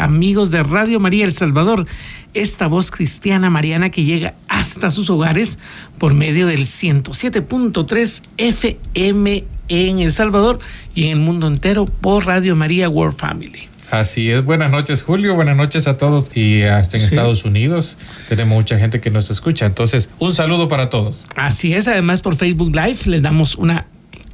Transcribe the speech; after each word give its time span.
Amigos 0.00 0.52
de 0.52 0.62
Radio 0.62 1.00
María 1.00 1.24
El 1.24 1.32
Salvador, 1.32 1.84
esta 2.32 2.68
voz 2.68 2.92
cristiana 2.92 3.50
mariana 3.50 3.90
que 3.90 4.04
llega 4.04 4.34
hasta 4.46 4.88
sus 4.92 5.10
hogares 5.10 5.58
por 5.98 6.14
medio 6.14 6.46
del 6.46 6.60
107.3 6.60 8.22
FM 8.36 9.44
en 9.66 9.98
El 9.98 10.12
Salvador 10.12 10.60
y 10.94 11.06
en 11.06 11.18
el 11.18 11.24
mundo 11.24 11.48
entero 11.48 11.86
por 11.86 12.24
Radio 12.26 12.54
María 12.54 12.88
World 12.88 13.18
Family. 13.18 13.66
Así 13.90 14.30
es, 14.30 14.44
buenas 14.44 14.70
noches 14.70 15.02
Julio, 15.02 15.34
buenas 15.34 15.56
noches 15.56 15.88
a 15.88 15.96
todos 15.98 16.36
y 16.36 16.62
hasta 16.62 16.96
en 16.96 17.00
Sí. 17.00 17.06
Estados 17.16 17.44
Unidos 17.44 17.96
tenemos 18.28 18.54
mucha 18.58 18.78
gente 18.78 19.00
que 19.00 19.10
nos 19.10 19.28
escucha, 19.32 19.66
entonces 19.66 20.08
un 20.20 20.32
saludo 20.32 20.68
para 20.68 20.88
todos. 20.88 21.26
Así 21.34 21.72
es, 21.72 21.88
además 21.88 22.20
por 22.20 22.36
Facebook 22.36 22.70
Live 22.76 22.98
les 23.06 23.22
damos 23.22 23.56
una, 23.56 23.86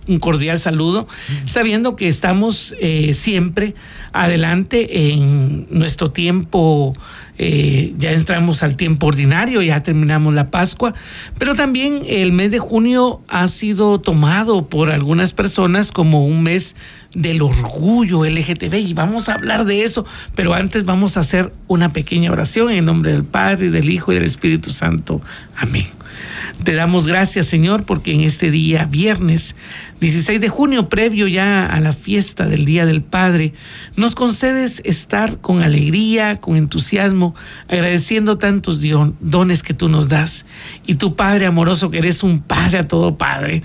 un 0.09 0.19
cordial 0.19 0.59
saludo, 0.59 1.06
sabiendo 1.46 1.96
que 1.96 2.09
estamos 2.09 2.74
eh, 2.80 3.14
siempre 3.14 3.74
adelante 4.12 5.10
en 5.10 5.66
nuestro 5.70 6.10
tiempo, 6.10 6.97
eh, 7.38 7.92
ya 7.98 8.12
entramos 8.12 8.62
al 8.62 8.77
tiempo 8.77 9.06
ordinario, 9.09 9.61
ya 9.62 9.83
terminamos 9.83 10.34
la 10.34 10.50
Pascua, 10.50 10.95
pero 11.38 11.55
también 11.55 12.02
el 12.06 12.33
mes 12.33 12.50
de 12.50 12.59
junio 12.59 13.20
ha 13.28 13.48
sido 13.48 14.00
tomado 14.00 14.69
por 14.69 14.91
algunas 14.91 15.33
personas 15.33 15.92
como 15.92 16.27
un 16.27 16.42
mes 16.42 16.77
del 17.14 17.42
orgullo 17.42 18.25
LGTB 18.25 18.75
y 18.75 18.95
vamos 18.95 19.28
a 19.28 19.34
hablar 19.34 19.64
de 19.64 19.84
eso, 19.84 20.06
pero 20.34 20.55
antes 20.55 20.84
vamos 20.84 21.17
a 21.17 21.20
hacer 21.20 21.52
una 21.67 21.91
pequeña 21.92 22.30
oración 22.30 22.70
en 22.70 22.84
nombre 22.84 23.12
del 23.12 23.25
Padre, 23.25 23.70
del 23.70 23.91
Hijo 23.91 24.12
y 24.12 24.17
del 24.17 24.25
Espíritu 24.25 24.70
Santo. 24.70 25.20
Amén. 25.56 25.95
Te 26.64 26.75
damos 26.75 27.06
gracias, 27.06 27.47
Señor, 27.47 27.84
porque 27.84 28.12
en 28.12 28.22
este 28.22 28.50
día, 28.50 28.84
viernes 28.84 29.55
16 30.00 30.41
de 30.41 30.48
junio, 30.48 30.89
previo 30.89 31.27
ya 31.27 31.64
a 31.67 31.81
la 31.81 31.92
fiesta 31.92 32.47
del 32.47 32.64
Día 32.64 32.84
del 32.84 33.03
Padre, 33.03 33.55
nos 33.97 34.14
concedes 34.14 34.83
estar 34.84 35.39
con 35.39 35.62
alegría, 35.62 36.41
con 36.41 36.56
entusiasmo, 36.56 37.34
agradeciendo 37.69 38.36
tantos 38.36 38.81
dones 39.20 39.62
que 39.62 39.75
tú 39.75 39.89
nos 39.89 40.08
das. 40.08 40.45
Y 40.86 40.97
tu 40.97 41.17
Padre 41.17 41.47
amoroso, 41.47 41.91
que 41.91 41.98
eres 41.98 42.23
un 42.23 42.41
Padre 42.41 42.78
a 42.78 42.89
todo 42.89 43.17
Padre. 43.17 43.62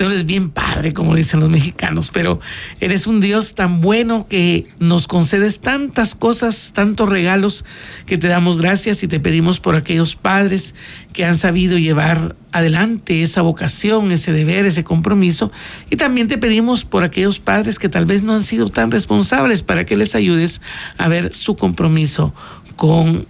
Tú 0.00 0.06
eres 0.06 0.24
bien 0.24 0.48
Padre, 0.48 0.94
como 0.94 1.14
dicen 1.14 1.40
los 1.40 1.50
mexicanos, 1.50 2.10
pero 2.10 2.40
eres 2.80 3.06
un 3.06 3.20
Dios 3.20 3.54
tan 3.54 3.82
bueno 3.82 4.26
que 4.26 4.64
nos 4.78 5.06
concedes 5.06 5.60
tantas 5.60 6.14
cosas, 6.14 6.70
tantos 6.72 7.06
regalos, 7.06 7.66
que 8.06 8.16
te 8.16 8.26
damos 8.26 8.56
gracias 8.56 9.02
y 9.02 9.08
te 9.08 9.20
pedimos 9.20 9.60
por 9.60 9.76
aquellos 9.76 10.16
padres 10.16 10.74
que 11.12 11.26
han 11.26 11.36
sabido 11.36 11.76
llevar 11.76 12.34
adelante 12.50 13.22
esa 13.22 13.42
vocación, 13.42 14.10
ese 14.10 14.32
deber, 14.32 14.64
ese 14.64 14.84
compromiso. 14.84 15.52
Y 15.90 15.96
también 15.96 16.28
te 16.28 16.38
pedimos 16.38 16.86
por 16.86 17.04
aquellos 17.04 17.38
padres 17.38 17.78
que 17.78 17.90
tal 17.90 18.06
vez 18.06 18.22
no 18.22 18.32
han 18.32 18.42
sido 18.42 18.70
tan 18.70 18.90
responsables 18.90 19.60
para 19.60 19.84
que 19.84 19.96
les 19.96 20.14
ayudes 20.14 20.62
a 20.96 21.08
ver 21.08 21.34
su 21.34 21.56
compromiso 21.56 22.32
con 22.76 23.26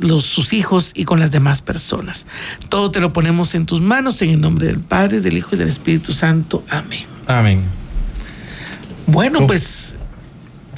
los, 0.00 0.24
sus 0.24 0.52
hijos 0.52 0.92
y 0.94 1.04
con 1.04 1.20
las 1.20 1.30
demás 1.30 1.62
personas. 1.62 2.26
Todo 2.68 2.90
te 2.90 3.00
lo 3.00 3.12
ponemos 3.12 3.54
en 3.54 3.66
tus 3.66 3.80
manos 3.80 4.20
en 4.22 4.30
el 4.30 4.40
nombre 4.40 4.66
del 4.66 4.80
Padre, 4.80 5.20
del 5.20 5.36
Hijo 5.36 5.54
y 5.54 5.58
del 5.58 5.68
Espíritu 5.68 6.12
Santo. 6.12 6.64
Amén. 6.68 7.04
Amén. 7.26 7.62
Bueno, 9.06 9.46
pues 9.46 9.96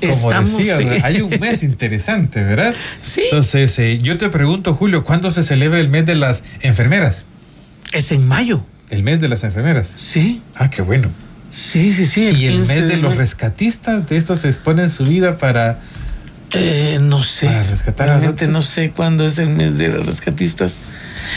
Como 0.01 0.13
estamos... 0.13 0.57
decía, 0.57 0.79
sí. 0.79 0.85
hay 1.03 1.21
un 1.21 1.31
mes 1.39 1.63
interesante, 1.63 2.43
¿verdad? 2.43 2.75
Sí. 3.03 3.23
Entonces, 3.25 3.79
eh, 3.79 3.99
yo 4.03 4.19
te 4.19 4.29
pregunto, 4.31 4.75
Julio, 4.75 5.05
¿cuándo 5.05 5.31
se 5.31 5.43
celebra 5.43 5.81
el 5.81 5.89
mes 5.89 6.07
de 6.07 6.15
las 6.15 6.45
enfermeras? 6.61 7.25
Es 7.93 8.11
en 8.13 8.27
mayo. 8.27 8.65
El 8.91 9.03
mes 9.03 9.21
de 9.21 9.29
las 9.29 9.45
enfermeras. 9.45 9.91
Sí, 9.97 10.41
Ah, 10.55 10.71
qué 10.71 10.83
bueno. 10.83 11.09
sí, 11.51 11.93
sí, 11.93 12.07
sí. 12.07 12.27
el 12.27 12.39
Y 12.39 12.47
el 12.47 12.55
15 12.59 12.75
mes 12.81 12.89
de 12.91 12.97
los 12.97 13.17
rescatistas, 13.17 14.09
de 14.09 14.17
estos 14.17 14.41
se 14.41 14.49
exponen 14.49 14.91
su 14.91 15.05
vida 15.05 15.39
para... 15.39 15.81
Eh, 16.55 16.99
no 17.01 17.23
sé. 17.23 17.47
Para 17.47 17.63
rescatar 17.65 18.09
a 18.11 18.13
Realmente 18.19 18.47
no 18.49 18.63
sé 18.63 18.91
cuándo 18.91 19.27
es 19.27 19.39
el 19.39 19.49
mes 19.49 19.77
de 19.79 19.89
los 19.89 20.07
rescatistas. 20.07 20.81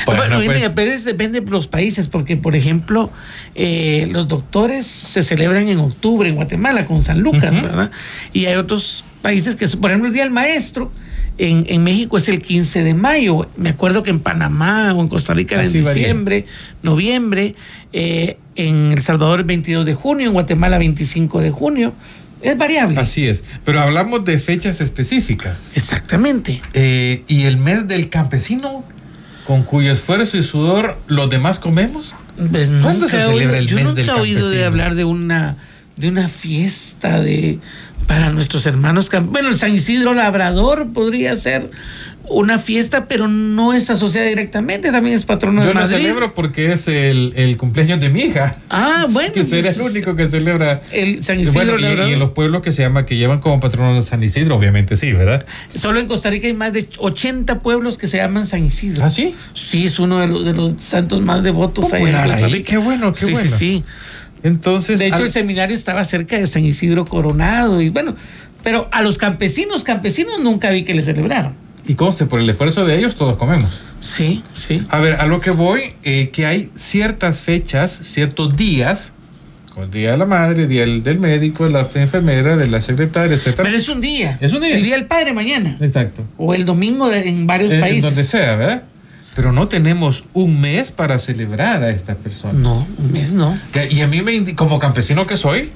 Bueno, 0.05 0.37
pues. 0.37 0.49
mira, 0.57 0.73
pero 0.73 0.91
es- 0.91 1.03
depende 1.05 1.41
de 1.41 1.49
los 1.51 1.67
países, 1.67 2.07
porque 2.07 2.37
por 2.37 2.55
ejemplo, 2.55 3.11
eh, 3.53 4.07
los 4.11 4.27
doctores 4.27 4.85
se 4.85 5.23
celebran 5.23 5.67
en 5.69 5.79
octubre 5.79 6.27
en 6.27 6.35
Guatemala 6.35 6.85
con 6.85 7.01
San 7.01 7.19
Lucas. 7.21 7.61
¿verdad? 7.61 7.91
Y 8.33 8.45
hay 8.45 8.55
otros 8.55 9.03
países 9.21 9.55
que, 9.55 9.67
por 9.77 9.91
ejemplo, 9.91 10.07
el 10.07 10.13
Día 10.13 10.23
del 10.23 10.33
Maestro 10.33 10.91
en, 11.37 11.65
en 11.69 11.83
México 11.83 12.17
es 12.17 12.27
el 12.29 12.39
15 12.39 12.83
de 12.83 12.93
mayo. 12.93 13.47
Me 13.57 13.69
acuerdo 13.69 14.03
que 14.03 14.09
en 14.09 14.19
Panamá 14.19 14.93
o 14.93 15.01
en 15.01 15.07
Costa 15.07 15.33
Rica 15.33 15.55
era 15.55 15.65
en 15.65 15.71
varía. 15.71 15.93
diciembre, 15.93 16.45
noviembre, 16.81 17.55
eh, 17.93 18.37
en 18.55 18.91
El 18.91 19.01
Salvador 19.01 19.39
el 19.39 19.45
22 19.45 19.85
de 19.85 19.93
junio, 19.93 20.27
en 20.27 20.33
Guatemala 20.33 20.77
25 20.77 21.41
de 21.41 21.51
junio. 21.51 21.93
Es 22.45 22.57
variable. 22.57 22.99
Así 22.99 23.27
es. 23.27 23.43
Pero 23.63 23.81
hablamos 23.81 24.23
de 24.25 24.39
fechas 24.39 24.81
específicas. 24.81 25.71
Exactamente. 25.75 26.61
Eh, 26.73 27.23
y 27.27 27.43
el 27.43 27.57
mes 27.57 27.87
del 27.87 28.09
campesino, 28.09 28.83
con 29.45 29.63
cuyo 29.63 29.91
esfuerzo 29.91 30.37
y 30.37 30.43
sudor 30.43 30.97
los 31.07 31.29
demás 31.29 31.59
comemos. 31.59 32.15
Pues 32.51 32.69
¿Cuándo 32.69 33.05
nunca 33.05 33.09
se 33.09 33.21
celebra 33.23 33.33
oído- 33.33 33.55
el 33.55 33.67
yo 33.67 33.75
mes 33.77 33.85
nunca 33.85 34.01
del 34.01 34.09
he 34.09 34.13
oído 34.13 34.49
de 34.49 34.57
campesino? 34.57 34.65
hablar 34.65 34.95
de 34.95 35.03
una 35.03 35.57
de 35.97 36.09
una 36.09 36.27
fiesta 36.27 37.21
de 37.21 37.59
para 38.05 38.29
nuestros 38.29 38.65
hermanos 38.65 39.09
bueno 39.31 39.47
el 39.47 39.57
San 39.57 39.71
Isidro 39.73 40.13
Labrador 40.13 40.87
podría 40.91 41.37
ser 41.37 41.71
una 42.29 42.59
fiesta 42.59 43.05
pero 43.07 43.27
no 43.27 43.73
es 43.73 43.89
asociada 43.89 44.27
directamente 44.27 44.91
también 44.91 45.15
es 45.15 45.25
patrono 45.25 45.61
de 45.61 45.67
Yo 45.67 45.73
la 45.73 45.81
Madrid 45.81 45.97
celebro 45.97 46.33
porque 46.33 46.73
es 46.73 46.87
el, 46.87 47.33
el 47.35 47.57
cumpleaños 47.57 47.99
de 47.99 48.09
mi 48.09 48.21
hija. 48.21 48.55
ah 48.69 49.05
bueno 49.09 49.33
que 49.33 49.43
será 49.43 49.69
el 49.69 49.81
único 49.81 50.15
que 50.15 50.27
celebra. 50.27 50.81
el 50.91 51.23
San 51.23 51.39
Isidro 51.39 51.73
bueno, 51.77 52.07
y- 52.07 52.13
en 52.13 52.19
los 52.19 52.31
pueblos 52.31 52.61
que 52.61 52.71
se 52.71 52.81
llama, 52.81 53.05
que 53.05 53.15
llevan 53.17 53.39
como 53.39 53.59
patrono 53.59 54.01
San 54.01 54.23
Isidro, 54.23 54.55
obviamente 54.55 54.95
sí, 54.95 55.11
¿verdad? 55.13 55.45
solo 55.75 55.99
en 55.99 56.07
Costa 56.07 56.29
Rica 56.29 56.47
hay 56.47 56.53
más 56.53 56.73
de 56.73 56.87
80 56.97 57.59
pueblos 57.61 57.97
que 57.97 58.07
se 58.07 58.17
llaman 58.17 58.45
San 58.45 58.63
Isidro 58.65 59.03
¿Ah, 59.05 59.09
sí? 59.09 59.35
sí 59.53 59.85
es 59.85 59.99
uno 59.99 60.19
de 60.19 60.27
los, 60.27 60.45
de 60.45 60.53
los 60.53 60.73
santos 60.79 61.21
más 61.21 61.43
devotos 61.43 61.91
ahí 61.93 62.03
en 62.03 62.15
ahí, 62.15 62.63
qué 62.63 62.77
bueno, 62.77 63.13
qué 63.13 63.25
sí, 63.27 63.31
bueno. 63.33 63.49
sí 63.49 63.55
sí 63.57 63.83
Entonces, 64.43 64.99
De 64.99 65.07
hecho, 65.07 65.15
al- 65.17 65.23
el 65.23 65.31
seminario 65.31 65.75
estaba 65.75 66.03
cerca 66.05 66.37
de 66.37 66.45
San 66.47 66.63
Isidro 66.63 67.05
Coronado 67.05 67.81
y 67.81 67.89
bueno, 67.89 68.15
pero 68.63 68.87
a 68.91 69.01
los 69.01 69.17
campesinos, 69.17 69.83
campesinos 69.83 70.39
nunca 70.41 70.69
vi 70.71 70.83
que 70.83 70.93
le 70.93 71.01
celebraron. 71.01 71.53
Y 71.87 71.95
conste, 71.95 72.25
por 72.25 72.39
el 72.39 72.49
esfuerzo 72.49 72.85
de 72.85 72.97
ellos 72.97 73.15
todos 73.15 73.37
comemos. 73.37 73.81
Sí, 73.99 74.43
sí. 74.55 74.83
A 74.89 74.99
ver, 74.99 75.13
a 75.15 75.25
lo 75.25 75.41
que 75.41 75.51
voy, 75.51 75.93
eh, 76.03 76.29
que 76.31 76.45
hay 76.45 76.69
ciertas 76.75 77.39
fechas, 77.39 77.91
ciertos 78.03 78.55
días, 78.55 79.13
como 79.73 79.85
el 79.85 79.91
Día 79.91 80.11
de 80.11 80.17
la 80.17 80.25
Madre, 80.25 80.67
Día 80.67 80.81
del, 80.81 81.03
del 81.03 81.19
Médico, 81.19 81.65
de 81.65 81.71
la 81.71 81.87
enfermera, 81.95 82.55
de 82.55 82.67
la 82.67 82.79
secretaria, 82.81 83.35
etc. 83.35 83.53
Pero 83.57 83.75
es 83.75 83.89
un 83.89 83.99
día. 84.01 84.37
Es 84.41 84.53
un 84.53 84.61
día. 84.61 84.75
El 84.77 84.83
día 84.83 84.95
del 84.95 85.05
padre 85.07 85.33
mañana. 85.33 85.75
Exacto. 85.81 86.23
O 86.37 86.53
el 86.53 86.65
domingo 86.65 87.09
de- 87.09 87.27
en 87.27 87.45
varios 87.45 87.71
En 87.73 87.81
países. 87.81 88.03
donde 88.03 88.23
sea, 88.23 88.55
¿verdad? 88.55 88.83
Pero 89.35 89.51
no 89.51 89.67
tenemos 89.67 90.23
un 90.33 90.61
mes 90.61 90.91
para 90.91 91.19
celebrar 91.19 91.83
a 91.83 91.89
esta 91.89 92.15
persona. 92.15 92.57
No, 92.57 92.87
un 92.97 93.11
mes 93.11 93.31
no. 93.33 93.57
Y 93.91 93.99
a 93.99 94.07
mí, 94.07 94.21
me, 94.21 94.55
como 94.55 94.79
campesino 94.79 95.27
que 95.27 95.35
soy, 95.35 95.71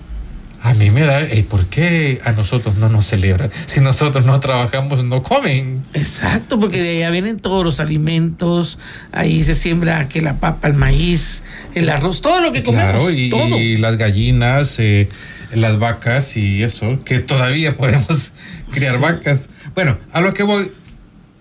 a 0.62 0.74
mí 0.74 0.90
me 0.92 1.04
da, 1.06 1.22
"Ey, 1.22 1.44
¿por 1.44 1.66
qué 1.68 2.20
a 2.26 2.32
nosotros 2.34 2.76
no 2.76 2.90
nos 2.90 3.06
celebran? 3.08 3.50
Si 3.66 3.80
nosotros 3.80 4.26
no 4.26 4.40
trabajamos, 4.40 5.04
no 5.06 5.24
comen. 5.24 5.82
Exacto, 5.94 6.60
porque 6.60 6.82
de 6.82 6.98
allá 6.98 7.10
vienen 7.12 7.40
todos 7.40 7.64
los 7.64 7.80
alimentos, 7.80 8.78
ahí 9.12 9.44
se 9.44 9.56
siembra 9.56 10.08
que 10.10 10.22
la 10.22 10.36
papa, 10.40 10.68
el 10.68 10.74
maíz, 10.74 11.44
el 11.76 11.90
arroz, 11.90 12.22
todo 12.22 12.42
lo 12.42 12.52
que 12.52 12.64
comemos. 12.64 13.04
Claro, 13.04 13.12
y, 13.12 13.30
todo. 13.30 13.58
y 13.58 13.78
las 13.78 13.98
gallinas, 13.98 14.76
eh, 14.80 15.08
las 15.54 15.80
vacas 15.80 16.36
y 16.38 16.62
eso, 16.64 17.04
que 17.06 17.20
todavía 17.20 17.78
podemos 17.78 18.34
criar 18.72 18.96
Sí. 18.96 19.02
vacas. 19.02 19.48
Bueno, 19.76 19.98
a 20.12 20.20
lo 20.22 20.34
que 20.34 20.44
voy, 20.44 20.72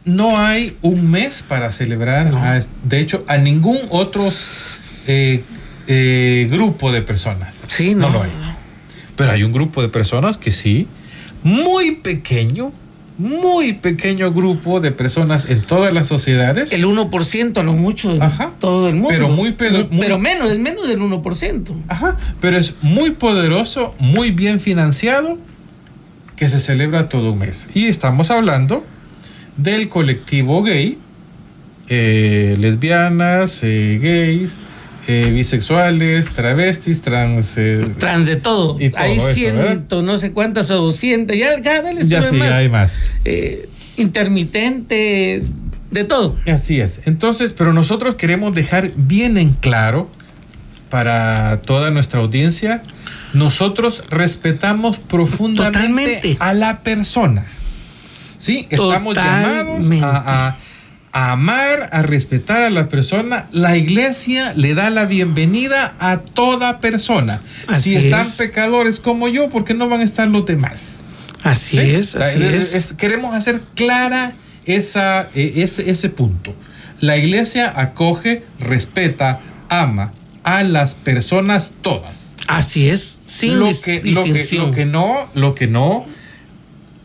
no 0.04 0.38
hay 0.38 0.76
un 0.80 1.10
mes 1.10 1.42
para 1.46 1.72
celebrar, 1.72 2.30
No. 2.30 2.38
a- 2.38 2.60
de 2.84 3.00
hecho, 3.00 3.24
a 3.28 3.36
ningún 3.36 3.78
otro 3.90 4.30
eh, 5.06 5.42
eh, 5.86 6.46
grupo 6.50 6.92
de 6.92 7.00
personas. 7.02 7.64
Sí, 7.68 7.94
no. 7.94 8.10
lo 8.10 8.22
hay. 8.22 8.30
Pero 9.18 9.32
hay 9.32 9.42
un 9.44 9.52
grupo 9.52 9.82
de 9.82 9.88
personas 9.90 10.38
que 10.38 10.50
sí, 10.52 10.86
muy 11.42 11.96
pequeño, 11.96 12.72
muy 13.18 13.72
pequeño 13.72 14.32
grupo 14.32 14.78
de 14.80 14.92
personas 14.92 15.50
en 15.50 15.60
todas 15.62 15.92
las 15.92 16.06
sociedades. 16.06 16.72
El 16.72 16.84
1% 16.86 17.58
a 17.58 17.62
lo 17.64 17.72
mucho 17.72 18.14
de 18.14 18.22
Ajá. 18.24 18.52
todo 18.60 18.88
el 18.88 18.94
mundo. 18.94 19.08
Pero 19.10 19.28
muy- 19.28 19.50
Pero 19.52 20.18
menos, 20.18 20.50
es 20.52 20.58
menos 20.60 20.86
del 20.88 21.00
1%. 21.02 21.74
Ajá, 21.88 22.16
pero 22.40 22.56
es 22.56 22.74
muy 22.80 23.10
poderoso, 23.10 23.94
muy 23.98 24.30
bien 24.30 24.60
financiado, 24.60 25.36
que 26.36 26.48
se 26.48 26.60
celebra 26.60 27.08
todo 27.08 27.32
un 27.32 27.40
mes. 27.40 27.68
Y 27.74 27.86
estamos 27.86 28.30
hablando 28.30 28.84
del 29.56 29.88
colectivo 29.88 30.62
gay 30.62 30.96
eh, 31.88 32.56
lesbianas, 32.60 33.60
eh, 33.62 33.98
gays, 34.00 34.58
eh, 35.08 35.30
bisexuales, 35.34 36.28
travestis, 36.30 37.00
trans... 37.00 37.54
eh, 37.56 37.84
Trans 37.98 38.26
de 38.28 38.36
todo. 38.36 38.76
Y 38.78 38.90
todo 38.90 39.00
hay 39.00 39.18
ciento, 39.32 40.02
no 40.02 40.18
sé 40.18 40.32
cuántas 40.32 40.70
o 40.70 40.76
doscientas. 40.76 41.36
Ya 41.36 41.60
cada 41.62 41.80
vez 41.80 41.94
les 41.96 42.08
ya 42.08 42.22
sí, 42.22 42.36
más. 42.36 42.52
hay 42.52 42.68
más. 42.68 42.98
Eh, 43.24 43.68
intermitente, 43.96 45.42
de 45.90 46.04
todo. 46.04 46.36
Así 46.46 46.80
es. 46.80 47.00
Entonces, 47.06 47.54
pero 47.56 47.72
nosotros 47.72 48.14
queremos 48.16 48.54
dejar 48.54 48.90
bien 48.96 49.38
en 49.38 49.52
claro 49.54 50.10
para 50.90 51.60
toda 51.64 51.90
nuestra 51.90 52.20
audiencia, 52.20 52.82
nosotros 53.32 54.04
respetamos 54.10 54.98
profundamente 54.98 55.78
Totalmente. 55.78 56.36
a 56.40 56.54
la 56.54 56.80
persona. 56.80 57.44
¿Sí? 58.38 58.66
Estamos 58.70 59.14
llamados 59.16 59.86
a- 60.02 60.56
a 61.18 61.32
amar, 61.32 61.88
a 61.92 62.02
respetar 62.02 62.62
a 62.62 62.70
la 62.70 62.88
persona. 62.88 63.48
La 63.50 63.76
iglesia 63.76 64.52
le 64.54 64.74
da 64.74 64.88
la 64.88 65.04
bienvenida 65.04 65.94
a 65.98 66.18
toda 66.20 66.78
persona. 66.78 67.40
Así 67.66 67.90
si 67.90 67.96
están 67.96 68.20
es. 68.20 68.36
pecadores 68.36 69.00
como 69.00 69.26
yo, 69.26 69.50
¿por 69.50 69.64
qué 69.64 69.74
no 69.74 69.88
van 69.88 70.00
a 70.00 70.04
estar 70.04 70.28
los 70.28 70.46
demás? 70.46 71.00
Así 71.42 71.76
¿Sí? 71.76 71.90
es, 71.94 72.14
así 72.14 72.40
es- 72.40 72.54
es. 72.54 72.74
es- 72.74 72.92
queremos 72.92 73.34
hacer 73.34 73.60
clara 73.74 74.34
esa, 74.64 75.28
eh, 75.34 75.54
ese, 75.56 75.90
ese 75.90 76.08
punto. 76.08 76.54
La 77.00 77.16
iglesia 77.16 77.72
acoge, 77.74 78.44
respeta, 78.60 79.40
ama 79.68 80.12
a 80.44 80.62
las 80.62 80.94
personas 80.94 81.72
todas. 81.82 82.28
Así 82.46 82.88
es, 82.88 83.22
sin 83.26 83.58
lo 83.58 83.66
que, 83.82 84.02
lo, 84.04 84.22
que, 84.22 84.46
lo 84.52 84.70
que 84.70 84.84
no, 84.84 85.28
lo 85.34 85.56
que 85.56 85.66
no, 85.66 86.06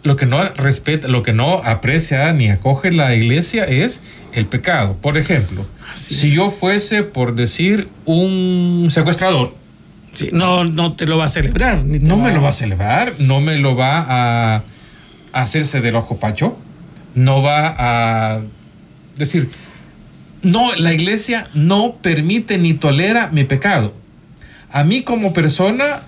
lo 0.03 0.15
que 0.15 0.25
no 0.25 0.44
respeta, 0.55 1.07
lo 1.07 1.23
que 1.23 1.33
no 1.33 1.61
aprecia 1.63 2.31
ni 2.33 2.50
acoge 2.50 2.91
la 2.91 3.15
iglesia 3.15 3.63
es 3.63 4.01
el 4.33 4.45
pecado. 4.45 4.97
Por 5.01 5.17
ejemplo, 5.17 5.65
Así 5.94 6.13
si 6.15 6.27
es. 6.29 6.33
yo 6.33 6.51
fuese, 6.51 7.03
por 7.03 7.35
decir, 7.35 7.88
un 8.05 8.88
secuestrador, 8.91 9.55
Sí, 10.13 10.29
no, 10.31 10.63
no 10.63 10.94
te 10.94 11.07
lo 11.07 11.17
va 11.17 11.25
a 11.25 11.29
celebrar. 11.29 11.83
ni 11.85 11.97
no 11.97 12.17
me 12.17 12.31
lo 12.31 12.41
va 12.44 12.50
a 12.50 12.53
celebrar, 12.53 13.13
no 13.17 13.41
me 13.41 13.57
lo 13.57 13.75
va 13.75 13.97
a, 13.97 14.55
a 14.57 15.41
hacerse 15.41 15.81
del 15.81 15.95
ojo 15.95 16.19
pacho, 16.19 16.55
no 17.15 17.41
va 17.41 17.73
a 17.77 18.41
decir, 19.17 19.50
no, 20.44 20.75
la 20.75 20.94
iglesia 20.94 21.47
no 21.55 21.95
permite 22.01 22.59
ni 22.59 22.73
tolera 22.75 23.29
mi 23.31 23.44
pecado. 23.44 23.95
A 24.71 24.83
mí 24.83 25.01
como 25.03 25.33
persona 25.33 26.01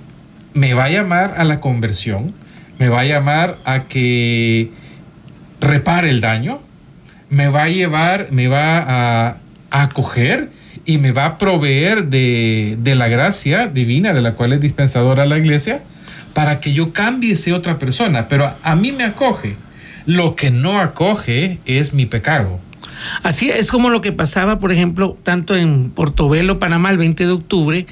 me 0.53 0.73
va 0.75 0.83
a 0.85 0.89
llamar 0.89 1.33
a 1.37 1.43
la 1.43 1.59
conversión, 1.59 2.33
me 2.79 2.89
va 2.89 3.01
a 3.01 3.05
llamar 3.05 3.57
a 3.65 3.83
que 3.83 4.69
repare 5.61 6.09
el 6.09 6.21
daño, 6.21 6.59
me 7.29 7.47
va 7.47 7.63
a 7.63 7.69
llevar, 7.69 8.27
me 8.31 8.47
va 8.47 8.79
a, 8.79 9.37
a 9.71 9.81
acoger 9.83 10.49
y 10.85 10.97
me 10.97 11.11
va 11.11 11.25
a 11.25 11.37
proveer 11.37 12.05
de, 12.05 12.77
de 12.79 12.95
la 12.95 13.07
gracia 13.07 13.67
divina 13.67 14.13
de 14.13 14.21
la 14.21 14.33
cual 14.33 14.53
es 14.53 14.61
dispensadora 14.61 15.25
la 15.25 15.37
iglesia 15.37 15.81
para 16.33 16.59
que 16.59 16.73
yo 16.73 16.93
cambie 16.93 17.35
sea 17.35 17.55
otra 17.55 17.79
persona. 17.79 18.27
Pero 18.27 18.45
a, 18.45 18.57
a 18.63 18.75
mí 18.75 18.91
me 18.91 19.03
acoge. 19.03 19.55
Lo 20.05 20.35
que 20.35 20.51
no 20.51 20.79
acoge 20.79 21.59
es 21.65 21.93
mi 21.93 22.05
pecado. 22.05 22.59
Así 23.23 23.49
es 23.49 23.71
como 23.71 23.89
lo 23.89 24.01
que 24.01 24.11
pasaba, 24.11 24.59
por 24.59 24.71
ejemplo, 24.71 25.17
tanto 25.23 25.55
en 25.55 25.89
Portobelo, 25.89 26.59
Panamá, 26.59 26.89
el 26.91 26.97
20 26.97 27.25
de 27.25 27.31
octubre, 27.31 27.87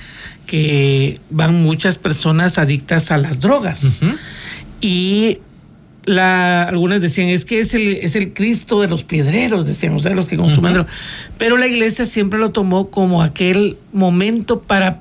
que 0.46 1.20
van 1.30 1.62
muchas 1.64 1.98
personas 1.98 2.58
adictas 2.58 3.12
a 3.12 3.18
las 3.18 3.40
drogas. 3.40 3.84
Ujú. 3.84 4.16
Y 4.86 5.40
la, 6.06 6.64
algunas 6.64 7.00
decían, 7.00 7.30
es 7.30 7.46
que 7.46 7.62
es 7.62 7.74
el, 7.74 7.88
es 7.94 8.18
el 8.18 8.34
Cristo 8.34 8.82
de 8.82 8.90
los 8.90 9.04
piedreros, 9.06 9.66
decían, 9.66 9.96
o 9.96 10.00
sea, 10.00 10.14
los 10.14 10.28
que 10.28 10.36
consumen. 10.36 10.86
Pero 11.38 11.56
la 11.58 11.68
iglesia 11.68 12.04
siempre 12.06 12.38
lo 12.38 12.52
tomó 12.52 12.90
como 12.90 13.22
aquel 13.24 13.78
momento 13.94 14.60
para 14.62 15.00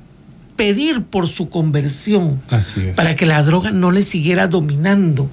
pedir 0.55 1.02
por 1.02 1.26
su 1.26 1.49
conversión 1.49 2.40
Así 2.50 2.81
es. 2.82 2.94
para 2.94 3.17
que 3.17 3.26
la 3.26 3.43
droga 3.43 3.73
no 3.73 3.90
le 3.90 4.02
siguiera 4.02 4.46
dominando. 4.46 5.29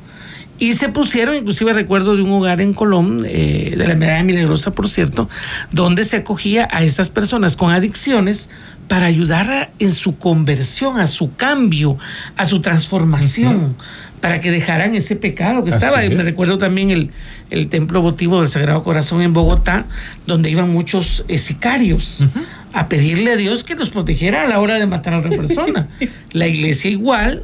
Y 0.58 0.74
se 0.74 0.90
pusieron, 0.90 1.36
inclusive 1.36 1.72
recuerdo 1.72 2.16
de 2.18 2.24
un 2.24 2.32
hogar 2.32 2.60
en 2.60 2.74
Colón, 2.74 3.24
eh, 3.26 3.76
de 3.78 3.88
la 3.88 3.94
Medalla 3.96 4.24
Milagrosa, 4.24 4.72
por 4.72 4.90
cierto, 4.90 5.30
donde 5.72 6.04
se 6.04 6.18
acogía 6.18 6.68
a 6.72 6.84
estas 6.84 7.10
personas 7.10 7.56
con 7.56 7.72
adicciones 7.72 8.50
para 8.90 9.06
ayudar 9.06 9.52
a- 9.52 9.70
en 9.80 9.92
su 9.94 10.18
conversión, 10.18 11.00
a 11.00 11.06
su 11.08 11.34
cambio, 11.36 11.98
a 12.36 12.46
su 12.46 12.60
transformación, 12.60 13.76
para 14.22 14.40
que 14.40 14.52
dejaran 14.52 14.96
ese 14.96 15.16
pecado 15.16 15.64
que 15.64 15.70
Así 15.70 15.78
estaba. 15.78 16.04
Y 16.06 16.10
Me 16.10 16.16
es. 16.18 16.26
recuerdo 16.26 16.58
también 16.58 16.90
el, 16.90 17.12
el 17.50 17.68
templo 17.70 18.02
votivo 18.02 18.40
del 18.40 18.50
Sagrado 18.50 18.84
Corazón 18.84 19.22
en 19.22 19.34
Bogotá, 19.34 19.86
donde 20.28 20.50
iban 20.50 20.70
muchos 20.70 21.24
eh, 21.28 21.38
sicarios 21.38 22.26
a 22.74 22.88
pedirle 22.88 23.34
a 23.34 23.36
Dios 23.36 23.64
que 23.64 23.76
nos 23.76 23.90
protegiera 23.90 24.44
a 24.44 24.48
la 24.48 24.60
hora 24.60 24.76
de 24.76 24.86
matar 24.86 25.14
a 25.14 25.20
otra 25.20 25.32
persona. 25.32 25.88
la 26.32 26.48
iglesia 26.48 26.92
igual 26.92 27.44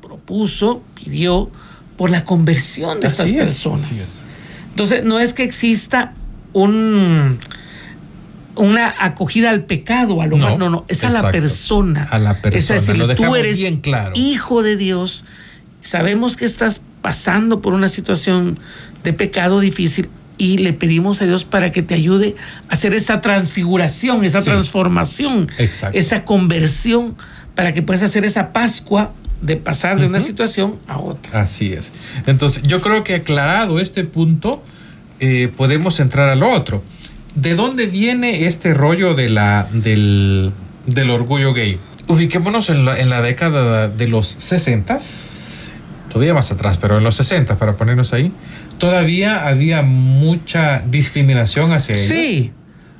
propuso, 0.00 0.82
pidió 0.94 1.50
por 1.96 2.10
la 2.10 2.24
conversión 2.24 3.00
de 3.00 3.06
estas 3.06 3.28
es, 3.30 3.36
personas. 3.36 3.90
es. 3.90 4.10
Entonces, 4.70 5.04
no 5.04 5.18
es 5.18 5.32
que 5.32 5.44
exista 5.44 6.12
un 6.52 7.38
una 8.56 8.94
acogida 8.98 9.50
al 9.50 9.64
pecado, 9.64 10.20
al 10.22 10.32
hogar. 10.32 10.52
No, 10.52 10.58
No, 10.58 10.70
no, 10.70 10.84
es 10.88 11.04
a 11.04 11.10
la 11.10 11.30
persona. 11.30 12.04
A 12.10 12.18
la 12.18 12.40
persona, 12.40 12.58
Es 12.58 12.68
decir, 12.86 12.98
lo 12.98 13.14
tú 13.14 13.36
eres 13.36 13.58
bien 13.58 13.80
claro. 13.80 14.12
hijo 14.14 14.62
de 14.62 14.76
Dios. 14.76 15.24
Sabemos 15.86 16.36
que 16.36 16.44
estás 16.44 16.80
pasando 17.00 17.60
por 17.60 17.72
una 17.72 17.88
situación 17.88 18.58
de 19.04 19.12
pecado 19.12 19.60
difícil 19.60 20.08
y 20.36 20.58
le 20.58 20.72
pedimos 20.72 21.22
a 21.22 21.26
Dios 21.26 21.44
para 21.44 21.70
que 21.70 21.80
te 21.82 21.94
ayude 21.94 22.34
a 22.68 22.74
hacer 22.74 22.92
esa 22.92 23.20
transfiguración, 23.20 24.24
esa 24.24 24.40
Sí. 24.40 24.46
transformación, 24.50 25.48
Exacto. 25.58 25.96
esa 25.96 26.24
conversión, 26.24 27.14
para 27.54 27.72
que 27.72 27.82
puedas 27.82 28.02
hacer 28.02 28.24
esa 28.24 28.52
Pascua 28.52 29.12
de 29.40 29.56
pasar 29.56 30.00
de 30.00 30.06
una 30.06 30.18
situación 30.20 30.74
a 30.88 30.98
otra. 30.98 31.40
Así 31.42 31.72
es. 31.72 31.92
Entonces, 32.26 32.62
yo 32.64 32.80
creo 32.80 33.04
que 33.04 33.14
aclarado 33.14 33.78
este 33.80 34.02
punto, 34.04 34.62
eh, 35.20 35.50
podemos 35.56 36.00
entrar 36.00 36.28
al 36.28 36.42
otro. 36.42 36.82
¿De 37.34 37.54
dónde 37.54 37.86
viene 37.86 38.46
este 38.46 38.74
rollo 38.74 39.14
de 39.14 39.30
la, 39.30 39.68
del, 39.72 40.50
del 40.86 41.10
orgullo 41.10 41.52
gay? 41.54 41.78
Ubiquémonos 42.08 42.70
en 42.70 42.84
la, 42.84 42.98
en 42.98 43.08
la 43.10 43.22
década 43.22 43.88
de 43.88 44.08
los 44.08 44.26
60, 44.38 44.98
todavía 46.16 46.32
más 46.32 46.50
atrás, 46.50 46.78
pero 46.80 46.96
en 46.96 47.04
los 47.04 47.14
60, 47.16 47.58
para 47.58 47.74
ponernos 47.74 48.14
ahí, 48.14 48.32
todavía 48.78 49.46
había 49.46 49.82
mucha 49.82 50.82
discriminación 50.86 51.72
hacia 51.72 51.94
ellos. 51.94 52.08
Sí, 52.08 52.52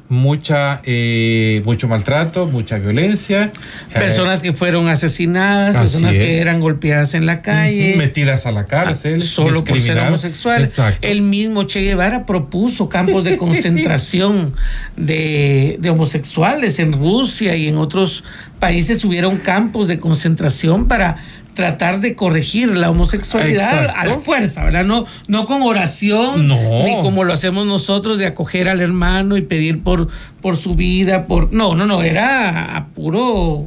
Mucha, 0.08 0.82
eh, 0.84 1.62
mucho 1.64 1.88
maltrato, 1.88 2.46
mucha 2.46 2.78
violencia. 2.78 3.50
personas 3.92 4.40
que 4.40 4.52
fueron 4.52 4.86
asesinadas, 4.88 5.74
Así 5.74 5.94
personas 5.94 6.14
es. 6.14 6.20
que 6.20 6.38
eran 6.38 6.60
golpeadas 6.60 7.14
en 7.14 7.26
la 7.26 7.42
calle. 7.42 7.96
Metidas 7.96 8.46
a 8.46 8.52
la 8.52 8.66
cárcel. 8.66 9.18
Ah, 9.20 9.26
solo 9.26 9.64
por 9.64 9.80
ser 9.80 9.98
homosexuales. 9.98 10.68
Exacto. 10.68 11.04
El 11.04 11.22
mismo 11.22 11.64
Che 11.64 11.80
Guevara 11.80 12.24
propuso 12.24 12.88
campos 12.88 13.24
de 13.24 13.36
concentración 13.38 14.52
de, 14.96 15.76
de 15.80 15.90
homosexuales 15.90 16.78
en 16.78 16.92
Rusia 16.92 17.56
y 17.56 17.66
en 17.66 17.76
otros 17.76 18.22
países 18.60 19.04
hubieron 19.04 19.38
campos 19.38 19.88
de 19.88 19.98
concentración 19.98 20.86
para 20.86 21.16
tratar 21.56 22.00
de 22.00 22.14
corregir 22.14 22.76
la 22.76 22.90
homosexualidad 22.90 23.80
Exacto. 23.86 23.98
a 24.00 24.04
la 24.04 24.20
fuerza, 24.20 24.62
¿verdad? 24.62 24.84
No, 24.84 25.06
no 25.26 25.46
con 25.46 25.62
oración, 25.62 26.46
No. 26.46 26.56
ni 26.84 26.94
como 27.00 27.24
lo 27.24 27.32
hacemos 27.32 27.66
nosotros 27.66 28.18
de 28.18 28.26
acoger 28.26 28.68
al 28.68 28.80
hermano 28.80 29.36
y 29.38 29.42
pedir 29.42 29.82
por, 29.82 30.08
por 30.42 30.56
su 30.58 30.74
vida, 30.74 31.24
por... 31.24 31.52
No, 31.52 31.74
no, 31.74 31.86
no, 31.86 32.02
era 32.02 32.76
a 32.76 32.86
puro 32.88 33.66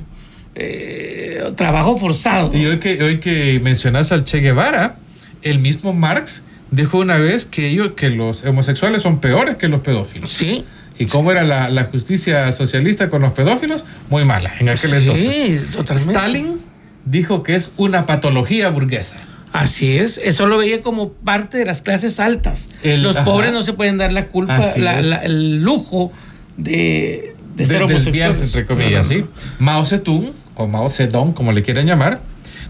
eh, 0.56 1.44
trabajo 1.56 1.98
forzado. 1.98 2.56
Y 2.56 2.66
hoy 2.68 2.80
que, 2.80 3.04
hoy 3.04 3.20
que 3.20 3.60
mencionas 3.62 4.12
al 4.12 4.24
Che 4.24 4.40
Guevara, 4.40 4.96
el 5.42 5.60
mismo 5.60 5.92
Marx 5.92 6.44
dijo 6.72 7.00
una 7.00 7.18
vez 7.18 7.48
que, 7.48 7.70
ellos, 7.70 7.94
que 7.96 8.12
los 8.12 8.44
homosexuales 8.44 9.02
son 9.02 9.20
peores 9.20 9.56
que 9.58 9.68
los 9.68 9.82
pedófilos. 9.82 10.30
Sí. 10.30 10.64
¿Y 11.00 11.06
cómo 11.08 11.32
era 11.32 11.44
la, 11.44 11.70
la 11.70 11.86
justicia 11.86 12.52
socialista 12.52 13.10
con 13.10 13.22
los 13.24 13.32
pedófilos? 13.32 13.84
Muy 14.10 14.26
mala 14.26 14.52
en 14.60 14.70
aquel 14.70 14.94
entonces. 14.94 15.32
Sí, 15.34 15.62
totalmente. 15.76 16.14
Stalin 16.14 16.69
dijo 17.10 17.44
que 17.44 17.56
es 17.56 17.72
una 17.78 18.06
patología 18.06 18.70
burguesa. 18.70 19.18
Así 19.52 19.98
es, 19.98 20.20
eso 20.24 20.46
lo 20.46 20.58
veía 20.58 20.82
como 20.82 21.12
parte 21.12 21.58
de 21.58 21.66
las 21.66 21.82
clases 21.82 22.20
altas. 22.20 22.70
El- 22.84 23.02
Los 23.04 23.16
ajá. 23.16 23.26
pobres 23.26 23.52
no 23.52 23.64
se 23.64 23.74
pueden 23.74 23.98
dar 23.98 24.12
la 24.12 24.28
culpa, 24.28 24.62
la- 24.78 25.18
el 25.24 25.62
lujo 25.64 26.12
de, 26.58 27.36
de 27.56 27.66
ser 27.66 27.80
de 27.80 27.84
homosexuales. 27.86 28.42
entre 28.44 28.66
comillas, 28.66 29.10
No, 29.10 29.18
no, 29.18 29.24
¿sí? 29.24 29.30
Mao 29.58 29.86
Zedong, 29.86 30.32
o 30.56 30.68
Mao 30.68 30.90
Zedong, 30.90 31.34
como 31.34 31.52
le 31.52 31.64
quieran 31.64 31.88
llamar, 31.88 32.20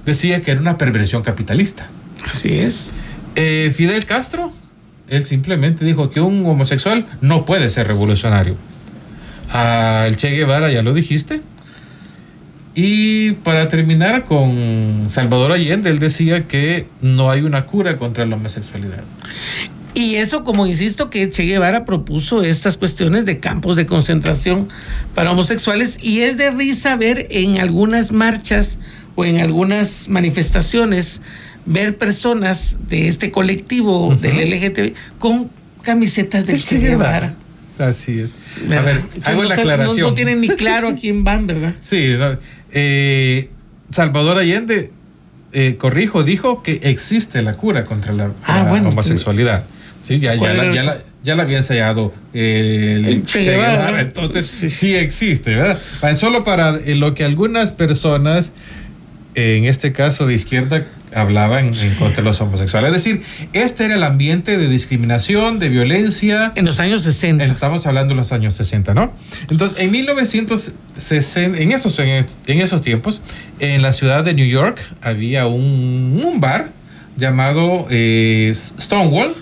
decía 0.05 0.41
que 0.41 0.51
era 0.51 0.62
una 0.62 0.77
perversión 0.77 1.22
capitalista. 1.22 1.88
Así 2.29 2.60
es. 2.60 2.93
Eh, 3.36 3.74
Fidel 3.75 4.05
Castro, 4.05 4.53
él 5.10 5.25
simplemente 5.25 5.84
dijo 5.84 6.10
que 6.12 6.22
un 6.22 6.46
homosexual 6.46 7.05
no 7.19 7.46
puede 7.46 7.69
ser 7.69 7.88
revolucionario. 7.88 8.55
El 9.53 10.15
Che 10.17 10.29
Guevara, 10.29 10.72
ya 10.72 10.81
lo 10.84 10.93
dijiste. 10.93 11.41
Y 12.81 13.33
para 13.33 13.67
terminar 13.67 14.24
con 14.24 15.07
Salvador 15.09 15.51
Allende, 15.51 15.89
él 15.89 16.00
decía 16.00 16.48
que 16.48 16.86
no 17.01 17.29
hay 17.29 17.41
una 17.41 17.65
cura 17.65 17.98
contra 17.98 18.25
la 18.25 18.38
homosexualidad. 18.38 19.03
Y 19.93 20.15
eso, 20.15 20.45
como 20.45 20.65
insisto, 20.65 21.09
que 21.09 21.29
Che 21.29 21.43
Guevara 21.43 21.83
propuso 21.83 22.41
estas 22.41 22.77
cuestiones 22.77 23.25
de 23.25 23.39
campos 23.39 23.75
de 23.75 23.86
concentración 23.86 24.69
para 25.13 25.31
homosexuales 25.31 25.98
y 26.01 26.21
es 26.21 26.38
de 26.38 26.51
risa 26.51 26.95
ver 26.95 27.27
en 27.31 27.59
algunas 27.59 28.13
marchas 28.13 28.79
o 29.15 29.25
en 29.25 29.39
algunas 29.39 30.07
manifestaciones 30.07 31.19
ver 31.65 31.98
personas 31.98 32.77
de 32.88 33.09
este 33.09 33.29
colectivo 33.29 34.15
del 34.15 34.51
LGTB 34.51 34.93
con 35.17 35.50
camisetas 35.81 36.48
del 36.48 36.63
Che 36.63 36.77
Guevara. 36.77 37.36
Así 37.77 38.19
es. 38.19 38.31
A 38.65 38.81
ver, 38.81 39.01
hago 39.24 39.43
no 39.43 39.50
la 39.50 39.55
aclaración. 39.55 39.98
No, 39.98 40.09
no 40.09 40.13
tienen 40.13 40.41
ni 40.41 40.50
claro 40.50 40.89
a 40.89 40.95
quién 40.95 41.24
van, 41.24 41.48
¿verdad? 41.48 41.74
Sí, 41.83 42.15
no, 42.17 42.38
eh, 42.71 43.49
Salvador 43.91 44.38
Allende, 44.38 44.91
eh, 45.53 45.75
corrijo, 45.77 46.23
dijo 46.23 46.61
que 46.63 46.79
existe 46.83 47.41
la 47.41 47.55
cura 47.57 47.85
contra 47.85 48.13
la, 48.13 48.31
Ah, 48.43 48.63
la 48.63 48.69
bueno, 48.69 48.89
homosexualidad. 48.89 49.63
Sí, 50.03 50.19
ya, 50.19 50.33
ya, 50.33 50.39
¿Cuál 50.39 50.57
la, 50.57 50.73
ya, 50.73 50.83
la, 50.83 50.97
ya 51.23 51.35
la 51.35 51.43
había 51.43 51.57
ensayado 51.57 52.13
el, 52.33 53.05
El 53.05 53.25
Che 53.25 53.41
Guevara. 53.41 53.99
entonces 54.01 54.45
sí. 54.47 54.95
existe, 54.95 55.55
¿verdad? 55.55 55.79
Solo 56.17 56.43
para 56.43 56.75
eh, 56.77 56.95
lo 56.95 57.13
que 57.15 57.23
algunas 57.25 57.71
personas, 57.71 58.53
en 59.35 59.65
este 59.65 59.91
caso 59.91 60.25
de 60.25 60.35
izquierda, 60.35 60.85
hablaban 61.16 61.74
en 61.74 61.96
contra 61.96 62.18
de 62.18 62.24
los 62.24 62.39
homosexuales. 62.42 62.92
Es 62.92 63.04
decir, 63.04 63.24
este 63.54 63.86
era 63.86 63.96
el 63.96 64.04
ambiente 64.04 64.58
de 64.58 64.68
discriminación, 64.68 65.60
de 65.60 65.70
violencia, 65.70 66.51
En 66.56 66.66
los 66.66 66.80
años 66.80 67.04
60. 67.04 67.44
Estamos 67.46 67.86
hablando 67.86 68.13
de 68.13 68.20
los 68.20 68.32
años 68.32 68.54
60, 68.56 68.94
¿no? 68.94 69.12
Entonces, 69.50 69.80
en 69.80 69.92
1960, 69.92 71.60
en 71.60 71.72
estos, 71.72 71.98
en, 72.00 72.25
en 72.48 72.62
esos 72.62 72.82
tiempos, 72.82 73.22
en 73.60 73.82
la 73.82 73.94
ciudad 73.94 74.24
de 74.24 74.34
New 74.34 74.48
York 74.48 74.80
había 75.01 75.48
un, 75.48 76.22
un 76.24 76.39
bar 76.39 76.72
llamado 77.18 77.88
eh, 77.89 78.56
Stonewall. 78.80 79.36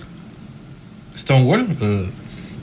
Stonewall, 1.16 1.66
eh, 1.80 2.06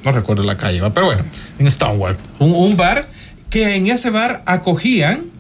no 0.04 0.12
recuerdo 0.12 0.44
la 0.44 0.58
calle, 0.58 0.82
pero 0.94 1.08
bueno, 1.08 1.24
en 1.60 1.70
Stonewall. 1.70 2.18
Un, 2.40 2.52
un 2.52 2.78
bar 2.78 3.08
que 3.50 3.76
en 3.76 3.88
ese 3.88 4.10
bar 4.10 4.44
acogían 4.46 5.35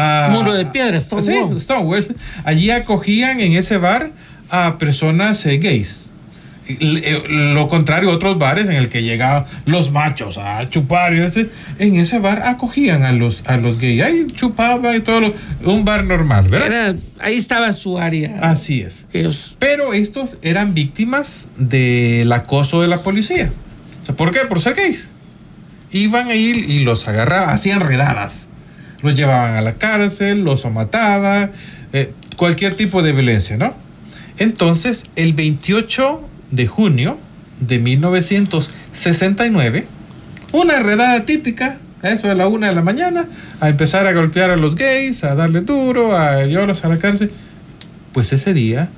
a... 0.00 0.28
Muro 0.30 0.52
de 0.54 0.66
piedra, 0.66 0.98
Stonewall. 1.00 1.54
Sí, 1.54 1.60
Stonewall. 1.60 2.16
Allí 2.44 2.70
acogían 2.70 3.40
en 3.40 3.52
ese 3.54 3.76
bar 3.78 4.10
a 4.50 4.78
personas 4.78 5.44
eh, 5.46 5.58
gays. 5.58 6.06
Eh, 6.68 7.24
Lo 7.28 7.68
contrario, 7.68 8.10
otros 8.10 8.38
bares 8.38 8.66
en 8.66 8.74
el 8.76 8.88
que 8.88 9.02
llegaban 9.02 9.44
los 9.66 9.90
machos 9.90 10.38
a 10.38 10.68
chupar, 10.68 11.12
y 11.14 11.20
ese, 11.20 11.50
en 11.80 11.96
ese 11.96 12.20
bar 12.20 12.42
acogían 12.46 13.02
a 13.02 13.10
los, 13.10 13.42
a 13.46 13.56
los 13.56 13.78
gays. 13.80 14.02
Ahí 14.02 14.26
chupaban 14.34 14.94
y 14.94 15.00
todo, 15.00 15.20
lo- 15.20 15.34
un 15.64 15.84
bar 15.84 16.04
normal, 16.04 16.48
¿verdad? 16.48 16.66
Era- 16.68 16.94
ahí 17.18 17.36
estaba 17.36 17.72
su 17.72 17.98
área. 17.98 18.38
Así 18.42 18.82
es. 18.82 19.06
Ellos- 19.12 19.56
Pero 19.58 19.94
estos 19.94 20.38
eran 20.42 20.72
víctimas 20.74 21.48
del 21.56 22.30
acoso 22.32 22.82
de 22.82 22.86
la 22.88 23.02
policía. 23.02 23.50
¿Por 24.16 24.30
qué? 24.32 24.40
Por 24.48 24.60
ser 24.60 24.74
gays. 24.74 25.08
Iban 25.92 26.28
ahí 26.28 26.64
y 26.68 26.80
los 26.84 27.08
agarraban, 27.08 27.50
hacían 27.50 27.80
redadas. 27.80 28.46
Los 29.02 29.14
llevaban 29.14 29.56
a 29.56 29.62
la 29.62 29.74
cárcel, 29.74 30.44
los 30.44 30.64
mataban, 30.70 31.50
eh, 31.92 32.12
cualquier 32.36 32.76
tipo 32.76 33.02
de 33.02 33.12
violencia, 33.12 33.56
¿no? 33.56 33.74
Entonces, 34.38 35.06
el 35.16 35.32
28 35.34 36.28
de 36.50 36.66
junio 36.66 37.18
de 37.60 37.78
1969, 37.78 39.86
una 40.52 40.80
redada 40.80 41.24
típica, 41.24 41.78
a 42.02 42.10
eso 42.10 42.28
de 42.28 42.34
la 42.34 42.48
una 42.48 42.68
de 42.68 42.74
la 42.74 42.82
mañana, 42.82 43.26
a 43.60 43.68
empezar 43.68 44.06
a 44.06 44.12
golpear 44.12 44.50
a 44.50 44.56
los 44.56 44.76
gays, 44.76 45.24
a 45.24 45.34
darle 45.34 45.60
duro, 45.60 46.16
a 46.16 46.44
llevarlos 46.44 46.84
a 46.84 46.88
la 46.88 46.98
cárcel. 46.98 47.30
Pues 48.12 48.32
ese 48.32 48.54
día 48.54 48.88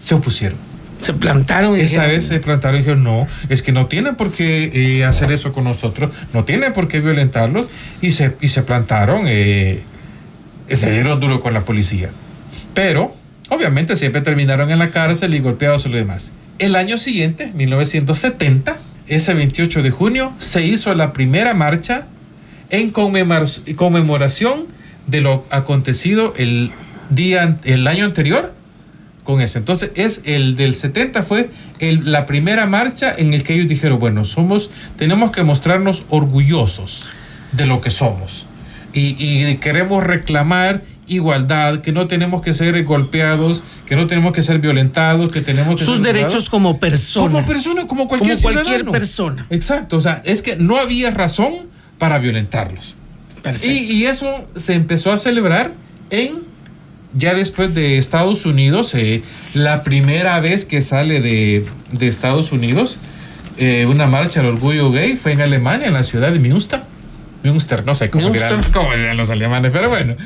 se 0.00 0.14
opusieron. 0.14 0.71
Se 1.02 1.12
plantaron. 1.14 1.76
y 1.76 1.80
Esa 1.80 1.84
dijeron, 2.04 2.08
vez 2.10 2.26
se 2.26 2.40
plantaron 2.40 2.76
y 2.76 2.78
dijeron, 2.80 3.04
no, 3.04 3.26
es 3.48 3.62
que 3.62 3.72
no 3.72 3.86
tienen 3.86 4.14
por 4.16 4.32
qué 4.32 4.70
eh, 5.00 5.04
hacer 5.04 5.30
eso 5.32 5.52
con 5.52 5.64
nosotros, 5.64 6.10
no 6.32 6.44
tienen 6.44 6.72
por 6.72 6.88
qué 6.88 7.00
violentarlos, 7.00 7.66
y 8.00 8.12
se, 8.12 8.36
y 8.40 8.48
se 8.48 8.62
plantaron, 8.62 9.24
eh, 9.26 9.82
se 10.68 10.90
dieron 10.90 11.20
duro 11.20 11.40
con 11.40 11.52
la 11.54 11.60
policía. 11.62 12.10
Pero, 12.74 13.14
obviamente, 13.50 13.96
siempre 13.96 14.20
terminaron 14.22 14.70
en 14.70 14.78
la 14.78 14.90
cárcel 14.90 15.34
y 15.34 15.40
golpeados 15.40 15.84
y 15.86 15.90
lo 15.90 15.96
demás. 15.96 16.32
El 16.58 16.76
año 16.76 16.96
siguiente, 16.98 17.50
1970, 17.54 18.76
ese 19.08 19.34
28 19.34 19.82
de 19.82 19.90
junio, 19.90 20.32
se 20.38 20.64
hizo 20.64 20.94
la 20.94 21.12
primera 21.12 21.52
marcha 21.54 22.06
en 22.70 22.92
conmemor- 22.92 23.74
conmemoración 23.74 24.66
de 25.06 25.20
lo 25.20 25.44
acontecido 25.50 26.32
el 26.38 26.70
día, 27.10 27.56
el 27.64 27.86
año 27.88 28.04
anterior 28.04 28.54
con 29.24 29.40
ese. 29.40 29.58
Entonces, 29.58 29.90
es 29.94 30.20
el 30.24 30.56
del 30.56 30.74
70 30.74 31.22
fue 31.22 31.50
el- 31.78 32.10
la 32.10 32.26
primera 32.26 32.66
marcha 32.66 33.12
en 33.16 33.34
el 33.34 33.44
que 33.44 33.54
ellos 33.54 33.68
dijeron, 33.68 33.98
bueno, 33.98 34.24
somos, 34.24 34.70
tenemos 34.96 35.30
que 35.30 35.42
mostrarnos 35.44 36.02
orgullosos 36.08 37.04
de 37.52 37.66
lo 37.66 37.80
que 37.80 37.90
somos. 37.90 38.46
Y, 38.92 39.16
y 39.18 39.56
queremos 39.58 40.02
reclamar 40.04 40.82
igualdad, 41.06 41.80
que 41.80 41.92
no 41.92 42.06
tenemos 42.08 42.42
que 42.42 42.54
ser 42.54 42.82
golpeados, 42.84 43.64
que 43.86 43.96
no 43.96 44.06
tenemos 44.06 44.32
que 44.32 44.42
ser 44.42 44.58
violentados, 44.60 45.30
que 45.30 45.40
tenemos 45.40 45.78
que 45.78 45.84
sus 45.84 45.96
ser 45.98 46.06
derechos 46.06 46.48
como 46.48 46.78
personas. 46.78 47.32
como 47.32 47.46
persona, 47.46 47.86
como 47.86 48.08
cualquier, 48.08 48.34
Como 48.36 48.42
cualquier 48.42 48.64
ciudadano. 48.66 48.92
persona. 48.92 49.46
Exacto, 49.50 49.96
o 49.96 50.00
sea, 50.00 50.22
es 50.24 50.42
que 50.42 50.56
no 50.56 50.78
había 50.78 51.10
razón 51.10 51.52
para 51.98 52.18
violentarlos. 52.18 52.94
Perfecto. 53.42 53.68
Y, 53.68 53.78
y 53.92 54.06
eso 54.06 54.48
se 54.56 54.74
empezó 54.74 55.12
a 55.12 55.18
celebrar 55.18 55.72
en, 56.10 56.38
ya 57.14 57.34
después 57.34 57.74
de 57.74 57.98
Estados 57.98 58.46
Unidos, 58.46 58.94
eh, 58.94 59.22
la 59.54 59.82
primera 59.82 60.40
vez 60.40 60.64
que 60.64 60.82
sale 60.82 61.20
de, 61.20 61.64
de 61.92 62.08
Estados 62.08 62.52
Unidos, 62.52 62.98
eh, 63.58 63.86
una 63.86 64.06
marcha 64.06 64.40
al 64.40 64.46
orgullo 64.46 64.90
gay 64.90 65.16
fue 65.16 65.32
en 65.32 65.40
Alemania, 65.40 65.86
en 65.86 65.94
la 65.94 66.04
ciudad 66.04 66.32
de 66.32 66.38
Münster. 66.38 66.80
Münster, 67.42 67.84
no 67.84 67.94
sé 67.94 68.08
cómo 68.08 68.30
dirán, 68.30 68.62
cómo 68.72 68.94
dirán 68.94 69.16
los 69.16 69.30
alemanes, 69.30 69.72
pero 69.72 69.88
bueno. 69.88 70.16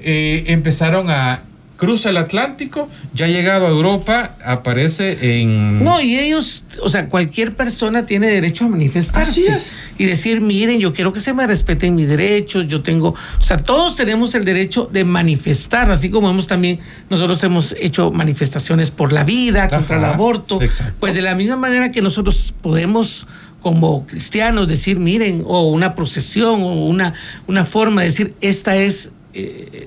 Eh, 0.00 0.44
empezaron 0.48 1.10
a 1.10 1.42
cruzar 1.76 2.10
el 2.10 2.16
Atlántico, 2.18 2.88
ya 3.12 3.26
llegado 3.26 3.66
a 3.66 3.70
Europa, 3.70 4.36
aparece 4.44 5.40
en... 5.40 5.84
No, 5.84 6.00
y 6.00 6.18
ellos, 6.18 6.64
o 6.82 6.88
sea, 6.88 7.08
cualquier 7.08 7.54
persona 7.54 8.06
tiene 8.06 8.28
derecho 8.28 8.64
a 8.64 8.68
manifestarse. 8.68 9.30
Así 9.30 9.46
es. 9.46 9.78
Y 9.98 10.04
decir, 10.06 10.40
miren, 10.40 10.80
yo 10.80 10.92
quiero 10.92 11.12
que 11.12 11.20
se 11.20 11.34
me 11.34 11.46
respeten 11.46 11.94
mis 11.94 12.08
derechos, 12.08 12.66
yo 12.66 12.82
tengo, 12.82 13.14
o 13.38 13.42
sea, 13.42 13.58
todos 13.58 13.96
tenemos 13.96 14.34
el 14.34 14.44
derecho 14.44 14.88
de 14.90 15.04
manifestar, 15.04 15.90
así 15.90 16.10
como 16.10 16.30
hemos 16.30 16.46
también, 16.46 16.80
nosotros 17.10 17.42
hemos 17.44 17.74
hecho 17.78 18.10
manifestaciones 18.10 18.90
por 18.90 19.12
la 19.12 19.24
vida, 19.24 19.68
contra 19.68 19.98
el 19.98 20.04
aborto. 20.04 20.62
exacto. 20.62 20.94
Pues 21.00 21.14
de 21.14 21.22
la 21.22 21.34
misma 21.34 21.56
manera 21.56 21.90
que 21.90 22.00
nosotros 22.00 22.54
podemos 22.62 23.26
como 23.66 24.06
cristianos 24.06 24.68
decir, 24.68 24.98
miren, 25.00 25.42
o 25.44 25.68
una 25.70 25.96
procesión, 25.96 26.62
o 26.62 26.86
una, 26.86 27.14
una 27.48 27.64
forma 27.64 28.02
de 28.02 28.08
decir, 28.08 28.34
esta 28.40 28.76
es, 28.76 29.10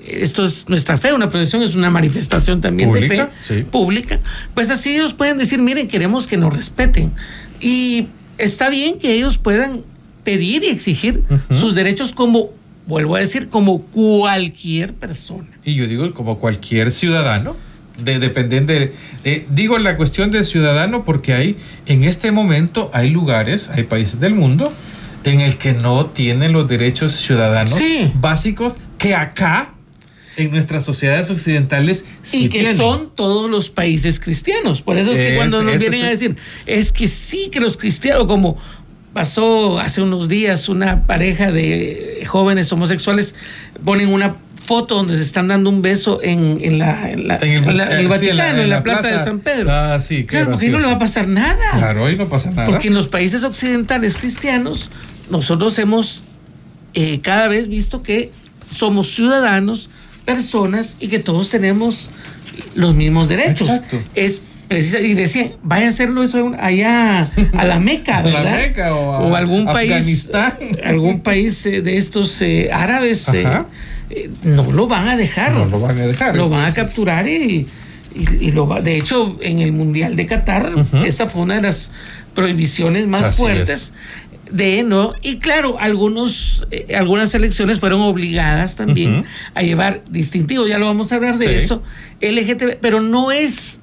esto 0.06 0.44
es 0.44 0.68
nuestra 0.68 0.96
fe, 0.96 1.12
una 1.12 1.28
procesión 1.28 1.62
es 1.62 1.74
una 1.74 1.90
manifestación 1.90 2.60
también 2.60 2.92
de 2.92 3.08
fe 3.08 3.26
sí. 3.42 3.62
pública, 3.62 4.20
pues 4.54 4.70
así 4.70 4.94
ellos 4.94 5.14
pueden 5.14 5.38
decir, 5.38 5.60
miren, 5.60 5.88
queremos 5.88 6.26
que 6.26 6.36
nos 6.36 6.54
respeten. 6.54 7.12
Y 7.60 8.06
está 8.38 8.68
bien 8.68 8.98
que 8.98 9.12
ellos 9.12 9.38
puedan 9.38 9.82
pedir 10.24 10.64
y 10.64 10.68
exigir 10.68 11.22
sus 11.50 11.74
derechos 11.74 12.12
como, 12.12 12.50
vuelvo 12.86 13.16
a 13.16 13.20
decir, 13.20 13.48
como 13.48 13.82
cualquier 13.82 14.94
persona. 14.94 15.48
Y 15.64 15.74
yo 15.74 15.86
digo, 15.86 16.12
como 16.14 16.38
cualquier 16.38 16.92
ciudadano, 16.92 17.56
de, 18.02 18.18
dependiente 18.18 18.72
de, 18.78 18.94
eh, 19.24 19.46
digo 19.50 19.78
la 19.78 19.96
cuestión 19.96 20.30
del 20.30 20.46
ciudadano 20.46 21.04
porque 21.04 21.34
hay, 21.34 21.56
en 21.86 22.04
este 22.04 22.32
momento 22.32 22.90
hay 22.94 23.10
lugares, 23.10 23.68
hay 23.68 23.84
países 23.84 24.20
del 24.20 24.34
mundo 24.34 24.72
en 25.24 25.40
el 25.40 25.56
que 25.58 25.74
no 25.74 26.06
tienen 26.06 26.52
los 26.52 26.66
derechos 26.66 27.12
ciudadanos 27.12 27.74
Sí. 27.74 28.10
básicos 28.14 28.76
que 29.00 29.14
acá, 29.14 29.74
en 30.36 30.50
nuestras 30.52 30.84
sociedades 30.84 31.28
occidentales, 31.30 32.04
sí 32.22 32.44
y 32.44 32.48
que 32.48 32.58
tienen. 32.60 32.76
son 32.76 33.10
todos 33.16 33.50
los 33.50 33.68
países 33.70 34.20
cristianos. 34.20 34.82
Por 34.82 34.96
eso 34.98 35.10
es 35.10 35.16
que 35.16 35.30
Es- 35.30 35.36
cuando 35.36 35.62
nos 35.62 35.76
vienen 35.78 36.00
es 36.02 36.06
a 36.06 36.10
decir, 36.10 36.36
es 36.66 36.92
que 36.92 37.08
sí, 37.08 37.48
que 37.50 37.58
los 37.60 37.76
cristianos, 37.76 38.26
como 38.26 38.56
pasó 39.12 39.80
hace 39.80 40.02
unos 40.02 40.28
días 40.28 40.68
una 40.68 41.04
pareja 41.06 41.50
de 41.50 42.22
jóvenes 42.28 42.70
homosexuales, 42.72 43.34
ponen 43.84 44.08
una 44.08 44.36
foto 44.64 44.94
donde 44.94 45.16
se 45.16 45.22
están 45.22 45.48
dando 45.48 45.68
un 45.68 45.82
beso 45.82 46.20
en, 46.22 46.58
en 46.62 46.78
la, 46.78 47.10
en 47.10 47.26
la- 47.26 47.36
En 47.38 47.64
el, 47.64 47.76
la- 47.76 47.98
eh, 47.98 48.02
sí, 48.02 48.06
Vaticano, 48.06 48.62
en 48.62 48.70
la, 48.70 48.82
plaza, 48.84 49.08
de 49.08 49.24
San 49.24 49.40
Pedro. 49.40 49.68
Ah, 49.72 49.98
sí, 50.00 50.24
claro, 50.26 50.50
porque 50.50 50.66
ahí 50.66 50.70
no 50.72 50.78
le 50.78 50.84
va 50.86 50.92
a 50.92 50.94
gracioso. 50.98 51.26
pasar 51.26 51.28
nada. 51.28 51.70
Claro, 51.78 52.06
ahí 52.06 52.16
no 52.16 52.28
pasa 52.28 52.50
nada. 52.50 52.66
Porque 52.66 52.88
en 52.88 52.94
los 52.94 53.08
países 53.08 53.42
occidentales 53.42 54.16
cristianos, 54.16 54.90
nosotros 55.28 55.76
hemos 55.78 56.22
eh, 56.94 57.20
cada 57.20 57.48
vez 57.48 57.68
visto 57.68 58.02
que 58.02 58.30
somos 58.70 59.14
ciudadanos, 59.14 59.90
personas 60.24 60.96
y 61.00 61.08
que 61.08 61.18
todos 61.18 61.50
tenemos 61.50 62.08
los 62.74 62.94
mismos 62.94 63.28
derechos. 63.28 63.68
Exacto. 63.68 64.02
Es 64.14 64.42
precisa, 64.68 65.00
y 65.00 65.14
decían, 65.14 65.52
vaya 65.62 65.86
a 65.86 65.88
hacerlo 65.90 66.22
eso 66.22 66.52
allá 66.60 67.30
a 67.56 67.64
la 67.64 67.80
Meca, 67.80 68.18
A 68.20 68.22
la 68.22 68.30
¿verdad? 68.42 68.56
Meca 68.68 68.94
o 68.94 69.34
a 69.34 69.38
algún 69.38 69.64
país, 69.64 69.90
Afganistán. 69.90 70.54
algún 70.84 71.20
país 71.22 71.66
eh, 71.66 71.80
de 71.82 71.96
estos 71.96 72.40
eh, 72.42 72.70
árabes, 72.72 73.28
eh, 73.30 73.44
eh, 74.10 74.30
no 74.44 74.70
lo 74.70 74.86
van 74.86 75.08
a 75.08 75.16
dejar. 75.16 75.52
No 75.52 75.64
lo 75.66 75.80
van 75.80 75.98
a 75.98 76.06
dejar. 76.06 76.36
Lo 76.36 76.48
van 76.48 76.66
a 76.66 76.72
capturar 76.74 77.26
y, 77.26 77.66
Y, 78.14 78.46
y 78.46 78.50
lo 78.52 78.66
va- 78.68 78.80
de 78.80 78.96
hecho, 78.96 79.38
en 79.40 79.60
el 79.60 79.72
Mundial 79.72 80.14
de 80.16 80.26
Qatar, 80.26 80.68
esa 81.04 81.28
fue 81.28 81.42
una 81.42 81.54
de 81.56 81.62
las 81.62 81.90
prohibiciones 82.34 83.06
más 83.06 83.24
Así 83.24 83.38
fuertes 83.38 83.92
de 84.52 84.82
no 84.82 85.12
y 85.22 85.36
claro 85.36 85.78
algunos 85.78 86.66
eh, 86.70 86.94
algunas 86.96 87.30
selecciones 87.30 87.78
fueron 87.80 88.00
obligadas 88.00 88.76
también 88.76 89.24
a 89.54 89.62
llevar 89.62 90.02
distintivo 90.10 90.66
ya 90.66 90.78
lo 90.78 90.86
vamos 90.86 91.12
a 91.12 91.16
hablar 91.16 91.38
de 91.38 91.46
Sí. 91.46 91.54
eso 91.64 91.82
LGTB 92.20 92.78
pero 92.80 93.00
no 93.00 93.30
es 93.32 93.78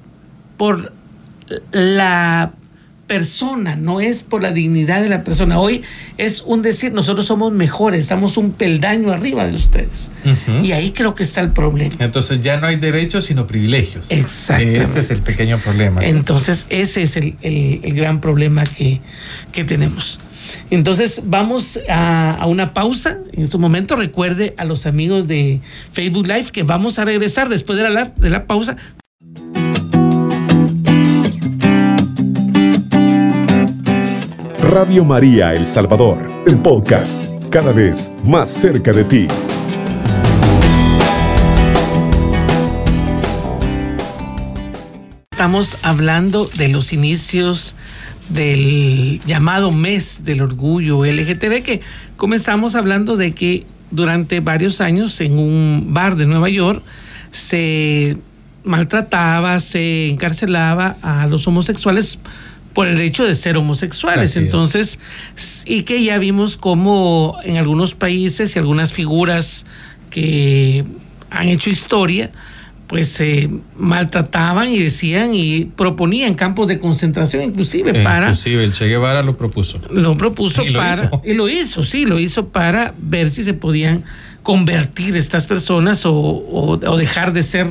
por 0.56 0.92
la 1.72 2.52
persona, 3.06 3.74
no 3.74 4.02
es 4.02 4.22
por 4.22 4.42
la 4.42 4.52
dignidad 4.52 5.00
de 5.00 5.08
la 5.08 5.24
persona. 5.24 5.58
Hoy 5.58 5.80
es 6.18 6.42
un 6.44 6.60
decir, 6.60 6.92
nosotros 6.92 7.24
somos 7.24 7.54
mejores, 7.54 8.00
estamos 8.00 8.36
un 8.36 8.52
peldaño 8.52 9.10
arriba 9.12 9.46
de 9.46 9.54
ustedes. 9.54 10.12
Y 10.62 10.72
ahí 10.72 10.90
creo 10.92 11.14
que 11.14 11.22
está 11.22 11.40
el 11.40 11.50
problema. 11.52 11.94
Entonces 12.00 12.42
ya 12.42 12.58
no 12.58 12.66
hay 12.66 12.76
derechos 12.76 13.24
sino 13.24 13.46
privilegios. 13.46 14.10
Exactamente. 14.10 14.82
Ese 14.82 15.00
es 15.00 15.10
el 15.10 15.22
pequeño 15.22 15.56
problema. 15.56 16.04
Entonces, 16.04 16.66
ese 16.68 17.02
es 17.02 17.16
el, 17.16 17.34
el- 17.40 17.80
el 17.82 17.94
gran 17.94 18.20
problema 18.20 18.64
que, 18.66 19.00
que 19.52 19.64
tenemos. 19.64 20.20
Entonces, 20.70 21.22
vamos 21.24 21.78
a, 21.88 22.34
a 22.34 22.46
una 22.46 22.74
pausa. 22.74 23.18
En 23.32 23.42
este 23.42 23.58
momento, 23.58 23.96
recuerde 23.96 24.54
a 24.56 24.64
los 24.64 24.86
amigos 24.86 25.26
de 25.28 25.60
Facebook 25.92 26.26
Live 26.26 26.46
que 26.52 26.62
vamos 26.62 26.98
a 26.98 27.04
regresar 27.04 27.48
después 27.48 27.78
de 27.78 27.88
la, 27.88 28.04
de 28.04 28.30
la 28.30 28.46
pausa 28.46 28.76
Radio 34.70 35.02
María 35.02 35.54
El 35.54 35.66
Salvador, 35.66 36.30
el 36.46 36.58
podcast, 36.58 37.22
cada 37.48 37.72
vez 37.72 38.12
más 38.22 38.50
cerca 38.50 38.92
de 38.92 39.02
ti. 39.04 39.28
Estamos 45.30 45.78
hablando 45.82 46.44
de 46.46 46.68
los 46.68 46.92
inicios 46.92 47.76
del 48.28 49.20
llamado 49.26 49.72
mes 49.72 50.24
del 50.24 50.42
orgullo 50.42 51.04
LGTB, 51.04 51.62
que 51.62 51.80
comenzamos 52.16 52.74
hablando 52.74 53.16
de 53.16 53.32
que 53.32 53.66
durante 53.90 54.40
varios 54.40 54.80
años 54.80 55.20
en 55.20 55.38
un 55.38 55.88
bar 55.90 56.16
de 56.16 56.26
Nueva 56.26 56.48
York 56.48 56.82
se 57.30 58.18
maltrataba, 58.64 59.60
se 59.60 60.08
encarcelaba 60.08 60.96
a 61.02 61.26
los 61.26 61.46
homosexuales 61.46 62.18
por 62.74 62.86
el 62.86 63.00
hecho 63.00 63.24
de 63.24 63.34
ser 63.34 63.56
homosexuales. 63.56 64.32
Así. 64.32 64.38
Entonces, 64.40 64.98
y 65.64 65.82
que 65.82 66.02
ya 66.04 66.18
vimos 66.18 66.56
cómo 66.56 67.38
en 67.42 67.56
algunos 67.56 67.94
países 67.94 68.54
y 68.54 68.58
algunas 68.58 68.92
figuras 68.92 69.64
que 70.10 70.84
han 71.30 71.48
hecho 71.48 71.70
historia, 71.70 72.30
pues 72.88 73.08
se 73.10 73.50
maltrataban 73.76 74.70
y 74.70 74.78
decían 74.78 75.34
y 75.34 75.66
proponían 75.66 76.34
campos 76.34 76.66
de 76.68 76.78
concentración 76.78 77.42
inclusive 77.44 78.00
Eh, 78.00 78.02
para 78.02 78.28
Inclusive 78.30 78.64
el 78.64 78.72
Che 78.72 78.86
Guevara 78.86 79.22
lo 79.22 79.36
propuso. 79.36 79.78
lo 79.90 80.16
propuso 80.16 80.64
Y 80.64 80.72
para 80.72 81.10
y 81.24 81.34
lo 81.34 81.48
hizo 81.48 81.84
sí 81.84 82.06
lo 82.06 82.18
hizo 82.18 82.48
para 82.48 82.94
ver 82.98 83.28
si 83.30 83.44
se 83.44 83.52
podían 83.54 84.04
convertir 84.42 85.16
estas 85.16 85.46
personas 85.46 86.06
o, 86.06 86.12
o- 86.14 86.80
o 86.80 86.96
dejar 86.96 87.32
de 87.34 87.42
ser 87.42 87.66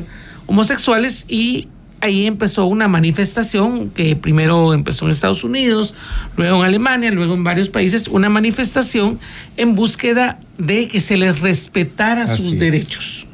homosexuales 0.46 1.26
y 1.28 1.68
ahí 2.00 2.28
empezó 2.28 2.66
una 2.68 2.88
manifestación 2.88 3.90
que 3.90 4.16
primero 4.16 4.74
empezó 4.74 5.06
en 5.06 5.12
Estados 5.12 5.44
Unidos 5.44 5.96
luego 6.36 6.58
en 6.60 6.66
Alemania 6.66 7.12
luego 7.12 7.34
en 7.34 7.44
varios 7.44 7.70
países 7.70 8.08
una 8.08 8.30
manifestación 8.30 9.20
en 9.58 9.74
búsqueda 9.76 10.40
de 10.60 10.88
que 10.88 11.02
se 11.02 11.18
les 11.18 11.40
respetara 11.42 12.24
Así 12.24 12.44
sus 12.44 12.54
es. 12.54 12.60
derechos 12.60 13.27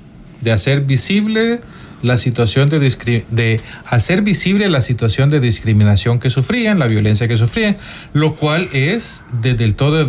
de 0.43 0.51
hacer 0.51 0.81
visible 0.81 1.59
la 2.03 2.17
situación 2.17 2.69
de, 2.69 2.79
de 3.31 3.61
hacer 3.85 4.21
visible 4.21 4.69
la 4.69 4.81
situación 4.81 5.29
de 5.29 5.39
discriminación 5.39 6.19
que 6.19 6.29
sufrían, 6.29 6.77
la 6.77 6.87
violencia 6.87 7.27
que 7.27 7.37
sufrían, 7.37 7.77
lo 8.11 8.35
cual 8.35 8.69
es 8.73 9.23
desde 9.41 9.63
el 9.63 9.75
todo 9.75 10.07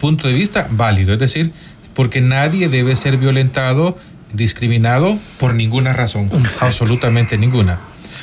punto 0.00 0.26
de 0.26 0.34
vista 0.34 0.66
válido, 0.70 1.12
es 1.12 1.20
decir, 1.20 1.52
porque 1.94 2.20
nadie 2.20 2.68
debe 2.68 2.96
ser 2.96 3.16
violentado, 3.16 3.96
discriminado 4.32 5.16
por 5.38 5.54
ninguna 5.54 5.92
razón, 5.92 6.24
Exacto. 6.24 6.66
absolutamente 6.66 7.38
ninguna. 7.38 7.78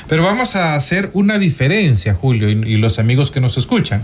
Pero 0.08 0.22
vamos 0.22 0.54
a 0.54 0.74
hacer 0.76 1.10
una 1.14 1.38
diferencia, 1.38 2.14
Julio, 2.14 2.48
y, 2.50 2.52
y 2.52 2.76
los 2.76 2.98
amigos 2.98 3.30
que 3.30 3.40
nos 3.40 3.56
escuchan. 3.58 4.02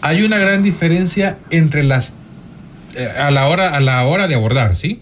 Hay 0.00 0.22
una 0.22 0.38
gran 0.38 0.62
diferencia 0.62 1.38
entre 1.50 1.82
las 1.82 2.12
eh, 2.94 3.08
a 3.18 3.30
la 3.30 3.48
hora 3.48 3.74
a 3.74 3.80
la 3.80 4.04
hora 4.04 4.28
de 4.28 4.34
abordar, 4.34 4.76
¿sí? 4.76 5.00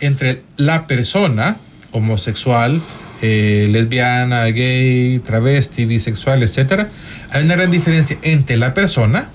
Entre 0.00 0.42
la 0.56 0.86
persona 0.86 1.56
homosexual, 1.92 2.82
eh, 3.22 3.68
lesbiana, 3.70 4.44
gay, 4.46 5.20
travesti, 5.20 5.86
bisexual, 5.86 6.42
etcétera, 6.42 6.90
hay 7.30 7.44
una 7.44 7.56
gran 7.56 7.70
diferencia 7.70 8.18
entre 8.22 8.56
la 8.56 8.74
persona, 8.74 9.28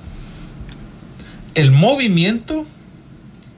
el 1.55 1.71
movimiento 1.71 2.65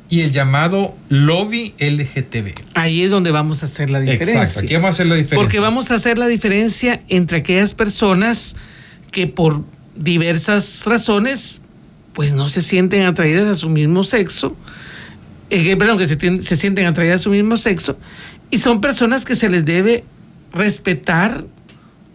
y 0.09 0.21
el 0.21 0.31
llamado 0.31 0.95
lobby 1.09 1.73
LGTB. 1.79 2.53
ahí 2.75 3.01
es 3.01 3.11
donde 3.11 3.31
vamos 3.31 3.63
a 3.63 3.65
hacer 3.65 3.89
la 3.89 4.01
diferencia 4.01 4.41
Exacto, 4.41 4.59
aquí 4.59 4.73
vamos 4.75 4.87
a 4.87 4.89
hacer 4.91 5.07
la 5.07 5.15
diferencia. 5.15 5.37
Porque 5.37 5.59
vamos 5.59 5.89
a 5.89 5.95
hacer 5.95 6.17
la 6.17 6.27
diferencia 6.27 7.01
entre 7.07 7.39
aquellas 7.39 7.73
personas 7.73 8.55
que 9.11 9.27
por 9.27 9.63
diversas 9.95 10.83
razones 10.85 11.61
pues 12.13 12.33
no 12.33 12.49
se 12.49 12.61
sienten 12.61 13.03
atraídas 13.03 13.47
a 13.47 13.55
su 13.55 13.69
mismo 13.69 14.03
sexo, 14.03 14.55
eh, 15.51 15.63
que, 15.63 15.77
perdón, 15.77 15.97
que 15.97 16.07
se, 16.07 16.41
se 16.41 16.55
sienten 16.55 16.85
atraídas 16.85 17.21
a 17.21 17.23
su 17.23 17.29
mismo 17.29 17.57
sexo, 17.57 17.97
y 18.49 18.57
son 18.57 18.81
personas 18.81 19.25
que 19.25 19.35
se 19.35 19.49
les 19.49 19.65
debe 19.65 20.03
respetar 20.53 21.45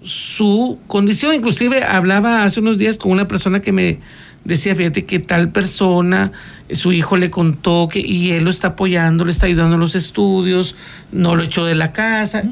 su 0.03 0.79
condición. 0.87 1.35
Inclusive 1.35 1.85
hablaba 1.85 2.45
hace 2.45 2.61
unos 2.61 2.79
días 2.79 2.99
con 2.99 3.13
una 3.13 3.29
persona 3.29 3.61
que 3.61 3.73
me 3.73 3.99
decía, 4.45 4.75
fíjate 4.77 5.05
que 5.05 5.19
tal 5.19 5.51
persona, 5.51 6.33
su 6.71 6.93
hijo 6.93 7.17
le 7.17 7.31
contó 7.31 7.89
que 7.91 8.01
y 8.01 8.33
él 8.33 8.45
lo 8.45 8.51
está 8.51 8.69
apoyando, 8.69 9.25
le 9.25 9.33
está 9.33 9.47
ayudando 9.47 9.75
en 9.75 9.81
los 9.81 9.95
estudios, 9.95 10.77
no 11.13 11.35
lo 11.35 11.43
echó 11.43 11.65
de 11.65 11.75
la 11.75 11.93
casa. 11.93 12.45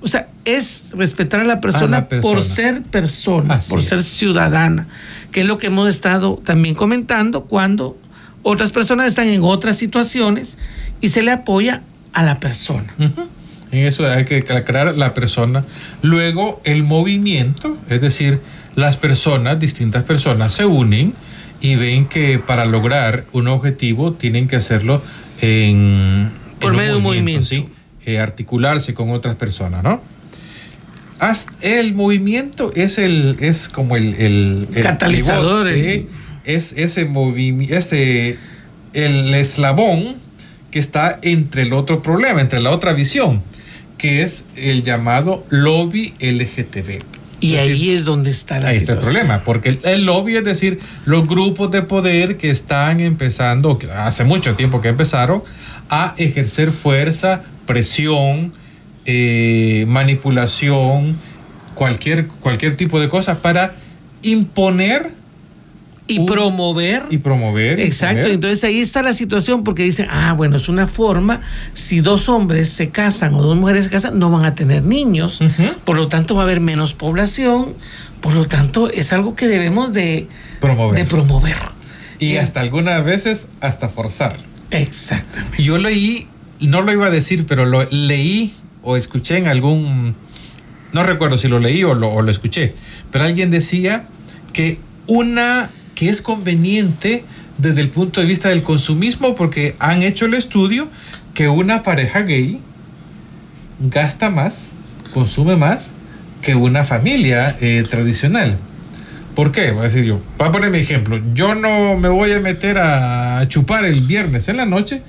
O 0.00 0.08
sea, 0.08 0.28
es 0.44 0.88
respetar 0.92 1.40
a 1.40 1.44
la 1.44 1.60
persona, 1.60 2.08
persona. 2.08 2.34
por 2.34 2.42
ser 2.42 2.82
persona, 2.82 3.54
Así 3.54 3.70
por 3.70 3.80
es. 3.80 3.86
ser 3.86 4.02
ciudadana, 4.02 4.86
que 5.30 5.42
es 5.42 5.46
lo 5.46 5.58
que 5.58 5.66
hemos 5.66 5.88
estado 5.88 6.40
también 6.44 6.74
comentando 6.74 7.44
cuando 7.44 7.98
otras 8.42 8.70
personas 8.70 9.06
están 9.06 9.28
en 9.28 9.42
otras 9.42 9.76
situaciones 9.78 10.58
y 11.00 11.08
se 11.08 11.22
le 11.22 11.30
apoya 11.30 11.82
a 12.12 12.22
la 12.22 12.40
persona. 12.40 12.92
En 12.98 13.86
eso 13.86 14.06
hay 14.10 14.24
que 14.24 14.38
aclarar 14.50 14.96
la 14.96 15.14
persona. 15.14 15.64
Luego 16.02 16.60
el 16.64 16.82
movimiento, 16.82 17.78
es 17.88 18.00
decir, 18.00 18.40
las 18.76 18.96
personas, 18.96 19.58
distintas 19.60 20.04
personas 20.04 20.54
se 20.54 20.66
unen 20.66 21.14
y 21.60 21.76
ven 21.76 22.06
que 22.06 22.38
para 22.38 22.64
lograr 22.66 23.24
un 23.32 23.48
objetivo 23.48 24.12
tienen 24.12 24.48
que 24.48 24.56
hacerlo 24.56 25.02
en, 25.40 26.30
Por 26.60 26.72
en 26.72 26.76
medio 26.76 26.90
de 26.92 26.96
un 26.98 27.02
movimiento. 27.02 27.46
¿sí? 27.46 27.68
Eh, 28.04 28.18
articularse 28.18 28.94
con 28.94 29.10
otras 29.10 29.36
personas, 29.36 29.82
¿no? 29.84 30.02
El 31.60 31.94
movimiento 31.94 32.72
es 32.74 32.98
el 32.98 33.36
es 33.38 33.68
como 33.68 33.94
el, 33.96 34.14
el, 34.14 34.66
el 34.74 34.82
Catalizador, 34.82 35.68
el- 35.68 36.08
es 36.44 36.72
ese 36.72 37.04
movimiento, 37.04 37.74
ese 37.74 38.38
el 38.92 39.32
eslabón 39.34 40.16
que 40.70 40.78
está 40.78 41.18
entre 41.22 41.62
el 41.62 41.72
otro 41.72 42.02
problema, 42.02 42.40
entre 42.40 42.60
la 42.60 42.70
otra 42.70 42.92
visión, 42.92 43.42
que 43.98 44.22
es 44.22 44.44
el 44.56 44.82
llamado 44.82 45.44
lobby 45.50 46.14
LGTB. 46.20 47.02
Y 47.40 47.56
Es 47.56 47.66
decir, 47.66 47.72
ahí 47.72 47.90
es 47.90 48.04
donde 48.04 48.30
está 48.30 48.60
la 48.60 48.68
Ahí 48.68 48.76
está 48.76 48.92
el 48.92 48.98
problema, 49.00 49.42
porque 49.42 49.70
el, 49.70 49.80
el 49.82 50.04
lobby 50.04 50.36
es 50.36 50.44
decir, 50.44 50.78
los 51.04 51.26
grupos 51.26 51.70
de 51.70 51.82
poder 51.82 52.36
que 52.36 52.50
están 52.50 53.00
empezando, 53.00 53.78
que 53.78 53.90
hace 53.90 54.24
mucho 54.24 54.54
tiempo 54.54 54.80
que 54.80 54.88
empezaron, 54.88 55.42
a 55.90 56.14
ejercer 56.16 56.72
fuerza, 56.72 57.42
presión, 57.66 58.52
eh, 59.04 59.84
manipulación, 59.88 61.18
cualquier, 61.74 62.28
cualquier 62.28 62.76
tipo 62.76 63.00
de 63.00 63.08
cosa 63.08 63.42
para 63.42 63.74
imponer 64.22 65.10
Y 66.14 66.18
un- 66.20 66.26
promover. 66.26 67.04
y 67.10 67.18
promover. 67.18 67.80
Exacto, 67.80 68.28
entonces 68.28 68.62
ahí 68.64 68.80
está 68.80 69.02
la 69.02 69.12
situación 69.12 69.64
porque 69.64 69.82
dicen, 69.82 70.06
ah, 70.10 70.32
bueno, 70.34 70.56
es 70.56 70.68
una 70.68 70.86
forma, 70.86 71.40
si 71.72 72.00
dos 72.00 72.28
hombres 72.28 72.68
se 72.68 72.90
casan 72.90 73.34
o 73.34 73.42
dos 73.42 73.56
mujeres 73.56 73.84
se 73.86 73.90
casan, 73.90 74.18
no 74.18 74.30
van 74.30 74.44
a 74.44 74.54
tener 74.54 74.82
niños, 74.82 75.40
por 75.84 75.96
lo 75.96 76.08
tanto 76.08 76.34
va 76.34 76.42
a 76.42 76.44
haber 76.44 76.60
menos 76.60 76.94
población, 76.94 77.74
por 78.20 78.34
lo 78.34 78.46
tanto 78.46 78.88
es 78.90 79.12
algo 79.12 79.34
que 79.34 79.46
debemos 79.46 79.92
de 79.92 80.28
promover. 80.60 80.98
de 80.98 81.04
promover. 81.06 81.56
y 82.18 82.32
Eh, 82.34 82.40
hasta 82.40 82.60
algunas 82.60 83.04
veces 83.04 83.48
hasta 83.60 83.88
forzar. 83.88 84.36
Exactamente. 84.70 85.62
Yo 85.62 85.78
leí, 85.78 86.26
no 86.60 86.82
lo 86.82 86.92
iba 86.92 87.06
a 87.06 87.10
decir, 87.10 87.46
pero 87.46 87.64
lo 87.66 87.86
leí 87.90 88.54
o 88.82 88.96
escuché 88.96 89.36
en 89.38 89.46
algún, 89.48 90.14
no 90.92 91.02
recuerdo 91.02 91.38
si 91.38 91.48
lo 91.48 91.58
leí 91.58 91.84
o 91.84 91.94
lo, 91.94 92.10
o 92.12 92.22
lo 92.22 92.30
escuché, 92.30 92.74
pero 93.10 93.24
alguien 93.24 93.50
decía 93.50 94.04
que 94.52 94.78
una, 95.06 95.70
que 95.94 96.08
es 96.08 96.22
conveniente 96.22 97.24
desde 97.58 97.80
el 97.80 97.90
punto 97.90 98.20
de 98.20 98.26
vista 98.26 98.48
del 98.48 98.62
consumismo, 98.62 99.36
porque 99.36 99.76
han 99.78 100.02
hecho 100.02 100.26
el 100.26 100.34
estudio 100.34 100.88
que 101.34 101.48
una 101.48 101.82
pareja 101.82 102.20
gay 102.20 102.60
gasta 103.80 104.30
más 104.30 104.72
consume 105.12 105.56
más 105.56 105.92
que 106.40 106.54
una 106.54 106.84
familia 106.84 107.56
eh, 107.60 107.84
tradicional. 107.88 108.56
¿Por 109.36 109.52
qué? 109.52 109.70
Voy 109.70 109.80
a 109.80 109.84
decir 109.84 110.04
yo. 110.04 110.20
Voy 110.38 110.48
a 110.48 110.52
poner 110.52 110.70
mi 110.70 110.78
ejemplo. 110.78 111.20
Yo 111.34 111.54
no 111.54 111.96
me 111.96 112.08
voy 112.08 112.32
a 112.32 112.40
meter 112.40 112.78
a 112.78 113.46
chupar 113.48 113.84
el 113.84 114.02
viernes 114.02 114.48
en 114.48 114.58
la 114.58 114.66
noche. 114.66 115.02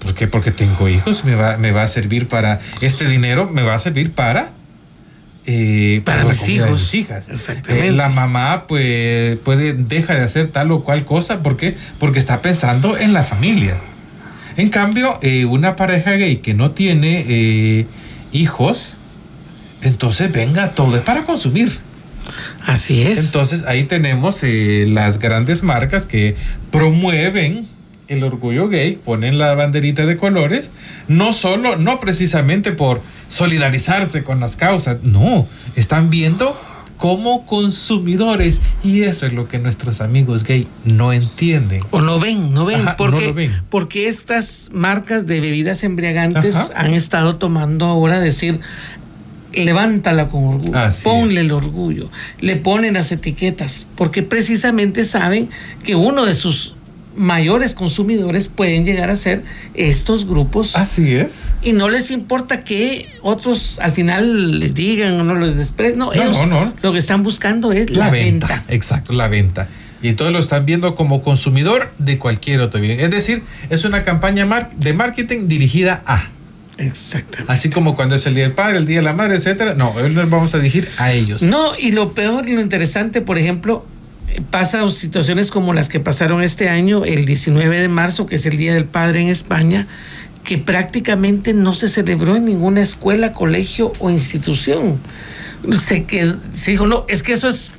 ¿Por 0.00 0.14
qué? 0.14 0.26
Porque 0.26 0.50
tengo 0.50 0.88
hijos. 0.88 1.24
Me 1.24 1.34
va, 1.34 1.56
me 1.56 1.70
va 1.70 1.84
a 1.84 1.88
servir 1.88 2.28
para. 2.28 2.60
Este 2.82 3.06
dinero 3.08 3.48
me 3.48 3.62
va 3.62 3.74
a 3.74 3.78
servir 3.78 4.12
para. 4.12 4.50
Eh, 5.46 6.00
Para 6.04 6.22
comida 6.22 6.42
de 6.42 6.52
hijos. 6.52 6.94
hijas. 6.94 7.28
Exactamente. 7.28 7.88
Eh, 7.88 7.92
la 7.92 8.08
mamá 8.08 8.66
pues 8.66 9.36
puede 9.38 9.74
deja 9.74 10.14
de 10.14 10.22
hacer 10.22 10.48
tal 10.48 10.70
o 10.72 10.84
cual 10.84 11.04
cosa 11.04 11.42
¿por 11.42 11.56
qué? 11.56 11.76
porque 11.98 12.18
está 12.18 12.40
pensando 12.42 12.96
en 12.96 13.12
la 13.12 13.22
familia. 13.22 13.76
En 14.56 14.70
cambio, 14.70 15.18
eh, 15.22 15.44
una 15.44 15.76
pareja 15.76 16.12
gay 16.12 16.36
que 16.36 16.54
no 16.54 16.70
tiene 16.70 17.86
hijos, 18.32 18.94
entonces 19.82 20.30
venga, 20.30 20.70
todo 20.72 20.96
es 20.96 21.02
para 21.02 21.24
consumir. 21.24 21.76
Así 22.64 23.02
es. 23.02 23.18
Entonces 23.18 23.64
ahí 23.64 23.84
tenemos 23.84 24.38
las 24.42 25.18
grandes 25.18 25.62
marcas 25.62 26.06
que 26.06 26.36
promueven 26.70 27.66
el 28.08 28.22
orgullo 28.24 28.68
gay, 28.68 28.96
ponen 29.04 29.38
la 29.38 29.54
banderita 29.54 30.06
de 30.06 30.16
colores, 30.16 30.70
no 31.08 31.32
solo, 31.32 31.76
no 31.76 31.98
precisamente 32.00 32.72
por 32.72 33.00
solidarizarse 33.28 34.22
con 34.24 34.40
las 34.40 34.56
causas, 34.56 35.02
no, 35.02 35.46
están 35.76 36.10
viendo 36.10 36.58
como 36.96 37.44
consumidores 37.44 38.60
y 38.82 39.02
eso 39.02 39.26
es 39.26 39.32
lo 39.32 39.48
que 39.48 39.58
nuestros 39.58 40.00
amigos 40.00 40.44
gay 40.44 40.66
no 40.84 41.12
entienden. 41.12 41.82
O 41.90 42.00
no 42.00 42.20
ven, 42.20 42.54
no 42.54 42.64
ven, 42.64 42.82
Ajá, 42.82 42.96
porque, 42.96 43.20
no 43.20 43.26
lo 43.28 43.34
ven. 43.34 43.52
porque 43.68 44.08
estas 44.08 44.68
marcas 44.72 45.26
de 45.26 45.40
bebidas 45.40 45.82
embriagantes 45.82 46.54
Ajá. 46.54 46.72
han 46.76 46.94
estado 46.94 47.36
tomando 47.36 47.86
ahora 47.86 48.20
decir, 48.20 48.60
levántala 49.52 50.28
con 50.28 50.44
orgullo, 50.44 50.78
Así 50.78 51.04
ponle 51.04 51.40
es. 51.40 51.46
el 51.46 51.52
orgullo, 51.52 52.10
le 52.40 52.56
ponen 52.56 52.94
las 52.94 53.12
etiquetas, 53.12 53.86
porque 53.96 54.22
precisamente 54.22 55.04
saben 55.04 55.48
que 55.82 55.96
uno 55.96 56.24
de 56.24 56.34
sus 56.34 56.74
mayores 57.16 57.74
consumidores 57.74 58.48
pueden 58.48 58.84
llegar 58.84 59.10
a 59.10 59.16
ser 59.16 59.42
estos 59.74 60.26
grupos 60.26 60.76
Así 60.76 61.14
es. 61.14 61.30
y 61.62 61.72
no 61.72 61.88
les 61.88 62.10
importa 62.10 62.64
que 62.64 63.08
otros 63.22 63.78
al 63.80 63.92
final 63.92 64.58
les 64.58 64.74
digan 64.74 65.20
o 65.20 65.24
no 65.24 65.34
les 65.34 65.56
desprecien, 65.56 65.98
no, 65.98 66.06
No, 66.06 66.12
ellos 66.12 66.36
no, 66.38 66.46
no. 66.46 66.72
lo 66.82 66.92
que 66.92 66.98
están 66.98 67.22
buscando 67.22 67.72
es 67.72 67.90
la, 67.90 68.10
venta. 68.10 68.64
Exacto, 68.68 69.12
la 69.12 69.28
venta. 69.28 69.68
Y 70.02 70.08
entonces 70.08 70.34
lo 70.34 70.38
están 70.38 70.66
viendo 70.66 70.96
como 70.96 71.22
consumidor 71.22 71.90
de 71.98 72.18
cualquier 72.18 72.60
otro 72.60 72.78
bien. 72.80 73.00
Es 73.00 73.10
decir, 73.10 73.42
es 73.70 73.84
una 73.84 74.04
campaña 74.04 74.46
de 74.76 74.92
marketing 74.92 75.48
dirigida 75.48 76.02
a. 76.04 76.28
Exactamente. 76.76 77.50
Así 77.50 77.70
como 77.70 77.96
cuando 77.96 78.16
es 78.16 78.26
el 78.26 78.34
Día 78.34 78.44
del 78.44 78.52
Padre, 78.52 78.78
el 78.78 78.86
Día 78.86 78.98
de 78.98 79.02
la 79.02 79.14
Madre, 79.14 79.36
etcétera. 79.36 79.74
No, 79.74 79.92
hoy 79.92 80.10
nos 80.12 80.28
vamos 80.28 80.54
a 80.54 80.58
dirigir 80.58 80.88
a 80.98 81.12
ellos. 81.12 81.40
No, 81.42 81.72
y 81.78 81.92
lo 81.92 82.12
peor 82.12 82.46
y 82.48 82.54
lo 82.54 82.60
interesante, 82.60 83.22
por 83.22 83.38
ejemplo, 83.38 83.86
pasa 84.50 84.86
situaciones 84.88 85.50
como 85.50 85.72
las 85.72 85.88
que 85.88 86.00
pasaron 86.00 86.42
este 86.42 86.68
año, 86.68 87.04
el 87.04 87.24
19 87.24 87.78
de 87.80 87.88
marzo, 87.88 88.26
que 88.26 88.36
es 88.36 88.46
el 88.46 88.56
Día 88.56 88.74
del 88.74 88.84
Padre 88.84 89.20
en 89.22 89.28
España, 89.28 89.86
que 90.42 90.58
prácticamente 90.58 91.54
no 91.54 91.74
se 91.74 91.88
celebró 91.88 92.36
en 92.36 92.44
ninguna 92.44 92.82
escuela, 92.82 93.32
colegio 93.32 93.92
o 93.98 94.10
institución. 94.10 94.98
Se, 95.80 96.06
qued- 96.06 96.36
se 96.52 96.72
dijo, 96.72 96.86
no, 96.86 97.06
es 97.08 97.22
que 97.22 97.32
eso 97.32 97.48
es 97.48 97.72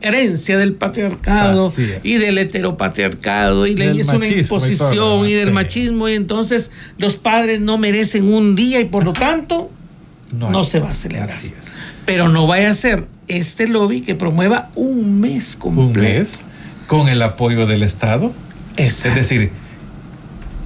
herencia 0.00 0.56
del 0.56 0.72
patriarcado 0.74 1.70
y 2.02 2.14
del 2.14 2.38
heteropatriarcado 2.38 3.66
y 3.66 3.74
Del 3.74 3.92
una 3.92 4.00
y 4.00 4.04
todo 4.04 4.18
lo 4.18 4.26
imposición 4.26 5.26
y, 5.28 5.32
demás, 5.32 5.38
del 5.40 5.48
sí. 5.48 5.52
machismo 5.54 6.08
y 6.08 6.14
entonces 6.14 6.70
los 6.96 7.16
padres 7.16 7.60
no 7.60 7.76
merecen 7.76 8.32
un 8.32 8.56
día 8.56 8.80
y 8.80 8.86
por 8.86 9.04
lo 9.04 9.12
tanto 9.12 9.70
no 10.34 10.58
hay. 10.60 10.64
se 10.64 10.80
va 10.80 10.92
a 10.92 10.94
celebrar. 10.94 11.30
Pero 12.06 12.28
no 12.30 12.46
vaya 12.46 12.70
a 12.70 12.74
ser 12.74 13.04
este 13.38 13.66
lobby 13.66 14.00
que 14.02 14.14
promueva 14.14 14.70
un 14.74 15.20
mes 15.20 15.56
Un 15.62 15.74
completo. 15.74 16.18
mes 16.18 16.40
con 16.86 17.08
el 17.08 17.22
apoyo 17.22 17.66
del 17.66 17.82
Estado. 17.82 18.32
Exacto. 18.76 19.08
Es 19.20 19.28
decir, 19.28 19.50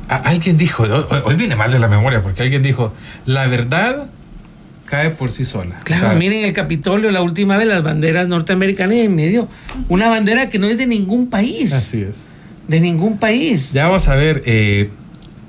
alguien 0.09 0.57
dijo, 0.57 0.83
hoy, 0.85 1.19
hoy 1.25 1.35
viene 1.37 1.57
mal 1.57 1.73
de 1.73 1.79
la 1.79 1.89
memoria, 1.89 2.23
porque 2.23 2.43
alguien 2.43 2.63
dijo, 2.63 2.93
la 3.27 3.47
verdad 3.47 4.09
cae 4.87 5.11
por 5.11 5.31
sí 5.31 5.45
sola. 5.45 5.81
Claro, 5.85 6.07
O 6.07 6.11
sea, 6.11 6.19
miren 6.19 6.45
el 6.45 6.53
Capitolio 6.53 7.11
la 7.11 7.23
última 7.23 7.57
vez, 7.57 7.67
las 7.67 7.83
banderas 7.83 8.29
norteamericanas 8.29 8.97
y 8.97 9.01
en 9.01 9.15
medio 9.15 9.49
una 9.89 10.09
bandera 10.09 10.49
que 10.49 10.59
no 10.59 10.67
es 10.67 10.77
de 10.79 10.87
ningún 10.87 11.29
país. 11.29 11.73
Así 11.73 12.03
es. 12.03 12.27
De 12.69 12.81
ningún 12.81 13.19
país. 13.19 13.73
Ya 13.73 13.85
vamos 13.87 14.09
a 14.09 14.15
ver, 14.15 14.43
eh, 14.47 14.91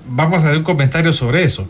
vamos 0.07 0.43
a 0.43 0.49
ver 0.49 0.57
un 0.57 0.63
comentario 0.63 1.13
sobre 1.13 1.43
eso. 1.43 1.67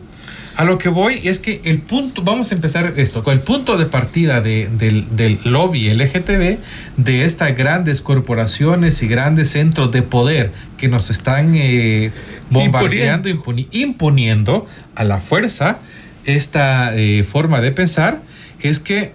A 0.58 0.64
lo 0.64 0.78
que 0.78 0.88
voy 0.90 1.20
es 1.26 1.40
que 1.40 1.60
el 1.66 1.80
punto, 1.80 2.22
vamos 2.22 2.52
a 2.52 2.56
empezar 2.56 2.94
esto, 2.96 3.24
con 3.24 3.34
el 3.34 3.42
punto 3.42 3.76
de 3.78 3.86
partida 3.88 4.40
de- 4.40 4.70
del, 4.72 5.16
del 5.16 5.40
lobby 5.44 5.90
LGTB, 5.94 6.58
de 6.98 7.26
estas 7.26 7.56
grandes 7.58 8.00
corporaciones 8.02 9.02
y 9.04 9.08
grandes 9.08 9.50
centros 9.52 9.92
de 9.92 10.02
poder 10.02 10.52
que 10.78 10.88
nos 10.88 11.10
están 11.10 11.54
eh, 11.56 12.12
bombardeando, 12.50 13.28
imponi- 13.30 13.68
imponiendo 13.72 14.66
a 14.96 15.04
la 15.04 15.20
fuerza 15.20 15.80
esta 16.26 16.96
eh, 16.96 17.24
forma 17.24 17.60
de 17.60 17.72
pensar, 17.72 18.22
es 18.62 18.80
que 18.80 19.12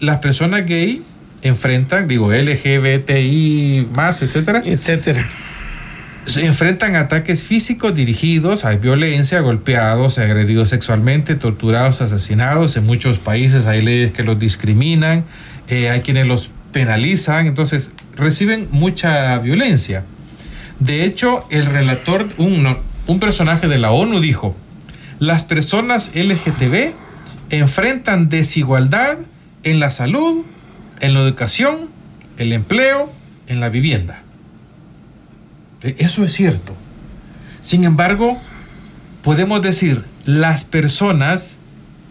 las 0.00 0.18
personas 0.18 0.66
gay 0.66 1.02
enfrentan, 1.42 2.08
digo, 2.08 2.30
LGBTI 2.32 3.86
más, 3.92 4.22
etcétera, 4.22 4.62
Etcétera. 4.64 5.26
Se 6.28 6.44
enfrentan 6.44 6.94
ataques 6.94 7.42
físicos 7.42 7.94
dirigidos, 7.94 8.64
hay 8.64 8.76
violencia, 8.76 9.40
golpeados, 9.40 10.18
agredidos 10.18 10.68
sexualmente, 10.68 11.34
torturados, 11.34 12.02
asesinados. 12.02 12.76
En 12.76 12.84
muchos 12.84 13.18
países 13.18 13.66
hay 13.66 13.82
leyes 13.82 14.12
que 14.12 14.22
los 14.22 14.38
discriminan, 14.38 15.24
eh, 15.68 15.88
hay 15.88 16.02
quienes 16.02 16.26
los 16.26 16.50
penalizan, 16.72 17.46
entonces 17.46 17.92
reciben 18.14 18.68
mucha 18.70 19.38
violencia. 19.38 20.04
De 20.80 21.04
hecho, 21.04 21.46
el 21.50 21.66
relator, 21.66 22.28
un, 22.36 22.76
un 23.06 23.20
personaje 23.20 23.66
de 23.66 23.78
la 23.78 23.90
ONU 23.90 24.20
dijo, 24.20 24.54
las 25.18 25.44
personas 25.44 26.10
LGTB 26.14 26.92
enfrentan 27.50 28.28
desigualdad 28.28 29.16
en 29.62 29.80
la 29.80 29.90
salud, 29.90 30.44
en 31.00 31.14
la 31.14 31.20
educación, 31.20 31.88
el 32.36 32.52
empleo, 32.52 33.10
en 33.46 33.60
la 33.60 33.70
vivienda. 33.70 34.22
Eso 35.82 36.24
es 36.24 36.32
cierto. 36.32 36.74
Sin 37.60 37.84
embargo, 37.84 38.38
podemos 39.22 39.62
decir, 39.62 40.04
las 40.24 40.64
personas 40.64 41.56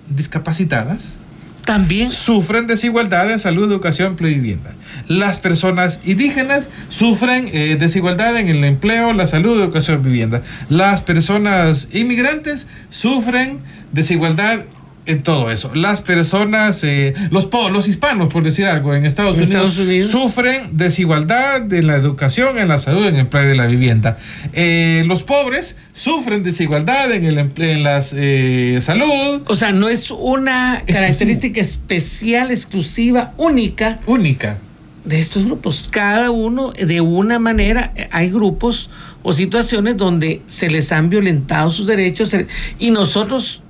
discapacitadas 0.09 1.19
También 1.65 2.11
sufren 2.11 2.65
desigualdad 2.67 3.29
en 3.29 3.39
salud, 3.39 3.69
educación, 3.69 4.09
empleo 4.09 4.31
y 4.31 4.35
vivienda. 4.35 4.73
Las 5.07 5.37
personas 5.37 5.99
indígenas 6.05 6.69
sufren 6.89 7.49
eh, 7.51 7.75
desigualdad 7.77 8.37
en 8.37 8.47
el 8.47 8.63
empleo, 8.63 9.11
la 9.13 9.27
salud, 9.27 9.59
educación, 9.61 10.01
vivienda. 10.01 10.41
Las 10.69 11.01
personas 11.01 11.89
inmigrantes 11.91 12.67
sufren 12.89 13.59
desigualdad 13.91 14.65
en 15.07 15.23
todo 15.23 15.49
eso. 15.51 15.73
Las 15.73 16.01
personas, 16.01 16.83
eh, 16.83 17.13
los, 17.31 17.49
los 17.71 17.87
hispanos, 17.87 18.27
por 18.31 18.43
decir 18.43 18.65
algo, 18.65 18.93
en 18.93 19.05
Estados, 19.05 19.37
En 19.37 19.43
Unidos, 19.43 19.69
Estados 19.69 19.87
Unidos. 19.87 20.11
sufren 20.11 20.77
desigualdad 20.77 21.71
en 21.73 21.87
la 21.87 21.95
educación, 21.95 22.57
en 22.59 22.67
la 22.67 22.77
salud, 22.79 23.05
en 23.07 23.15
el 23.15 23.21
empleo 23.21 23.53
y 23.53 23.57
la 23.57 23.65
vivienda. 23.67 24.17
Eh, 24.53 25.03
los 25.07 25.23
pobres 25.23 25.77
sufren 25.93 26.43
desigualdad 26.43 27.11
en, 27.11 27.25
el, 27.25 27.37
en 27.57 27.83
la 27.83 28.01
salud. 28.01 29.41
o 29.47 29.55
sea, 29.55 29.71
no 29.71 29.89
es 29.89 30.11
una 30.11 30.83
característica 30.85 31.59
especial, 31.61 32.51
exclusiva, 32.51 33.33
única 33.37 33.99
Única. 34.05 34.57
de 35.05 35.19
estos 35.19 35.45
grupos. 35.45 35.87
Cada 35.89 36.31
uno, 36.31 36.71
de 36.73 37.01
una 37.01 37.39
manera, 37.39 37.93
eh, 37.95 38.09
hay 38.11 38.29
grupos 38.29 38.89
o 39.23 39.33
situaciones 39.33 39.97
donde 39.97 40.41
se 40.47 40.69
les 40.69 40.91
han 40.91 41.09
violentado 41.09 41.69
sus 41.71 41.87
derechos 41.87 42.35
y 42.79 42.91
nosotros 42.91 43.63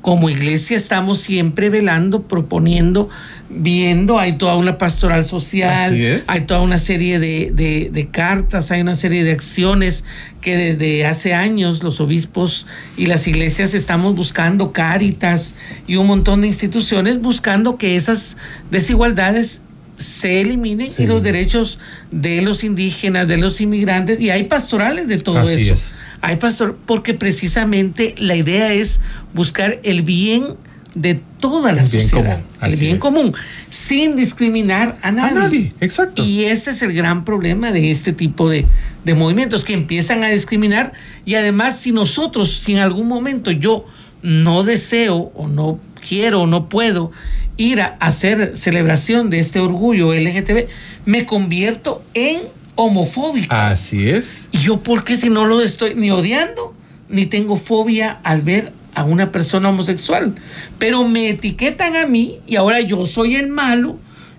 como 0.00 0.30
iglesia 0.30 0.76
estamos 0.78 1.20
siempre 1.20 1.68
velando, 1.68 2.22
proponiendo, 2.22 3.10
viendo, 3.50 4.18
hay 4.18 4.38
toda 4.38 4.56
una 4.56 4.78
pastoral 4.78 5.24
social, 5.24 5.94
hay 6.26 6.40
toda 6.42 6.62
una 6.62 6.78
serie 6.78 7.18
de, 7.18 7.50
de- 7.54 7.90
de 7.92 8.08
cartas, 8.08 8.70
hay 8.70 8.80
una 8.80 8.94
serie 8.94 9.24
de 9.24 9.32
acciones 9.32 10.04
que 10.40 10.56
desde 10.56 11.04
hace 11.04 11.34
años 11.34 11.82
los 11.82 12.00
obispos 12.00 12.66
y 12.96 13.06
las 13.06 13.26
iglesias 13.28 13.74
estamos 13.74 14.14
buscando, 14.16 14.72
Cáritas 14.72 15.54
y 15.86 15.96
un 15.96 16.06
montón 16.06 16.40
de 16.40 16.46
instituciones 16.46 17.20
buscando 17.20 17.76
que 17.76 17.96
esas 17.96 18.38
desigualdades 18.70 19.60
se 19.98 20.40
eliminen 20.40 20.90
y 20.96 21.06
los 21.06 21.22
derechos 21.22 21.78
de 22.10 22.40
los 22.40 22.64
indígenas, 22.64 23.28
de 23.28 23.36
los 23.36 23.60
inmigrantes, 23.60 24.18
y 24.18 24.30
hay 24.30 24.44
pastorales 24.44 25.08
de 25.08 25.18
todo 25.18 25.40
Así 25.40 25.64
eso. 25.64 25.74
es. 25.74 25.92
Hay 26.22 26.36
pastor, 26.36 26.76
porque 26.86 27.14
precisamente 27.14 28.14
la 28.18 28.36
idea 28.36 28.72
es 28.72 29.00
buscar 29.32 29.80
el 29.82 30.02
bien 30.02 30.48
de 30.94 31.20
toda 31.38 31.72
la 31.72 31.82
El 31.82 31.88
bien 31.88 32.02
sociedad, 32.02 32.40
común, 32.40 32.72
el 32.72 32.76
bien 32.78 32.94
es. 32.96 33.00
común, 33.00 33.32
sin 33.68 34.16
discriminar 34.16 34.98
a 35.02 35.12
nadie. 35.12 35.34
nadie, 35.34 35.68
exacto. 35.80 36.22
Y 36.24 36.44
ese 36.44 36.72
es 36.72 36.82
el 36.82 36.92
gran 36.92 37.24
problema 37.24 37.70
de 37.72 37.90
este 37.90 38.12
tipo 38.12 38.50
de, 38.50 38.66
de 39.04 39.14
movimientos 39.14 39.64
que 39.64 39.72
empiezan 39.72 40.24
a 40.24 40.28
discriminar 40.28 40.92
y 41.24 41.36
además 41.36 41.78
si 41.78 41.92
nosotros, 41.92 42.50
si 42.60 42.72
en 42.72 42.78
algún 42.78 43.06
momento 43.06 43.50
yo 43.50 43.86
no 44.22 44.64
deseo 44.64 45.30
o 45.34 45.48
no 45.48 45.78
quiero 46.06 46.42
o 46.42 46.46
no 46.46 46.68
puedo 46.68 47.12
ir 47.56 47.80
a 47.82 47.96
hacer 48.00 48.56
celebración 48.56 49.30
de 49.30 49.38
este 49.38 49.60
orgullo 49.60 50.12
LGTB, 50.12 50.66
me 51.06 51.24
convierto 51.24 52.02
en 52.14 52.40
homofóbico. 52.84 53.54
Así 53.54 54.08
es. 54.10 54.46
¿Y 54.52 54.58
yo 54.58 54.78
por 54.80 55.04
qué 55.04 55.16
si 55.16 55.28
no 55.30 55.46
lo 55.46 55.60
estoy 55.60 55.94
ni 55.94 56.10
odiando, 56.10 56.74
ni 57.08 57.26
tengo 57.26 57.56
fobia 57.56 58.18
al 58.22 58.42
ver 58.42 58.72
a 58.94 59.04
una 59.04 59.30
persona 59.32 59.68
homosexual? 59.68 60.34
Pero 60.78 61.06
me 61.06 61.28
etiquetan 61.30 61.96
a 61.96 62.06
mí 62.06 62.38
y 62.46 62.56
ahora 62.56 62.80
yo 62.80 63.06
soy 63.06 63.36
el 63.36 63.48
malo, 63.48 63.98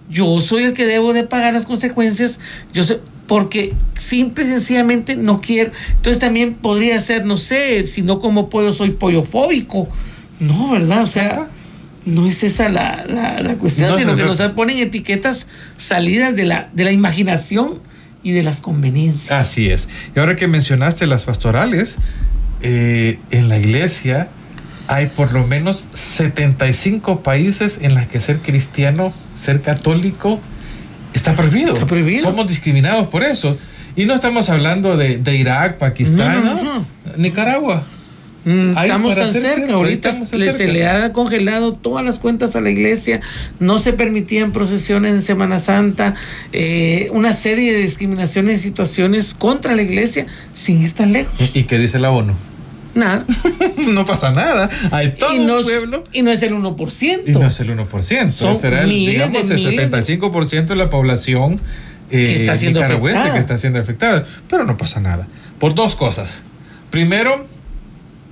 yo 0.09 0.41
soy 0.41 0.63
el 0.63 0.73
que 0.73 0.85
debo 0.85 1.13
de 1.13 1.23
pagar 1.23 1.53
las 1.53 1.65
consecuencias, 1.65 2.39
yo 2.73 2.83
sé, 2.83 2.99
porque 3.27 3.73
simple 3.95 4.43
y 4.43 4.47
sencillamente 4.47 5.15
no 5.15 5.39
quiero. 5.39 5.71
Entonces 5.95 6.19
también 6.19 6.53
podría 6.55 6.99
ser, 6.99 7.25
no 7.25 7.37
sé, 7.37 7.87
si 7.87 8.01
no 8.01 8.19
como 8.19 8.49
pollo 8.49 8.71
soy 8.71 8.91
pollofóbico. 8.91 9.87
No, 10.39 10.71
¿verdad? 10.71 11.03
O 11.03 11.05
sea, 11.05 11.47
no 12.03 12.25
es 12.27 12.43
esa 12.43 12.67
la, 12.67 13.05
la, 13.07 13.41
la 13.41 13.53
cuestión, 13.55 13.91
No, 13.91 13.97
sino 13.97 14.11
no, 14.11 14.17
que 14.17 14.23
no. 14.23 14.29
nos 14.33 14.41
ponen 14.53 14.79
etiquetas 14.79 15.47
salidas 15.77 16.35
de 16.35 16.45
la, 16.45 16.69
de 16.73 16.83
la 16.83 16.91
imaginación 16.91 17.79
y 18.23 18.31
de 18.31 18.43
las 18.43 18.61
conveniencias. 18.61 19.31
Así 19.31 19.69
es. 19.69 19.87
Y 20.15 20.19
ahora 20.19 20.35
que 20.35 20.47
mencionaste 20.47 21.07
las 21.07 21.25
pastorales, 21.25 21.97
eh, 22.61 23.19
en 23.31 23.49
la 23.49 23.57
iglesia 23.57 24.27
hay 24.87 25.07
por 25.07 25.33
lo 25.33 25.47
menos 25.47 25.87
75 25.93 27.21
países 27.23 27.79
en 27.81 27.95
los 27.95 28.05
que 28.07 28.19
ser 28.19 28.39
cristiano, 28.39 29.13
ser 29.39 29.61
católico, 29.61 30.39
está 31.13 31.35
prohibido. 31.35 31.73
Está 31.73 31.87
prohibido. 31.87 32.23
Somos 32.23 32.47
discriminados 32.47 33.07
por 33.07 33.23
eso. 33.23 33.57
Y 33.95 34.05
no 34.05 34.13
estamos 34.13 34.49
hablando 34.49 34.97
de, 34.97 35.17
de 35.17 35.35
Irak, 35.35 35.77
Pakistán, 35.77 36.43
No, 36.45 36.55
no, 36.55 36.63
¿no? 36.63 36.73
no. 36.79 36.85
Nicaragua. 37.17 37.85
Mm, 38.43 38.71
Ahí 38.75 38.85
estamos 38.89 39.15
tan 39.15 39.29
cerca, 39.31 39.73
ahorita 39.73 40.11
se 40.11 40.25
cerca. 40.51 40.63
le 40.73 40.87
ha 40.87 41.13
congelado 41.13 41.73
todas 41.73 42.03
las 42.03 42.17
cuentas 42.17 42.55
a 42.55 42.61
la 42.61 42.71
iglesia, 42.71 43.21
no 43.59 43.77
se 43.77 43.93
permitían 43.93 44.51
procesiones 44.51 45.11
en 45.13 45.21
Semana 45.21 45.59
Santa, 45.59 46.15
eh, 46.51 47.09
una 47.13 47.33
serie 47.33 47.71
de 47.71 47.79
discriminaciones 47.79 48.61
y 48.61 48.63
situaciones 48.63 49.35
contra 49.35 49.75
la 49.75 49.83
iglesia 49.83 50.25
sin 50.55 50.81
ir 50.81 50.93
tan 50.93 51.13
lejos. 51.13 51.33
¿Y 51.55 51.63
qué 51.65 51.77
dice 51.77 51.99
la 51.99 52.09
ONU? 52.09 52.33
Nada. 52.95 53.25
no 53.93 54.05
pasa 54.05 54.31
nada. 54.31 54.69
Hay 54.89 55.11
todo 55.11 55.33
y, 55.35 55.39
no, 55.39 55.59
un 55.59 55.63
pueblo. 55.63 56.03
y 56.11 56.23
no 56.23 56.31
es 56.31 56.41
el 56.41 56.53
1%. 56.53 57.21
Y 57.27 57.31
no 57.31 57.47
es 57.47 57.59
el 57.59 57.69
1%, 57.77 58.31
Son 58.31 58.55
será 58.57 58.81
el, 58.81 58.87
miles 58.87 59.05
de 59.05 59.11
digamos 59.27 59.49
el 59.51 59.57
miles 59.57 59.91
de- 59.91 60.17
75% 60.19 60.65
de 60.65 60.75
la 60.75 60.89
población 60.89 61.61
eh, 62.09 62.25
Que 62.25 62.35
está 62.35 62.55
siendo 62.55 62.79
nicaragüense 62.79 63.19
afectada. 63.19 63.33
que 63.35 63.39
está 63.41 63.57
siendo 63.59 63.79
afectada. 63.79 64.25
Pero 64.49 64.65
no 64.65 64.77
pasa 64.77 64.99
nada. 64.99 65.27
Por 65.59 65.73
dos 65.75 65.95
cosas. 65.95 66.41
Primero, 66.89 67.47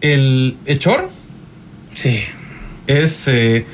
el 0.02 0.58
hechor 0.66 1.10
Sí. 1.94 2.22
es, 2.88 3.28
eh, 3.28 3.66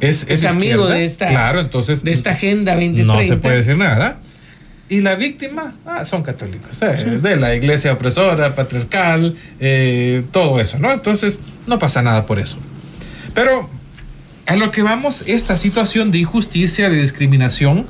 es, 0.00 0.24
Es 0.28 0.44
amigo 0.44 0.82
izquierda. 0.84 0.94
de 0.94 1.04
esta- 1.04 1.28
Claro, 1.28 1.60
entonces 1.60 2.02
De 2.04 2.12
esta 2.12 2.30
agenda 2.30 2.72
2030. 2.74 3.12
no 3.14 3.22
se 3.24 3.36
puede 3.36 3.58
decir 3.58 3.76
nada. 3.76 4.18
Y 4.88 5.02
la 5.02 5.14
víctima, 5.14 5.74
ah, 5.86 6.04
son 6.04 6.22
católicos, 6.22 6.80
eh, 6.82 7.18
de 7.22 7.36
la 7.36 7.54
iglesia 7.54 7.92
opresora, 7.92 8.54
patriarcal, 8.56 9.36
eh, 9.60 10.24
todo 10.32 10.60
eso, 10.60 10.78
¿no? 10.80 10.90
Entonces, 10.90 11.38
no 11.68 11.78
pasa 11.78 12.02
nada 12.02 12.26
por 12.26 12.40
eso. 12.40 12.56
Pero 13.34 13.70
a 14.46 14.56
lo 14.56 14.72
que 14.72 14.82
vamos, 14.82 15.22
esta 15.28 15.56
situación 15.56 16.10
de 16.10 16.18
injusticia, 16.18 16.90
de 16.90 17.00
discriminación, 17.00 17.86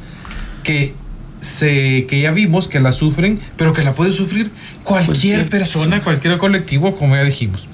que, 0.62 0.94
se, 1.40 2.06
que 2.06 2.20
ya 2.20 2.30
vimos 2.32 2.68
que 2.68 2.80
la 2.80 2.92
sufren, 2.92 3.40
pero 3.56 3.72
que 3.72 3.82
la 3.82 3.94
puede 3.94 4.12
sufrir 4.12 4.50
cualquier 4.84 5.06
Cualquier 5.06 5.48
persona, 5.48 5.84
persona. 5.84 6.04
cualquier 6.04 6.38
colectivo, 6.38 6.96
como 6.96 7.16
ya 7.16 7.24
dijimos. 7.24 7.66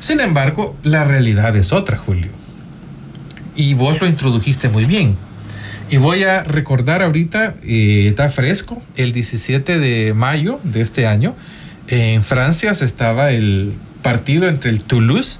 Sin 0.00 0.20
embargo, 0.20 0.76
la 0.82 1.04
realidad 1.04 1.56
es 1.56 1.72
otra, 1.72 1.96
Julio. 1.96 2.30
Y 3.56 3.74
vos 3.74 4.00
lo 4.00 4.06
introdujiste 4.06 4.68
muy 4.68 4.84
bien. 4.84 5.16
Y 5.90 5.96
voy 5.98 6.24
a 6.24 6.42
recordar 6.42 7.02
ahorita, 7.02 7.54
eh, 7.62 8.06
está 8.08 8.28
fresco, 8.28 8.82
el 8.96 9.12
17 9.12 9.78
de 9.78 10.12
mayo 10.14 10.60
de 10.64 10.80
este 10.80 11.06
año, 11.06 11.34
en 11.88 12.22
Francia 12.22 12.74
se 12.74 12.84
estaba 12.84 13.30
el 13.30 13.74
partido 14.02 14.48
entre 14.48 14.70
el 14.70 14.80
Toulouse 14.80 15.38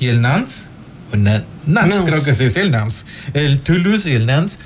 y 0.00 0.06
el 0.06 0.20
Nantes. 0.20 0.66
Nantes, 1.12 1.46
Nantes. 1.66 2.00
creo 2.04 2.22
que 2.22 2.34
se 2.34 2.44
dice 2.44 2.60
el 2.60 2.70
Nantes. 2.70 3.06
El 3.34 3.60
Toulouse 3.60 4.08
y 4.08 4.12
el 4.12 4.26
Nantes. 4.26 4.58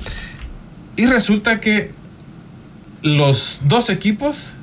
Y 0.97 1.07
resulta 1.07 1.61
que 1.61 1.93
los 3.03 3.61
dos 3.65 3.89
equipos 3.91 4.55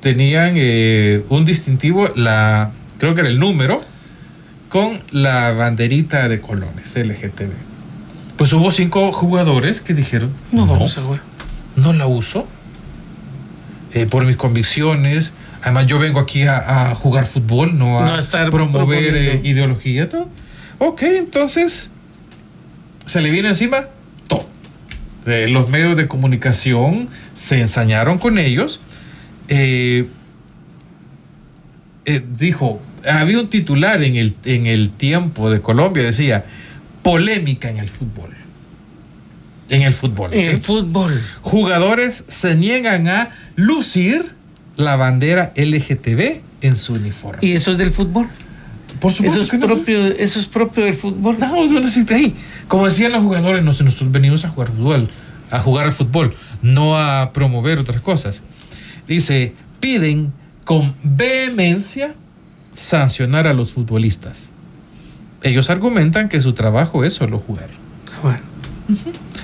tenían 0.00 0.52
eh, 0.56 1.24
un 1.28 1.44
distintivo, 1.44 2.08
la, 2.16 2.70
creo 2.98 3.14
que 3.14 3.20
era 3.20 3.28
el 3.30 3.38
número, 3.38 3.80
con 4.68 5.00
la 5.10 5.52
banderita 5.52 6.28
de 6.28 6.40
colores 6.40 6.94
LGTB. 6.96 7.50
Pues 8.36 8.52
hubo 8.52 8.70
cinco 8.70 9.12
jugadores 9.12 9.80
que 9.80 9.92
dijeron, 9.94 10.30
No 10.52 10.66
vamos 10.66 10.96
a 10.96 11.02
jugar. 11.02 11.20
no 11.76 11.92
la 11.92 12.06
uso 12.06 12.46
eh, 13.92 14.06
por 14.06 14.24
mis 14.24 14.36
convicciones. 14.36 15.32
Además, 15.62 15.86
yo 15.86 15.98
vengo 15.98 16.20
aquí 16.20 16.44
a, 16.44 16.90
a 16.90 16.94
jugar 16.94 17.26
fútbol, 17.26 17.76
no 17.76 18.00
a, 18.00 18.06
No 18.06 18.14
a 18.14 18.18
estar 18.18 18.48
promover 18.50 19.14
eh, 19.16 19.40
ideología. 19.44 20.08
¿no? 20.10 20.28
Ok, 20.78 21.02
entonces 21.02 21.90
se 23.04 23.20
le 23.20 23.30
viene 23.30 23.48
encima. 23.50 23.84
Eh, 25.26 25.48
los 25.48 25.68
medios 25.68 25.96
de 25.96 26.08
comunicación 26.08 27.08
se 27.34 27.60
ensañaron 27.60 28.18
con 28.18 28.38
ellos. 28.38 28.80
Eh, 29.48 30.06
eh, 32.06 32.24
dijo, 32.38 32.80
había 33.08 33.38
un 33.38 33.48
titular 33.48 34.02
en 34.02 34.16
el, 34.16 34.34
en 34.44 34.66
el 34.66 34.90
tiempo 34.90 35.50
de 35.50 35.60
Colombia, 35.60 36.02
decía, 36.02 36.44
polémica 37.02 37.68
en 37.68 37.78
el 37.78 37.88
fútbol. 37.88 38.30
En 39.68 39.82
el 39.82 39.92
fútbol. 39.92 40.34
En 40.34 40.48
el 40.48 40.60
fútbol. 40.60 41.22
jugadores 41.42 42.24
se 42.26 42.56
niegan 42.56 43.06
a 43.08 43.30
lucir 43.54 44.32
la 44.76 44.96
bandera 44.96 45.52
LGTB 45.56 46.40
en 46.62 46.76
su 46.76 46.94
uniforme. 46.94 47.38
¿Y 47.42 47.52
eso 47.52 47.70
es 47.70 47.78
del 47.78 47.90
fútbol? 47.90 48.28
Por 49.00 49.10
Eso 49.10 49.24
es, 49.40 49.48
que 49.50 49.58
no. 49.58 49.66
propio, 49.66 50.06
eso 50.06 50.38
es 50.38 50.46
propio 50.46 50.84
del 50.84 50.94
fútbol. 50.94 51.36
No, 51.38 51.66
no 51.66 51.78
existe 51.80 52.14
ahí. 52.14 52.34
Como 52.68 52.86
decían 52.86 53.12
los 53.12 53.22
jugadores, 53.22 53.64
nos- 53.64 53.80
nosotros 53.82 54.12
venimos 54.12 54.44
a 54.44 54.48
jugar 54.50 54.68
fútbol, 54.68 55.08
a 55.50 55.58
jugar 55.60 55.86
al 55.86 55.92
fútbol, 55.92 56.34
no 56.62 56.96
a 56.98 57.32
promover 57.32 57.78
otras 57.78 58.00
cosas. 58.02 58.42
Dice, 59.08 59.54
piden 59.80 60.32
con 60.64 60.94
vehemencia 61.02 62.14
sancionar 62.74 63.46
a 63.46 63.54
los 63.54 63.72
futbolistas. 63.72 64.50
Ellos 65.42 65.70
argumentan 65.70 66.28
que 66.28 66.40
su 66.40 66.52
trabajo 66.52 67.04
es 67.04 67.14
solo 67.14 67.38
jugar. 67.38 67.68
Bueno, 68.22 68.40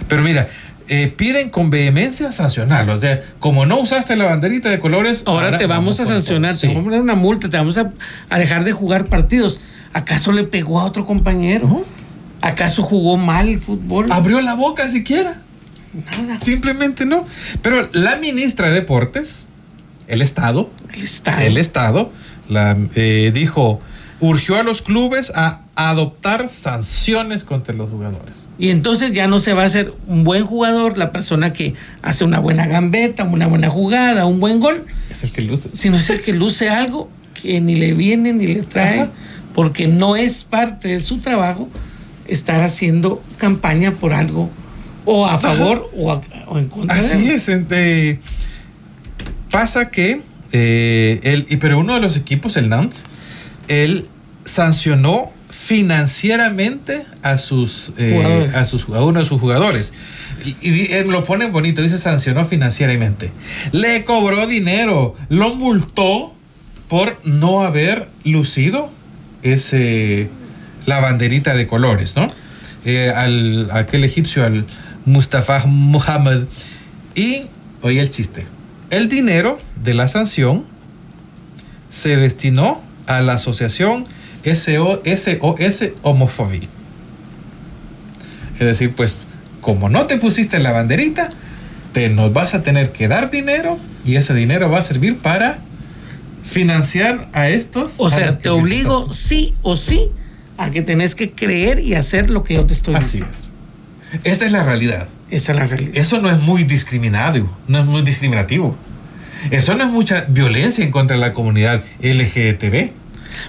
Pero 0.09 0.23
mira, 0.23 0.49
eh, 0.89 1.09
piden 1.09 1.51
con 1.51 1.71
vehemencia 1.71 2.33
sancionarlo. 2.33 2.95
O 2.95 3.01
sea, 3.01 3.23
como 3.41 3.67
no 3.67 3.81
usaste 3.81 4.17
la 4.17 4.25
banderita 4.25 4.71
de 4.71 4.79
colores, 4.79 5.25
ahora, 5.27 5.59
te 5.59 5.67
vamos 5.67 5.99
a 6.01 6.07
sancionar, 6.07 6.57
te 6.57 6.69
vamos 6.69 6.83
a 6.83 6.85
poner 6.85 7.01
una 7.01 7.15
multa, 7.15 7.49
te 7.49 7.57
vamos 7.57 7.77
a, 7.79 7.93
a 8.31 8.39
dejar 8.39 8.65
de 8.65 8.73
jugar 8.73 9.07
partidos. 9.07 9.61
¿Acaso 9.93 10.33
le 10.33 10.45
pegó 10.45 10.81
a 10.81 10.85
otro 10.85 11.05
compañero? 11.05 11.85
¿Acaso 12.41 12.83
jugó 12.83 13.17
mal 13.17 13.49
el 13.49 13.59
fútbol? 13.59 14.13
Abrió 14.13 14.41
la 14.41 14.55
boca 14.55 14.91
siquiera. 14.91 15.41
Nada. 16.23 16.41
Simplemente 16.41 17.07
no. 17.07 17.27
Pero 17.63 17.89
la 17.93 18.17
ministra 18.17 18.69
de 18.69 18.75
Deportes, 18.75 19.47
el 20.07 20.23
Estado, 20.23 20.71
El 20.93 21.03
Estado. 21.03 21.41
el 21.41 21.57
Estado, 21.57 22.13
la, 22.49 22.77
eh, 22.95 23.31
dijo, 23.35 23.81
urgió 24.21 24.57
a 24.57 24.63
los 24.63 24.83
clubes 24.83 25.33
a 25.35 25.63
adoptar 25.77 26.49
sanciones 26.49 27.45
contra 27.45 27.75
los 27.75 27.91
jugadores. 27.91 28.47
Y 28.59 28.71
entonces 28.71 29.13
ya 29.13 29.27
no 29.29 29.39
se 29.39 29.53
va 29.53 29.63
a 29.63 29.67
hacer 29.67 29.93
un 30.07 30.25
buen 30.25 30.45
jugador, 30.45 30.97
la 30.99 31.13
persona 31.13 31.53
que 31.53 31.75
hace 32.03 32.25
una 32.25 32.39
buena 32.41 32.67
gambeta, 32.67 33.25
una 33.25 33.47
buena 33.47 33.69
jugada, 33.71 34.25
un 34.27 34.41
buen 34.41 34.59
gol, 34.59 34.85
Es 35.11 35.23
el 35.25 35.31
que 35.33 35.43
luce. 35.43 35.69
sino 35.75 35.99
es 35.99 36.09
el 36.11 36.21
que 36.23 36.33
luce 36.33 36.71
algo 36.71 37.11
que 37.41 37.61
ni 37.61 37.77
le 37.77 37.93
viene 37.93 38.33
ni 38.33 38.47
le 38.47 38.63
trae, 38.63 39.01
Ajá. 39.03 39.11
porque 39.55 39.87
no 39.87 40.17
es 40.17 40.45
parte 40.45 40.89
de 40.89 41.01
su 41.01 41.19
trabajo 41.19 41.69
estar 42.27 42.63
haciendo 42.65 43.23
campaña 43.37 43.93
por 43.93 44.15
algo 44.15 44.49
o 45.05 45.27
a 45.27 45.39
favor 45.39 45.91
o, 45.95 46.11
a- 46.11 46.21
o 46.49 46.59
en 46.59 46.69
contra 46.69 46.97
Así 46.99 47.31
es. 47.31 47.49
eh, 47.49 48.19
pasa 49.51 49.91
que, 49.91 50.23
eh, 50.53 51.21
el, 51.23 51.47
y- 51.51 51.57
pero 51.59 51.79
uno 51.79 51.95
de 51.95 52.01
los 52.01 52.17
equipos, 52.17 52.57
el 52.57 52.69
Nantes, 52.71 53.05
él 53.69 54.07
sancionó 54.45 55.31
financieramente 55.67 57.03
a 57.23 57.39
sus, 57.39 57.93
eh, 57.97 58.49
a, 58.55 58.65
sus, 58.65 58.89
a 58.89 59.03
uno 59.03 59.19
de 59.19 59.27
sus 59.27 59.41
jugadores. 59.41 59.93
Y, 60.63 60.93
eh, 60.93 61.05
lo 61.05 61.25
ponen 61.25 61.51
bonito, 61.51 61.83
dice 61.83 61.99
sancionó 61.99 62.45
financieramente. 62.45 63.33
Le 63.73 64.05
cobró 64.05 64.47
dinero, 64.47 65.17
lo 65.29 65.57
multó 65.57 66.33
por 66.87 67.19
no 67.25 67.65
haber 67.65 68.07
lucido 68.23 68.91
ese 69.43 70.29
la 70.87 71.01
banderita 71.01 71.57
de 71.57 71.67
colores, 71.67 72.15
¿no? 72.15 72.31
Eh, 72.85 73.11
al 73.11 73.69
aquel 73.73 74.05
egipcio, 74.05 74.45
al 74.45 74.67
Mustafa 75.05 75.65
Muhammad. 75.67 76.43
Y, 77.17 77.47
oye 77.83 78.01
el 78.01 78.11
chiste, 78.11 78.47
el 78.91 79.09
dinero 79.09 79.59
de 79.83 79.95
la 79.95 80.07
sanción 80.07 80.65
se 81.91 82.17
destinó 82.17 82.81
a 83.09 83.21
la 83.21 83.33
asociación 83.33 84.05
SO, 84.05 84.16
SOS 84.55 85.91
Homofobia. 86.03 86.69
Es 88.59 88.67
decir, 88.67 88.93
pues 88.95 89.17
como 89.61 89.89
no 89.89 90.07
te 90.07 90.17
pusiste 90.17 90.59
la 90.59 90.73
banderita, 90.73 91.31
te 91.93 92.09
nos 92.09 92.33
vas 92.33 92.55
a 92.55 92.63
tener 92.63 92.93
que 92.93 93.09
dar 93.09 93.31
dinero 93.31 93.79
y 94.05 94.17
ese 94.17 94.35
dinero 94.35 94.71
va 94.71 94.79
a 94.79 94.83
servir 94.83 95.19
para 95.19 95.59
financiar 96.45 97.29
a 97.33 97.49
estos. 97.49 97.95
O 97.99 98.09
sea, 98.09 98.39
te 98.39 98.49
obligo 98.49 99.13
sí 99.13 99.55
o 99.63 99.77
sí 99.77 100.11
a 100.57 100.71
que 100.71 100.83
tenés 100.83 101.15
que 101.15 101.33
creer 101.33 101.81
y 101.81 101.95
hacer 101.95 102.31
lo 102.31 102.45
que 102.45 102.55
yo 102.55 102.65
te 102.67 102.73
estoy 102.73 102.95
Así 102.95 103.19
diciendo. 103.19 103.37
es. 104.13 104.21
Esta 104.25 104.47
es 104.47 104.53
la 104.53 104.63
realidad. 104.63 105.09
Esa 105.31 105.53
es 105.53 105.59
la 105.59 105.67
realidad. 105.67 105.93
Eso 105.95 106.21
no 106.21 106.31
es 106.31 106.39
muy 106.39 106.65
discriminado, 106.65 107.49
no 107.67 107.81
es 107.81 107.85
muy 107.85 108.03
discriminativo. 108.03 108.77
Eso 109.51 109.75
no 109.75 109.85
es 109.85 109.91
mucha 109.91 110.27
violencia 110.29 110.85
en 110.85 110.91
contra 110.91 111.17
de 111.17 111.21
la 111.21 111.33
comunidad 111.33 111.83
LGTB. 112.01 112.91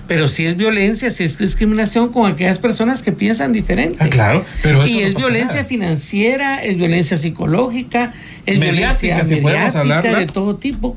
Pero 0.07 0.27
si 0.27 0.45
es 0.45 0.57
violencia, 0.57 1.09
si 1.09 1.23
es 1.23 1.37
discriminación 1.37 2.11
con 2.11 2.31
aquellas 2.31 2.59
personas 2.59 3.01
que 3.01 3.11
piensan 3.11 3.53
diferente. 3.53 3.97
Ah, 3.99 4.09
claro, 4.09 4.45
pero 4.63 4.83
eso 4.83 4.91
y 4.91 4.99
no 5.01 5.07
es 5.07 5.15
violencia 5.15 5.55
nada. 5.57 5.65
financiera, 5.65 6.63
es 6.63 6.77
violencia 6.77 7.17
psicológica, 7.17 8.13
es 8.45 8.59
Mediática, 8.59 9.23
violencia 9.23 9.25
si 9.37 9.41
mediática 9.43 10.19
de 10.19 10.25
todo 10.25 10.55
tipo. 10.55 10.95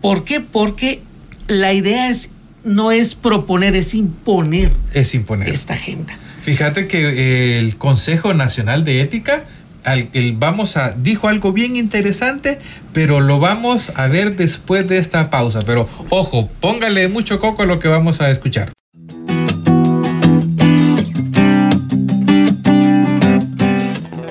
¿Por 0.00 0.24
qué? 0.24 0.40
Porque 0.40 1.00
la 1.48 1.72
idea 1.72 2.08
es 2.10 2.30
no 2.64 2.92
es 2.92 3.14
proponer, 3.14 3.74
es 3.74 3.94
imponer 3.94 4.70
Es 4.92 5.14
imponer. 5.14 5.48
esta 5.48 5.74
agenda. 5.74 6.12
Fíjate 6.42 6.86
que 6.88 6.98
eh, 7.08 7.58
el 7.58 7.76
Consejo 7.76 8.34
Nacional 8.34 8.84
de 8.84 9.00
Ética 9.00 9.44
al- 9.84 10.08
el 10.12 10.32
vamos 10.32 10.76
a 10.76 10.92
dijo 10.92 11.28
algo 11.28 11.52
bien 11.52 11.76
interesante, 11.76 12.58
pero 12.92 13.20
lo 13.20 13.38
vamos 13.38 13.92
a 13.96 14.06
ver 14.06 14.36
después 14.36 14.86
de 14.88 14.98
esta 14.98 15.30
pausa. 15.30 15.60
Pero 15.64 15.88
ojo, 16.08 16.48
póngale 16.60 17.08
mucho 17.08 17.40
coco 17.40 17.62
a 17.62 17.66
lo 17.66 17.78
que 17.78 17.88
vamos 17.88 18.20
a 18.20 18.30
escuchar. 18.30 18.70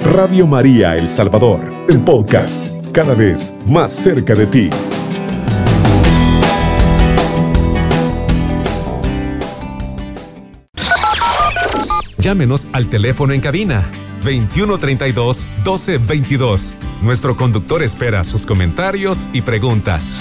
Radio 0.01 0.47
María 0.47 0.95
El 0.97 1.07
Salvador, 1.07 1.71
el 1.87 1.99
podcast, 2.03 2.65
cada 2.91 3.13
vez 3.13 3.53
más 3.67 3.91
cerca 3.91 4.33
de 4.35 4.47
ti. 4.47 4.69
Llámenos 12.17 12.67
al 12.73 12.89
teléfono 12.89 13.33
en 13.33 13.41
cabina 13.41 13.89
2132 14.23 15.47
1222. 15.65 16.73
Nuestro 17.01 17.35
conductor 17.37 17.81
espera 17.83 18.23
sus 18.23 18.45
comentarios 18.45 19.27
y 19.33 19.41
preguntas. 19.41 20.13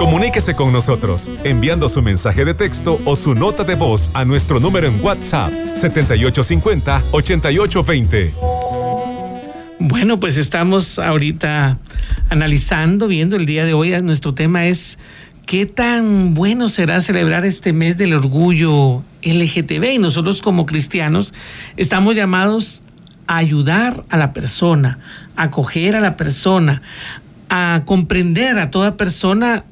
Comuníquese 0.00 0.56
con 0.56 0.72
nosotros 0.72 1.30
enviando 1.44 1.88
su 1.90 2.00
mensaje 2.00 2.46
de 2.46 2.54
texto 2.54 2.98
o 3.04 3.16
su 3.16 3.34
nota 3.34 3.64
de 3.64 3.74
voz 3.74 4.10
a 4.14 4.24
nuestro 4.24 4.58
número 4.58 4.86
en 4.86 4.98
WhatsApp 5.04 5.52
7850 5.74 7.02
8820. 7.12 8.59
Bueno, 9.82 10.20
pues 10.20 10.36
estamos 10.36 10.98
ahorita 10.98 11.78
analizando, 12.28 13.08
viendo 13.08 13.36
el 13.36 13.46
día 13.46 13.64
de 13.64 13.72
hoy. 13.72 13.98
Nuestro 14.02 14.34
tema 14.34 14.66
es 14.66 14.98
qué 15.46 15.64
tan 15.64 16.34
bueno 16.34 16.68
será 16.68 17.00
celebrar 17.00 17.46
este 17.46 17.72
mes 17.72 17.96
del 17.96 18.12
orgullo 18.12 19.02
LGTB. 19.22 19.94
Y 19.94 19.98
nosotros 19.98 20.42
como 20.42 20.66
cristianos 20.66 21.32
estamos 21.78 22.14
llamados 22.14 22.82
a 23.26 23.38
ayudar 23.38 24.04
a 24.10 24.18
la 24.18 24.34
persona, 24.34 24.98
a 25.34 25.44
acoger 25.44 25.96
a 25.96 26.00
la 26.00 26.14
persona, 26.14 26.82
a 27.48 27.80
comprender 27.86 28.58
a 28.58 28.70
toda 28.70 28.98
persona, 28.98 29.64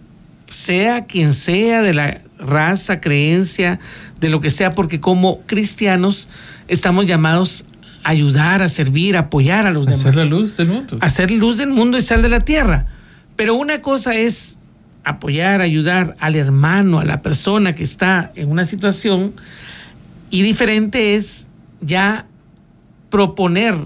sea 0.46 1.04
quien 1.04 1.34
sea, 1.34 1.82
de 1.82 1.92
la 1.92 2.22
raza, 2.38 3.02
creencia, 3.02 3.78
de 4.20 4.30
lo 4.30 4.40
que 4.40 4.48
sea, 4.48 4.72
porque 4.72 5.00
como 5.00 5.42
cristianos 5.42 6.30
estamos 6.66 7.04
llamados 7.04 7.66
ayudar, 8.04 8.62
a 8.62 8.68
servir, 8.68 9.16
apoyar 9.16 9.66
a 9.66 9.70
los 9.70 9.86
demás 9.86 10.00
Hacer 10.00 10.16
la 10.16 10.24
luz 10.24 10.56
del 10.56 10.68
mundo. 10.68 10.98
hacer 11.00 11.30
luz 11.30 11.58
del 11.58 11.70
mundo 11.70 11.98
y 11.98 12.02
sal 12.02 12.22
de 12.22 12.28
la 12.28 12.40
tierra. 12.40 12.86
Pero 13.36 13.54
una 13.54 13.80
cosa 13.82 14.14
es 14.14 14.58
apoyar, 15.04 15.60
ayudar 15.60 16.16
al 16.20 16.36
hermano, 16.36 17.00
a 17.00 17.04
la 17.04 17.22
persona 17.22 17.72
que 17.72 17.84
está 17.84 18.32
en 18.34 18.50
una 18.50 18.64
situación, 18.64 19.32
y 20.30 20.42
diferente 20.42 21.14
es 21.14 21.46
ya 21.80 22.26
proponer 23.10 23.76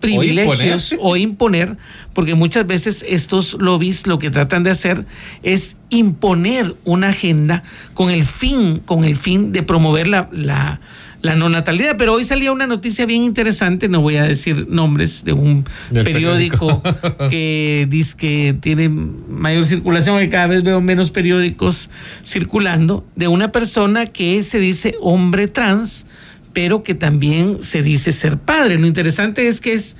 privilegios 0.00 0.92
imponer. 0.92 1.12
o 1.12 1.16
imponer, 1.16 1.76
porque 2.12 2.34
muchas 2.34 2.66
veces 2.66 3.04
estos 3.08 3.54
lobbies 3.54 4.06
lo 4.06 4.18
que 4.18 4.30
tratan 4.30 4.62
de 4.62 4.70
hacer 4.70 5.06
es 5.42 5.76
imponer 5.88 6.74
una 6.84 7.08
agenda 7.08 7.62
con 7.94 8.10
el 8.10 8.24
fin, 8.24 8.80
con 8.84 9.04
el 9.04 9.16
fin 9.16 9.52
de 9.52 9.62
promover 9.62 10.06
la, 10.06 10.28
la, 10.30 10.80
la 11.24 11.34
no 11.34 11.48
natalidad. 11.48 11.96
Pero 11.96 12.12
hoy 12.12 12.24
salía 12.24 12.52
una 12.52 12.66
noticia 12.66 13.06
bien 13.06 13.24
interesante, 13.24 13.88
no 13.88 14.02
voy 14.02 14.16
a 14.16 14.24
decir 14.24 14.68
nombres 14.68 15.24
de 15.24 15.32
un 15.32 15.64
Del 15.90 16.04
periódico, 16.04 16.82
periódico. 16.82 17.28
que 17.30 17.86
dice 17.88 18.14
que 18.16 18.56
tiene 18.60 18.90
mayor 18.90 19.66
circulación, 19.66 20.18
que 20.18 20.28
cada 20.28 20.48
vez 20.48 20.62
veo 20.62 20.82
menos 20.82 21.10
periódicos 21.10 21.88
circulando, 22.22 23.06
de 23.16 23.28
una 23.28 23.52
persona 23.52 24.04
que 24.04 24.42
se 24.42 24.58
dice 24.58 24.96
hombre 25.00 25.48
trans, 25.48 26.04
pero 26.52 26.82
que 26.82 26.94
también 26.94 27.62
se 27.62 27.82
dice 27.82 28.12
ser 28.12 28.36
padre. 28.36 28.78
Lo 28.78 28.86
interesante 28.86 29.48
es 29.48 29.62
que 29.62 29.72
es 29.72 29.96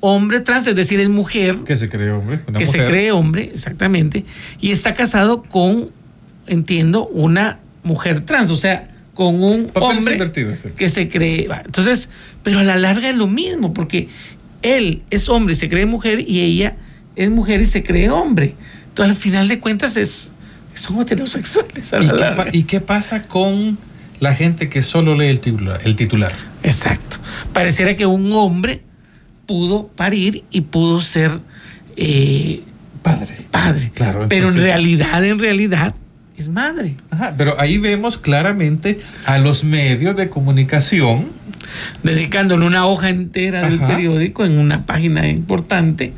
hombre 0.00 0.40
trans, 0.40 0.66
es 0.66 0.76
decir, 0.76 1.00
es 1.00 1.08
mujer, 1.08 1.56
Que 1.64 1.76
se 1.78 1.88
cree 1.88 2.10
hombre. 2.10 2.40
una 2.46 2.58
que 2.58 2.66
se 2.66 2.84
cree 2.84 3.12
hombre, 3.12 3.50
exactamente, 3.54 4.26
y 4.60 4.72
está 4.72 4.92
casado 4.92 5.42
con, 5.42 5.90
entiendo, 6.46 7.06
una 7.06 7.60
mujer 7.82 8.20
trans, 8.20 8.50
o 8.50 8.56
sea, 8.56 8.90
con 9.16 9.42
un 9.42 9.66
Papeles 9.66 9.98
hombre 10.06 10.32
que 10.76 10.88
se 10.88 11.08
cree. 11.08 11.48
Entonces, 11.64 12.08
pero 12.44 12.58
a 12.60 12.62
la 12.62 12.76
larga 12.76 13.08
es 13.08 13.16
lo 13.16 13.26
mismo, 13.26 13.72
porque 13.74 14.08
él 14.62 15.02
es 15.10 15.28
hombre 15.28 15.54
y 15.54 15.56
se 15.56 15.68
cree 15.68 15.86
mujer 15.86 16.20
y 16.20 16.40
ella 16.40 16.76
es 17.16 17.30
mujer 17.30 17.60
y 17.62 17.66
se 17.66 17.82
cree 17.82 18.10
hombre. 18.10 18.54
Entonces, 18.90 19.16
al 19.16 19.20
final 19.20 19.48
de 19.48 19.58
cuentas, 19.58 19.96
es, 19.96 20.32
son 20.74 21.00
heterosexuales 21.00 21.92
a 21.94 21.98
¿Y 21.98 22.06
la 22.06 22.12
qué, 22.12 22.18
larga. 22.20 22.44
pa- 22.44 22.50
y 22.52 22.62
qué 22.64 22.80
pasa 22.80 23.22
con 23.22 23.78
la 24.20 24.34
gente 24.34 24.68
que 24.68 24.82
solo 24.82 25.14
lee 25.16 25.28
el 25.28 25.40
titular? 25.40 25.80
El 25.84 25.96
titular? 25.96 26.32
Exacto. 26.62 27.16
Pareciera 27.54 27.94
que 27.94 28.04
un 28.06 28.30
hombre 28.32 28.82
pudo 29.46 29.86
parir 29.88 30.44
y 30.50 30.60
pudo 30.62 31.00
ser 31.00 31.40
eh, 31.96 32.62
Padre. 33.02 33.34
padre. 33.50 33.90
Claro, 33.94 34.26
pero 34.28 34.48
en 34.48 34.56
realidad, 34.58 35.24
en 35.24 35.38
realidad, 35.38 35.94
es 36.36 36.48
madre. 36.48 36.96
Ajá, 37.10 37.34
pero 37.36 37.58
ahí 37.60 37.78
vemos 37.78 38.18
claramente 38.18 39.00
a 39.24 39.38
los 39.38 39.64
medios 39.64 40.16
de 40.16 40.28
comunicación 40.28 41.28
Dedicándole 42.02 42.64
una 42.66 42.86
hoja 42.86 43.10
entera 43.10 43.68
del 43.68 43.80
periódico 43.80 44.44
en 44.44 44.58
una 44.58 44.86
página 44.86 45.28
importante. 45.28 46.12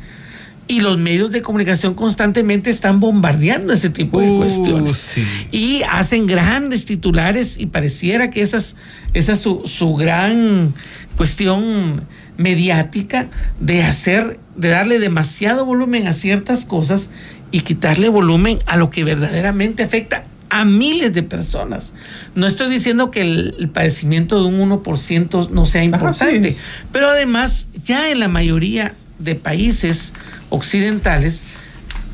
Y 0.67 0.81
los 0.81 0.99
medios 0.99 1.31
de 1.31 1.41
comunicación 1.41 1.95
constantemente 1.95 2.69
están 2.69 2.99
bombardeando 2.99 3.73
ese 3.73 3.89
tipo 3.89 4.21
de 4.21 4.29
Uh, 4.29 4.37
cuestiones. 4.37 4.95
sí. 4.95 5.23
Y 5.51 5.81
hacen 5.89 6.27
grandes 6.27 6.85
titulares 6.85 7.57
y 7.57 7.65
pareciera 7.65 8.29
que 8.29 8.43
esa 8.43 8.57
es, 8.57 8.75
esa 9.15 9.31
es 9.33 9.39
su, 9.39 9.63
su 9.65 9.95
gran 9.95 10.75
cuestión 11.17 12.03
mediática 12.37 13.27
de 13.59 13.81
hacer, 13.81 14.39
de 14.55 14.69
darle 14.69 14.99
demasiado 14.99 15.65
volumen 15.65 16.05
a 16.05 16.13
ciertas 16.13 16.65
cosas 16.65 17.09
y 17.51 17.61
quitarle 17.61 18.09
volumen 18.09 18.59
a 18.65 18.77
lo 18.77 18.89
que 18.89 19.03
verdaderamente 19.03 19.83
afecta 19.83 20.23
a 20.49 20.65
miles 20.65 21.13
de 21.13 21.23
personas. 21.23 21.93
No 22.35 22.47
estoy 22.47 22.69
diciendo 22.69 23.11
que 23.11 23.21
el, 23.21 23.55
el 23.59 23.69
padecimiento 23.69 24.41
de 24.41 24.47
un 24.47 24.69
1% 24.69 25.49
no 25.49 25.65
sea 25.65 25.81
Ajá, 25.81 25.85
importante, 25.85 26.51
sí. 26.51 26.57
pero 26.91 27.09
además 27.09 27.69
ya 27.83 28.09
en 28.09 28.19
la 28.19 28.27
mayoría 28.27 28.93
de 29.19 29.35
países 29.35 30.13
occidentales 30.49 31.41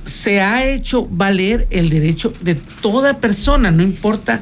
se 0.05 0.41
ha 0.41 0.65
hecho 0.65 1.07
valer 1.09 1.67
el 1.69 1.89
derecho 1.89 2.33
de 2.41 2.55
toda 2.55 3.19
persona, 3.19 3.71
no 3.71 3.83
importa 3.83 4.41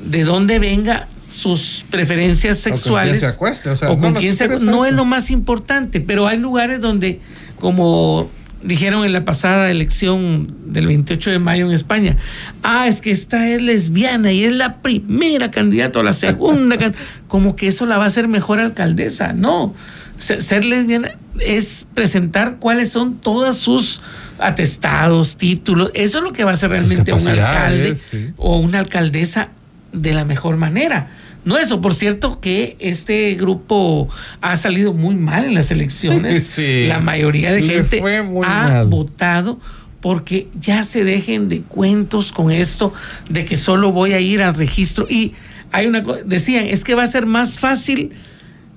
de 0.00 0.24
dónde 0.24 0.58
venga 0.58 1.08
sus 1.28 1.84
preferencias 1.90 2.58
sexuales 2.58 3.20
se 3.20 3.26
acueste, 3.26 3.68
o 3.70 3.76
sea, 3.76 3.90
o 3.90 3.96
no 3.96 4.00
con 4.00 4.20
se 4.20 4.26
interesa 4.26 4.64
no 4.64 4.84
es 4.84 4.92
lo 4.92 5.04
más 5.04 5.30
importante, 5.30 6.00
pero 6.00 6.28
hay 6.28 6.38
lugares 6.38 6.80
donde 6.80 7.20
como 7.58 8.30
dijeron 8.64 9.04
en 9.04 9.12
la 9.12 9.24
pasada 9.24 9.70
elección 9.70 10.48
del 10.66 10.86
28 10.86 11.30
de 11.30 11.38
mayo 11.38 11.66
en 11.66 11.72
España, 11.72 12.16
ah, 12.62 12.88
es 12.88 13.00
que 13.00 13.10
esta 13.10 13.48
es 13.48 13.62
lesbiana 13.62 14.32
y 14.32 14.44
es 14.44 14.52
la 14.52 14.76
primera 14.78 15.50
candidata 15.50 16.00
o 16.00 16.02
la 16.02 16.12
segunda, 16.12 16.76
como 17.28 17.54
que 17.54 17.68
eso 17.68 17.86
la 17.86 17.98
va 17.98 18.04
a 18.04 18.06
hacer 18.08 18.26
mejor 18.26 18.58
alcaldesa. 18.58 19.32
No, 19.34 19.74
ser, 20.16 20.42
ser 20.42 20.64
lesbiana 20.64 21.12
es 21.38 21.86
presentar 21.94 22.56
cuáles 22.58 22.90
son 22.90 23.16
todas 23.18 23.58
sus 23.58 24.00
atestados, 24.38 25.36
títulos, 25.36 25.90
eso 25.94 26.18
es 26.18 26.24
lo 26.24 26.32
que 26.32 26.44
va 26.44 26.50
a 26.50 26.54
hacer 26.54 26.70
realmente 26.70 27.12
un 27.12 27.28
alcalde 27.28 27.96
sí. 27.96 28.32
o 28.36 28.58
una 28.58 28.78
alcaldesa 28.80 29.50
de 29.92 30.12
la 30.12 30.24
mejor 30.24 30.56
manera. 30.56 31.08
No 31.44 31.58
eso, 31.58 31.80
por 31.80 31.94
cierto 31.94 32.40
que 32.40 32.76
este 32.78 33.34
grupo 33.34 34.08
ha 34.40 34.56
salido 34.56 34.92
muy 34.94 35.14
mal 35.14 35.44
en 35.44 35.54
las 35.54 35.70
elecciones. 35.70 36.44
Sí. 36.54 36.86
La 36.86 36.98
mayoría 37.00 37.52
de 37.52 37.62
gente 37.62 38.02
ha 38.02 38.22
mal. 38.22 38.86
votado 38.86 39.60
porque 40.00 40.48
ya 40.58 40.82
se 40.84 41.04
dejen 41.04 41.48
de 41.48 41.62
cuentos 41.62 42.30
con 42.32 42.50
esto 42.50 42.92
de 43.28 43.44
que 43.44 43.56
solo 43.56 43.90
voy 43.92 44.12
a 44.12 44.20
ir 44.20 44.42
al 44.42 44.54
registro 44.54 45.06
y 45.08 45.32
hay 45.72 45.86
una 45.86 46.02
decían, 46.24 46.64
es 46.66 46.84
que 46.84 46.94
va 46.94 47.02
a 47.02 47.06
ser 47.06 47.26
más 47.26 47.58
fácil 47.58 48.10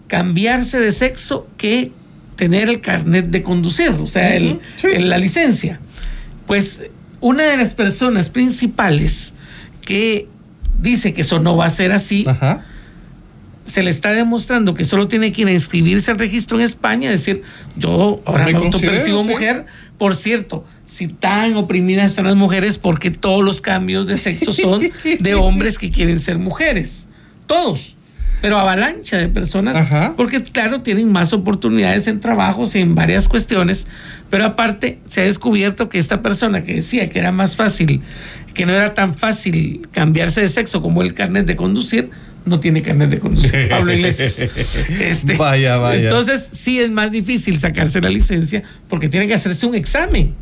cambiarse 0.08 0.80
de 0.80 0.92
sexo 0.92 1.48
que 1.58 1.92
tener 2.36 2.70
el 2.70 2.82
carnet 2.82 3.26
de 3.28 3.42
conducir, 3.44 3.90
o 3.90 4.08
sea, 4.08 4.36
el- 4.36 4.60
sí. 4.76 4.88
el- 4.94 5.10
la 5.10 5.18
licencia. 5.18 5.80
Pues 6.46 6.84
una 7.20 7.44
de 7.44 7.58
las 7.58 7.74
personas 7.74 8.30
principales 8.30 9.34
que 9.86 10.28
dice 10.80 11.14
que 11.14 11.22
eso 11.22 11.40
no 11.40 11.58
va 11.58 11.66
a 11.66 11.70
ser 11.70 11.92
así, 11.92 12.26
Ajá. 12.28 12.64
se 13.66 13.84
le 13.84 13.90
está 13.90 14.12
demostrando 14.12 14.74
que 14.74 14.86
solo 14.86 15.08
tiene 15.08 15.32
que 15.32 15.42
ir 15.42 15.48
a 15.48 15.52
inscribirse 15.52 16.12
al 16.12 16.20
registro 16.20 16.58
en 16.58 16.66
España, 16.66 17.10
decir, 17.10 17.42
yo 17.76 18.22
ahora 18.26 18.46
Me 18.46 18.54
me, 18.54 18.60
considero, 18.60 18.94
autopercibo 18.94 19.24
sí. 19.24 19.30
mujer. 19.30 19.66
Por 19.98 20.16
cierto, 20.16 20.64
si 20.86 21.08
tan 21.08 21.56
oprimidas 21.58 22.12
están 22.12 22.26
las 22.26 22.36
mujeres, 22.36 22.78
porque 22.78 23.10
todos 23.12 23.44
los 23.44 23.62
cambios 23.62 24.06
de 24.08 24.16
sexo 24.16 24.54
son 24.54 24.84
de 25.20 25.36
hombres 25.36 25.78
que 25.78 25.90
quieren 25.90 26.20
ser 26.20 26.38
mujeres? 26.38 27.08
Todos. 27.48 27.97
Pero 28.42 28.58
avalancha 28.60 29.18
de 29.18 29.30
personas, 29.30 29.76
Ajá. 29.76 30.14
porque 30.16 30.44
claro, 30.44 30.82
tienen 30.82 31.12
más 31.12 31.34
oportunidades 31.34 32.08
en 32.08 32.20
trabajos 32.20 32.76
y 32.76 32.80
en 32.80 32.94
varias 32.94 33.28
cuestiones, 33.28 33.88
pero 34.30 34.46
aparte 34.46 35.00
se 35.08 35.22
ha 35.22 35.24
descubierto 35.24 35.90
que 35.90 35.98
esta 35.98 36.22
persona 36.22 36.62
que 36.62 36.76
decía 36.76 37.10
que 37.10 37.18
era 37.18 37.32
más 37.32 37.56
fácil, 37.56 38.02
que 38.54 38.66
no 38.66 38.74
era 38.74 38.94
tan 38.94 39.16
fácil 39.16 39.88
cambiarse 39.92 40.42
de 40.42 40.50
sexo 40.50 40.82
como 40.82 41.02
el 41.02 41.14
carnet 41.14 41.48
de 41.48 41.56
conducir, 41.56 42.10
no 42.46 42.60
tiene 42.60 42.82
carnet 42.82 43.10
de 43.10 43.20
conducir, 43.20 43.70
Pablo 43.70 43.92
Iglesias. 43.92 44.40
Este, 44.40 45.36
Vaya, 45.36 45.78
vaya. 45.78 46.04
Entonces 46.04 46.42
sí 46.42 46.80
es 46.80 46.90
más 46.90 47.12
difícil 47.12 47.60
sacarse 47.60 48.02
la 48.02 48.10
licencia 48.10 48.64
porque 48.88 49.10
tiene 49.10 49.28
que 49.28 49.34
hacerse 49.34 49.66
un 49.66 49.76
examen. 49.76 50.34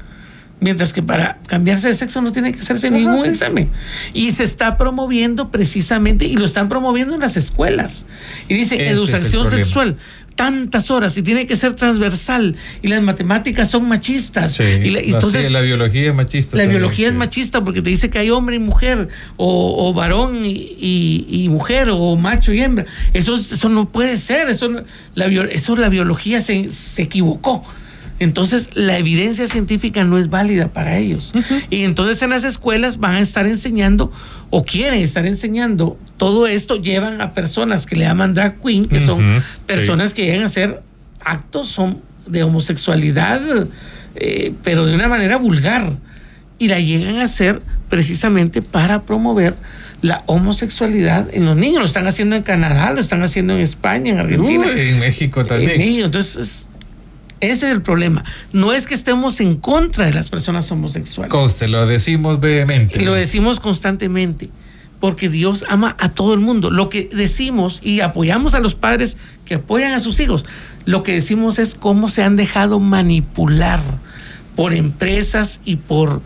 Mientras 0.66 0.93
que 0.93 1.03
para 1.03 1.38
cambiarse 1.45 1.89
de 1.89 1.93
sexo 1.93 2.22
no 2.24 2.32
tiene 2.32 2.51
que 2.51 2.59
hacerse 2.59 2.88
Ajá, 2.88 2.95
ningún 2.97 3.22
sí. 3.22 3.28
examen. 3.30 3.70
Y 4.16 4.32
se 4.32 4.43
está 4.43 4.78
promoviendo 4.78 5.51
precisamente, 5.51 6.26
y 6.26 6.34
lo 6.38 6.45
están 6.45 6.70
promoviendo 6.70 7.13
en 7.13 7.20
las 7.20 7.38
escuelas. 7.38 8.07
Y 8.49 8.55
dice, 8.55 8.74
Ese 8.76 8.88
educación 8.89 9.47
sexual, 9.47 9.97
tantas 10.36 10.89
horas, 10.89 11.16
y 11.18 11.22
tiene 11.22 11.45
que 11.45 11.55
ser 11.55 11.76
transversal, 11.76 12.55
y 12.82 12.88
las 12.88 12.99
matemáticas 13.03 13.70
son 13.70 13.88
machistas. 13.88 14.53
Sí. 14.55 14.63
y 14.63 14.89
la- 14.89 14.99
entonces, 15.01 15.51
la 15.51 15.61
biología 15.61 16.09
es 16.09 16.16
machista. 16.16 16.57
la 16.57 16.63
también, 16.63 16.82
biología 16.82 17.09
es 17.09 17.13
machista 17.13 17.63
porque 17.63 17.84
te 17.84 17.91
dice 17.91 18.09
que 18.09 18.18
hay 18.18 18.32
hombre 18.32 18.55
y 18.55 18.59
mujer, 18.59 19.07
o, 19.38 19.88
o 19.88 19.93
varón 19.93 20.43
y, 20.45 20.49
y- 20.80 21.26
y 21.30 21.49
mujer, 21.49 21.89
o 21.91 22.16
macho 22.16 22.51
y 22.53 22.59
hembra. 22.61 22.86
Eso, 23.13 23.36
es- 23.36 23.51
eso 23.51 23.70
no 23.70 23.88
puede 23.89 24.18
ser, 24.18 24.49
eso, 24.49 24.68
la, 25.13 25.26
eso 25.28 25.76
la 25.76 25.89
biología 25.89 26.41
se, 26.41 26.70
se 26.70 27.03
equivocó. 27.03 27.63
Entonces 28.20 28.76
la 28.76 28.97
evidencia 28.97 29.47
científica 29.47 30.03
no 30.03 30.18
es 30.18 30.30
válida 30.30 30.70
para 30.70 30.97
ellos. 30.97 31.34
Y 31.70 31.84
entonces 31.84 32.22
en 32.22 32.30
las 32.30 32.43
escuelas 32.43 32.97
van 32.97 33.16
a 33.16 33.20
estar 33.20 33.45
enseñando 33.45 34.11
o 34.49 34.63
quieren 34.63 35.01
estar 35.01 35.26
enseñando 35.26 35.97
todo 36.18 36.47
esto, 36.47 36.78
llevan 36.78 37.22
a 37.22 37.34
personas 37.34 37.86
que 37.86 37.95
le 37.95 38.05
llaman 38.05 38.34
drag 38.34 38.61
queen, 38.61 38.86
que 38.86 38.99
son 38.99 39.43
personas 39.66 40.13
que 40.13 40.26
llegan 40.26 40.43
a 40.43 40.45
hacer 40.45 40.82
actos 41.26 41.68
son 41.68 42.01
de 42.28 42.43
homosexualidad, 42.43 43.41
eh, 44.16 44.53
pero 44.63 44.86
de 44.86 44.95
una 44.95 45.07
manera 45.07 45.38
vulgar. 45.38 45.93
Y 46.57 46.70
la 46.70 46.80
llegan 46.80 47.18
a 47.18 47.24
hacer 47.24 47.61
precisamente 47.89 48.61
para 48.61 49.01
promover 49.01 49.55
la 50.01 50.24
homosexualidad 50.26 51.28
en 51.34 51.45
los 51.45 51.57
niños. 51.57 51.80
Lo 51.80 51.86
están 51.86 52.07
haciendo 52.07 52.38
en 52.38 52.43
Canadá, 52.43 52.93
lo 52.93 53.01
están 53.01 53.24
haciendo 53.24 53.53
en 53.53 53.59
España, 53.59 54.11
en 54.11 54.20
Argentina. 54.20 54.68
Uy, 54.74 54.80
en 54.80 54.99
México 54.99 55.45
también. 55.45 55.72
En 55.72 55.78
México. 55.80 56.05
Entonces, 56.05 56.70
ese 57.41 57.67
es 57.67 57.73
el 57.73 57.81
problema. 57.81 58.23
No 58.53 58.73
es 58.73 58.88
que 58.88 58.93
estemos 58.93 59.39
en 59.39 59.57
contra 59.57 60.05
de 60.05 60.13
las 60.13 60.29
personas 60.29 60.71
homosexuales. 60.71 61.31
Conste, 61.31 61.67
lo 61.67 61.86
decimos 61.86 62.39
vehemente. 62.39 63.01
Y 63.01 63.05
lo 63.05 63.13
decimos 63.13 63.59
constantemente, 63.59 64.49
porque 64.99 65.29
Dios 65.29 65.65
ama 65.69 65.95
a 65.99 66.09
todo 66.09 66.33
el 66.33 66.39
mundo. 66.39 66.71
Lo 66.71 66.89
que 66.89 67.09
decimos 67.13 67.79
y 67.83 67.99
apoyamos 67.99 68.53
a 68.53 68.59
los 68.59 68.75
padres 68.75 69.17
que 69.45 69.55
apoyan 69.55 69.91
a 69.91 69.99
sus 69.99 70.19
hijos, 70.19 70.45
lo 70.86 71.03
que 71.03 71.13
decimos 71.13 71.59
es 71.59 71.75
cómo 71.75 72.07
se 72.07 72.23
han 72.23 72.36
dejado 72.36 72.79
manipular 72.79 73.81
por 74.55 74.73
empresas 74.73 75.59
y 75.65 75.75
por 75.75 76.21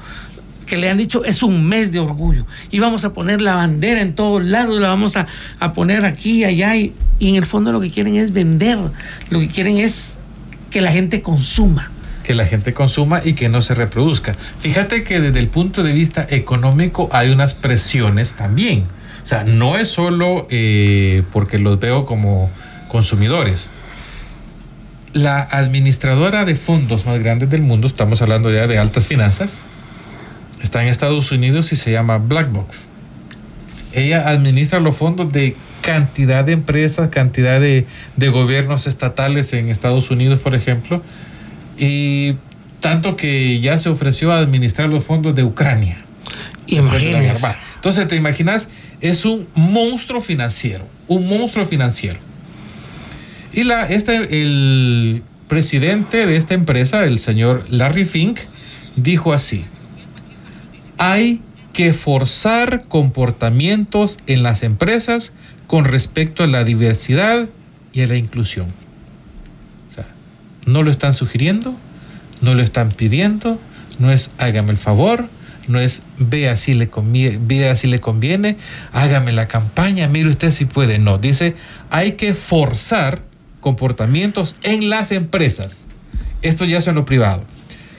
que 0.68 0.78
le 0.78 0.88
han 0.88 0.97
dicho 0.97 1.26
es 1.26 1.41
un 1.41 1.66
mes 1.66 1.91
de 1.91 1.99
orgullo 1.99 2.45
y 2.70 2.78
vamos 2.78 3.03
a 3.03 3.12
poner 3.12 3.41
la 3.41 3.55
bandera 3.55 4.01
en 4.01 4.14
todos 4.14 4.45
lados, 4.45 4.80
la 4.80 4.89
vamos 4.89 5.18
a, 5.18 5.26
a 5.60 5.74
poner 5.74 6.05
aquí 6.05 6.41
y 6.41 6.43
allá 6.43 6.76
y, 6.76 6.93
y 7.18 7.30
en 7.30 7.38
el 7.38 7.47
fondo 7.47 7.72
lo 7.72 7.82
que 7.82 7.89
quieren 7.89 8.16
es 8.16 8.32
vender, 8.34 8.78
lo 9.32 9.39
que 9.39 9.47
quieren 9.47 9.78
es 9.78 10.19
que 10.70 10.82
la 10.82 10.92
gente 10.92 11.22
consuma. 11.22 11.92
que 12.24 12.36
la 12.36 12.46
gente 12.46 12.76
consuma 12.76 13.22
y 13.26 13.34
que 13.34 13.50
no 13.50 13.64
se 13.64 13.74
reproduzca. 13.74 14.36
Fíjate 14.60 15.04
que 15.04 15.20
desde 15.20 15.40
el 15.40 15.48
punto 15.48 15.82
de 15.82 15.94
vista 15.94 16.28
económico 16.30 17.10
hay 17.12 17.32
unas 17.32 17.56
presiones 17.56 18.34
también. 18.34 18.86
O 19.24 19.26
sea, 19.26 19.46
no 19.46 19.80
es 19.80 19.90
solo 19.90 20.46
eh, 20.52 21.24
porque 21.32 21.58
los 21.58 21.80
veo 21.80 22.06
como 22.06 22.52
consumidores. 22.88 23.70
La 25.14 25.42
administradora 25.42 26.46
de 26.46 26.56
fondos 26.56 27.08
más 27.08 27.18
grandes 27.18 27.50
del 27.50 27.62
mundo, 27.62 27.88
estamos 27.88 28.22
hablando 28.22 28.54
ya 28.54 28.68
de 28.68 28.78
altas 28.78 29.08
finanzas, 29.08 29.54
está 30.62 30.84
en 30.84 30.90
Estados 30.90 31.32
Unidos 31.32 31.72
y 31.72 31.78
se 31.78 31.92
llama 31.92 32.20
Blackbox. 32.20 32.90
Ella 33.94 34.30
administra 34.30 34.80
los 34.80 34.96
fondos 34.96 35.32
de 35.32 35.56
cantidad 35.82 36.44
de 36.44 36.54
empresas, 36.54 37.10
cantidad 37.10 37.60
de, 37.60 37.86
de 38.16 38.30
gobiernos 38.30 38.88
estatales 38.88 39.54
en 39.54 39.70
Estados 39.70 40.12
Unidos, 40.12 40.40
por 40.40 40.56
ejemplo, 40.56 41.02
y 41.78 42.36
tanto 42.80 43.16
que 43.16 43.60
ya 43.60 43.78
se 43.78 43.90
ofreció 43.90 44.32
a 44.32 44.40
administrar 44.40 44.90
los 44.90 45.04
fondos 45.04 45.36
de 45.36 45.44
Ucrania. 45.44 45.98
Imagínense. 46.68 47.48
Entonces, 47.76 48.08
te 48.08 48.16
imaginas, 48.16 48.68
es 49.02 49.26
un 49.26 49.48
monstruo 49.56 50.22
financiero, 50.22 50.86
un 51.08 51.28
monstruo 51.28 51.66
financiero. 51.66 52.20
Y 53.54 53.64
la, 53.64 53.88
este, 53.88 54.42
el 54.42 55.24
presidente 55.48 56.28
de 56.28 56.38
esta 56.38 56.54
empresa, 56.54 57.06
el 57.06 57.18
señor 57.20 57.66
Larry 57.70 58.06
Fink, 58.06 58.40
dijo 58.96 59.34
así, 59.34 59.66
hay 60.98 61.42
que 61.74 61.94
forzar 61.94 62.84
comportamientos 62.88 64.20
en 64.28 64.44
las 64.44 64.64
empresas 64.64 65.34
con 65.70 65.86
respecto 65.86 66.44
a 66.44 66.48
la 66.48 66.64
diversidad 66.64 67.48
y 67.94 68.02
a 68.02 68.08
la 68.08 68.16
inclusión. 68.16 68.66
O 69.88 69.94
sea, 69.94 70.08
no 70.66 70.82
lo 70.82 70.90
están 70.90 71.14
sugiriendo, 71.14 71.76
no 72.42 72.56
lo 72.56 72.64
están 72.64 72.90
pidiendo, 72.90 73.60
no 74.00 74.12
es 74.12 74.32
hágame 74.40 74.72
el 74.72 74.80
favor, 74.80 75.28
no 75.68 75.80
es 75.80 76.02
vea 76.18 76.58
si 76.58 76.74
le 76.74 76.90
conviene, 76.90 77.40
vea 77.40 77.76
si 77.76 77.86
le 77.86 78.00
conviene, 78.00 78.58
hágame 78.94 79.32
la 79.32 79.48
campaña, 79.48 80.08
mire 80.08 80.30
usted 80.30 80.50
si 80.50 80.66
puede. 80.66 80.98
No, 80.98 81.20
dice 81.20 81.56
hay 81.92 82.14
que 82.14 82.34
forzar 82.34 83.22
comportamientos 83.62 84.56
en 84.64 84.90
las 84.90 85.12
empresas. 85.12 85.86
Esto 86.42 86.66
ya 86.66 86.80
es 86.80 86.88
en 86.88 86.96
lo 86.96 87.06
privado. 87.06 87.44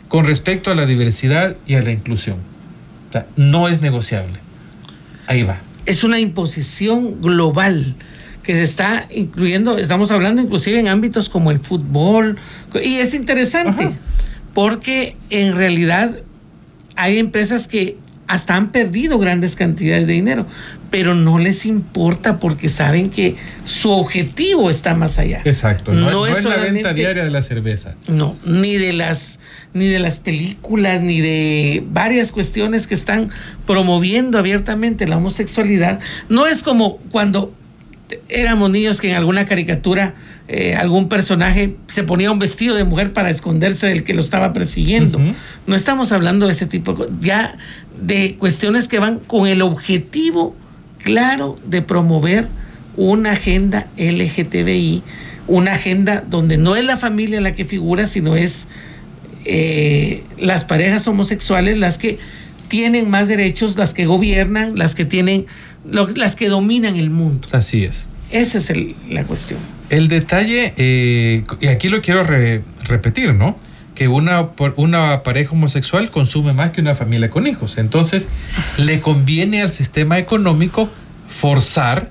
Con 0.09 0.25
respecto 0.25 0.73
a 0.73 0.75
la 0.75 0.87
diversidad 0.87 1.55
y 1.69 1.75
a 1.75 1.83
la 1.83 1.93
inclusión. 1.93 2.39
O 3.11 3.13
sea, 3.13 3.27
no 3.37 3.69
es 3.69 3.81
negociable. 3.81 4.41
Ahí 5.29 5.45
va. 5.45 5.61
Es 5.91 6.05
una 6.05 6.21
imposición 6.21 7.21
global 7.21 7.97
que 8.45 8.55
se 8.55 8.63
está 8.63 9.09
incluyendo, 9.11 9.77
estamos 9.77 10.13
hablando 10.13 10.41
inclusive 10.41 10.79
en 10.79 10.87
ámbitos 10.87 11.29
como 11.29 11.51
el 11.51 11.59
fútbol, 11.59 12.37
y 12.83 12.99
es 12.99 13.13
interesante, 13.13 13.85
Ajá. 13.85 13.97
porque 14.55 15.17
en 15.31 15.57
realidad 15.57 16.17
hay 16.95 17.19
empresas 17.19 17.67
que 17.67 17.97
hasta 18.29 18.55
han 18.55 18.71
perdido 18.71 19.19
grandes 19.19 19.57
cantidades 19.57 20.07
de 20.07 20.13
dinero, 20.13 20.47
pero 20.91 21.15
no 21.15 21.39
les 21.39 21.67
importa 21.67 22.39
porque 22.39 22.69
saben 22.69 23.11
que 23.11 23.37
su 23.65 23.91
objetivo 23.91 24.69
está 24.71 24.95
más 24.95 25.19
allá. 25.19 25.41
Exacto. 25.45 25.93
No, 25.93 26.11
No 26.11 26.27
es, 26.27 26.43
no 26.45 26.53
es 26.53 26.59
la 26.59 26.65
venta 26.65 26.93
diaria 26.93 27.25
de 27.25 27.31
la 27.31 27.43
cerveza. 27.43 27.95
No, 28.09 28.37
ni 28.45 28.77
de 28.77 28.93
las 28.93 29.39
ni 29.73 29.87
de 29.87 30.01
las 30.01 30.19
películas, 30.19 31.01
ni 31.01 31.21
de 31.21 31.85
varias 31.91 32.33
cuestiones 32.33 32.89
que 32.89 32.95
están 32.95 33.31
promoviendo 33.67 34.39
abiertamente 34.39 35.07
la 35.07 35.17
homosexualidad. 35.17 36.01
No 36.29 36.49
es 36.49 36.63
como 36.65 36.97
cuando 37.11 37.55
éramos 38.29 38.71
niños 38.71 39.01
que 39.01 39.11
en 39.11 39.15
alguna 39.15 39.45
caricatura 39.45 40.15
eh, 40.49 40.75
algún 40.75 41.09
personaje 41.09 41.77
se 41.87 42.03
ponía 42.03 42.33
un 42.33 42.41
vestido 42.41 42.75
de 42.75 42.83
mujer 42.83 43.13
para 43.13 43.31
esconderse 43.31 43.87
del 43.87 44.03
que 44.03 44.15
lo 44.15 44.21
estaba 44.21 44.53
persiguiendo. 44.53 45.21
No 45.69 45.77
estamos 45.77 46.11
hablando 46.11 46.47
de 46.47 46.53
ese 46.53 46.67
tipo 46.67 46.93
de 46.93 46.99
cosas, 46.99 47.15
ya 47.21 47.57
de 48.01 48.35
cuestiones 48.37 48.89
que 48.89 48.99
van 48.99 49.21
con 49.21 49.47
el 49.47 49.63
objetivo 49.63 50.57
claro 51.03 51.59
de 51.67 51.83
promover 51.83 52.49
una 52.97 53.33
agenda 53.33 53.87
LGTBI, 53.97 55.03
una 55.47 55.73
agenda 55.73 56.23
donde 56.29 56.57
no 56.59 56.77
es 56.77 56.85
la 56.85 56.97
familia 56.97 57.41
la 57.41 57.55
que 57.55 57.65
figura, 57.65 58.07
sino 58.07 58.37
es 58.37 58.69
eh, 59.45 60.23
las 60.39 60.65
parejas 60.65 61.07
homosexuales 61.07 61.79
las 61.79 61.99
que 61.99 62.19
tienen 62.69 63.09
más 63.11 63.27
derechos, 63.27 63.77
las 63.77 63.95
que 63.95 64.07
gobiernan, 64.07 64.77
las 64.77 64.95
que 64.95 65.05
tienen, 65.05 65.47
lo- 65.91 66.09
las 66.09 66.37
que 66.37 66.49
dominan 66.49 66.97
el 66.97 67.11
mundo. 67.11 67.49
Así 67.53 67.85
es. 67.85 68.07
Esa 68.31 68.59
es 68.59 68.71
el- 68.71 68.95
la 69.09 69.25
cuestión. 69.25 69.59
El 69.89 70.07
detalle, 70.09 70.73
eh, 70.77 71.43
y 71.61 71.67
aquí 71.67 71.89
lo 71.89 72.01
quiero 72.01 72.23
re- 72.23 72.63
repetir, 72.87 73.35
¿no? 73.35 73.59
Que 74.01 74.09
una, 74.09 74.49
una 74.77 75.23
pareja 75.23 75.53
homosexual 75.53 76.11
consume 76.11 76.55
más 76.55 76.71
que 76.71 76.81
una 76.81 76.95
familia 76.95 77.29
con 77.29 77.47
hijos. 77.47 77.77
Entonces, 77.77 78.29
le 78.79 79.03
conviene 79.03 79.61
al 79.61 79.73
sistema 79.73 80.19
económico 80.19 80.89
forzar 81.29 82.11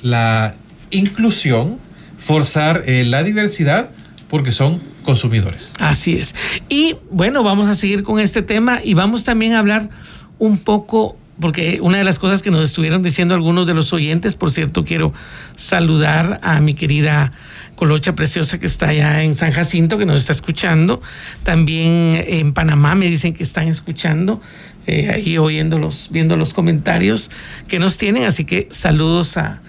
la 0.00 0.54
inclusión, 0.90 1.76
forzar 2.16 2.84
eh, 2.86 3.04
la 3.04 3.22
diversidad, 3.22 3.90
porque 4.30 4.50
son 4.50 4.80
consumidores. 5.04 5.74
Así 5.78 6.16
es. 6.16 6.34
Y 6.70 6.96
bueno, 7.10 7.42
vamos 7.42 7.68
a 7.68 7.74
seguir 7.74 8.02
con 8.02 8.18
este 8.18 8.40
tema 8.40 8.80
y 8.82 8.94
vamos 8.94 9.22
también 9.22 9.52
a 9.52 9.58
hablar 9.58 9.90
un 10.38 10.56
poco 10.56 11.18
porque 11.40 11.80
una 11.80 11.98
de 11.98 12.04
las 12.04 12.18
cosas 12.18 12.42
que 12.42 12.50
nos 12.50 12.62
estuvieron 12.62 13.02
diciendo 13.02 13.34
algunos 13.34 13.66
de 13.66 13.74
los 13.74 13.92
oyentes, 13.92 14.34
por 14.34 14.50
cierto, 14.50 14.84
quiero 14.84 15.12
saludar 15.56 16.38
a 16.42 16.60
mi 16.60 16.74
querida 16.74 17.32
Colocha 17.80 18.14
Preciosa 18.14 18.58
que 18.58 18.66
está 18.66 18.88
allá 18.88 19.22
en 19.22 19.34
San 19.34 19.52
Jacinto, 19.52 19.96
que 19.96 20.04
nos 20.04 20.20
está 20.20 20.32
escuchando. 20.32 21.00
También 21.42 22.24
en 22.28 22.52
Panamá 22.52 22.94
me 22.94 23.06
dicen 23.06 23.32
que 23.32 23.42
están 23.42 23.68
escuchando, 23.68 24.42
eh, 24.86 25.10
ahí 25.14 25.38
oyendo 25.38 25.78
los, 25.78 26.08
viendo 26.10 26.36
los 26.36 26.52
comentarios 26.52 27.30
que 27.68 27.78
nos 27.78 27.96
tienen. 27.96 28.24
Así 28.24 28.44
que 28.44 28.68
saludos 28.70 29.38
a, 29.38 29.62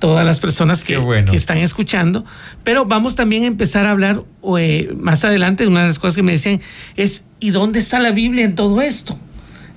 todas 0.00 0.26
las 0.26 0.40
personas 0.40 0.84
que, 0.84 0.98
están 1.32 1.58
escuchando. 1.58 2.24
Pero 2.62 2.84
vamos 2.84 3.16
también 3.16 3.44
a 3.44 3.46
empezar 3.46 3.86
a 3.86 3.90
hablar 3.90 4.22
eh, 4.58 4.92
más 4.96 5.24
adelante. 5.24 5.66
Una 5.66 5.82
de 5.82 5.88
las 5.88 5.98
cosas 5.98 6.16
que 6.16 6.22
me 6.22 6.32
decían 6.32 6.60
es, 6.96 7.24
¿y 7.40 7.50
dónde 7.50 7.80
está 7.80 7.98
la 7.98 8.10
Biblia 8.12 8.44
en 8.44 8.54
todo 8.54 8.82
esto? 8.82 9.18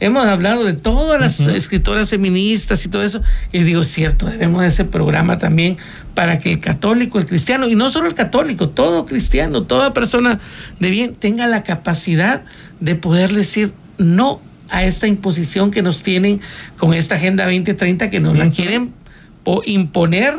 Hemos 0.01 0.25
hablado 0.25 0.65
de 0.65 0.73
todas 0.73 1.21
las 1.21 1.39
escritoras 1.39 2.09
feministas 2.09 2.83
y 2.85 2.89
todo 2.89 3.03
eso. 3.03 3.21
Y 3.53 3.63
digo, 3.63 3.83
cierto, 3.83 4.25
debemos 4.25 4.63
de 4.63 4.67
ese 4.67 4.83
programa 4.83 5.37
también 5.37 5.77
para 6.15 6.39
que 6.39 6.51
el 6.51 6.59
católico, 6.59 7.19
el 7.19 7.25
cristiano, 7.25 7.69
y 7.69 7.75
no 7.75 7.89
solo 7.89 8.07
el 8.09 8.15
católico, 8.15 8.67
todo 8.67 9.05
cristiano, 9.05 9.63
toda 9.63 9.93
persona 9.93 10.39
de 10.79 10.89
bien 10.89 11.15
tenga 11.15 11.47
la 11.47 11.63
capacidad 11.63 12.41
de 12.79 12.95
poder 12.95 13.31
decir 13.31 13.71
no 13.97 14.41
a 14.69 14.83
esta 14.83 15.07
imposición 15.07 15.69
que 15.69 15.83
nos 15.83 16.01
tienen 16.01 16.41
con 16.77 16.93
esta 16.93 17.15
Agenda 17.15 17.45
2030 17.45 18.09
que 18.09 18.19
nos 18.19 18.37
la 18.37 18.49
quieren 18.49 18.93
imponer 19.65 20.33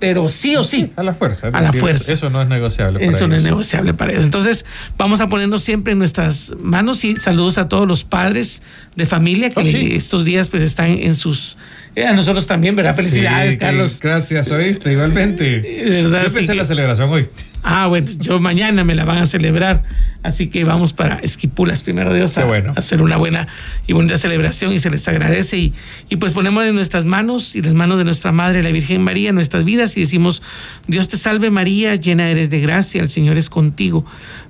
pero 0.00 0.28
sí 0.28 0.56
o 0.56 0.64
sí. 0.64 0.90
A 0.96 1.02
la 1.04 1.14
fuerza. 1.14 1.48
A 1.48 1.60
la 1.60 1.72
fuerza. 1.72 2.12
Eso 2.12 2.30
no 2.30 2.42
es 2.42 2.48
negociable. 2.48 2.98
Para 2.98 3.16
eso 3.16 3.28
no 3.28 3.36
es 3.36 3.44
negociable 3.44 3.94
para 3.94 4.12
ellos. 4.12 4.24
Entonces, 4.24 4.64
vamos 4.98 5.20
a 5.20 5.28
ponernos 5.28 5.62
siempre 5.62 5.92
en 5.92 5.98
nuestras 5.98 6.54
manos 6.58 7.04
y 7.04 7.20
saludos 7.20 7.58
a 7.58 7.68
todos 7.68 7.86
los 7.86 8.02
padres 8.02 8.62
de 8.96 9.06
familia 9.06 9.50
que 9.50 9.60
oh, 9.60 9.94
estos 9.96 10.24
días 10.24 10.48
pues 10.48 10.62
están 10.64 10.90
en 10.90 11.14
sus... 11.14 11.56
Eh, 11.96 12.06
a 12.06 12.12
nosotros 12.12 12.46
también, 12.46 12.76
¿verdad? 12.76 12.94
Felicidades, 12.94 13.56
Carlos. 13.56 13.98
Gracias, 14.00 14.50
oíste, 14.50 14.92
igualmente. 14.92 15.82
¿verdad? 15.84 16.26
Yo 16.26 16.34
pensé 16.34 16.54
la 16.54 16.64
celebración 16.64 17.10
hoy. 17.10 17.28
Ah, 17.62 17.88
bueno, 17.88 18.10
yo 18.18 18.38
mañana 18.38 18.84
me 18.84 18.94
la 18.94 19.04
van 19.04 19.18
a 19.18 19.26
celebrar. 19.26 19.82
Así 20.22 20.48
que 20.48 20.64
vamos 20.64 20.92
para 20.92 21.16
Esquipulas, 21.16 21.82
primero 21.82 22.12
Dios, 22.12 22.36
a, 22.36 22.44
hacer 22.76 23.00
una 23.00 23.16
buena 23.16 23.48
y 23.86 23.94
bonita 23.94 24.18
celebración 24.18 24.72
y 24.72 24.78
se 24.78 24.90
les 24.90 25.06
agradece. 25.08 25.56
Y, 25.56 25.74
y 26.10 26.16
pues 26.16 26.32
ponemos 26.32 26.64
en 26.64 26.74
nuestras 26.74 27.04
manos 27.06 27.56
y 27.56 27.62
las 27.62 27.74
manos 27.74 27.98
de 27.98 28.04
nuestra 28.04 28.30
Madre, 28.30 28.62
la 28.62 28.70
Virgen 28.70 29.02
María, 29.02 29.32
nuestras 29.32 29.64
vidas 29.64 29.96
y 29.96 30.00
decimos, 30.00 30.42
Dios 30.86 31.08
te 31.08 31.16
salve 31.16 31.50
María, 31.50 31.94
llena 31.96 32.28
eres 32.28 32.50
de 32.50 32.60
gracia, 32.60 33.00
el 33.00 33.08
Señor 33.08 33.38
es 33.38 33.48
contigo. 33.48 34.04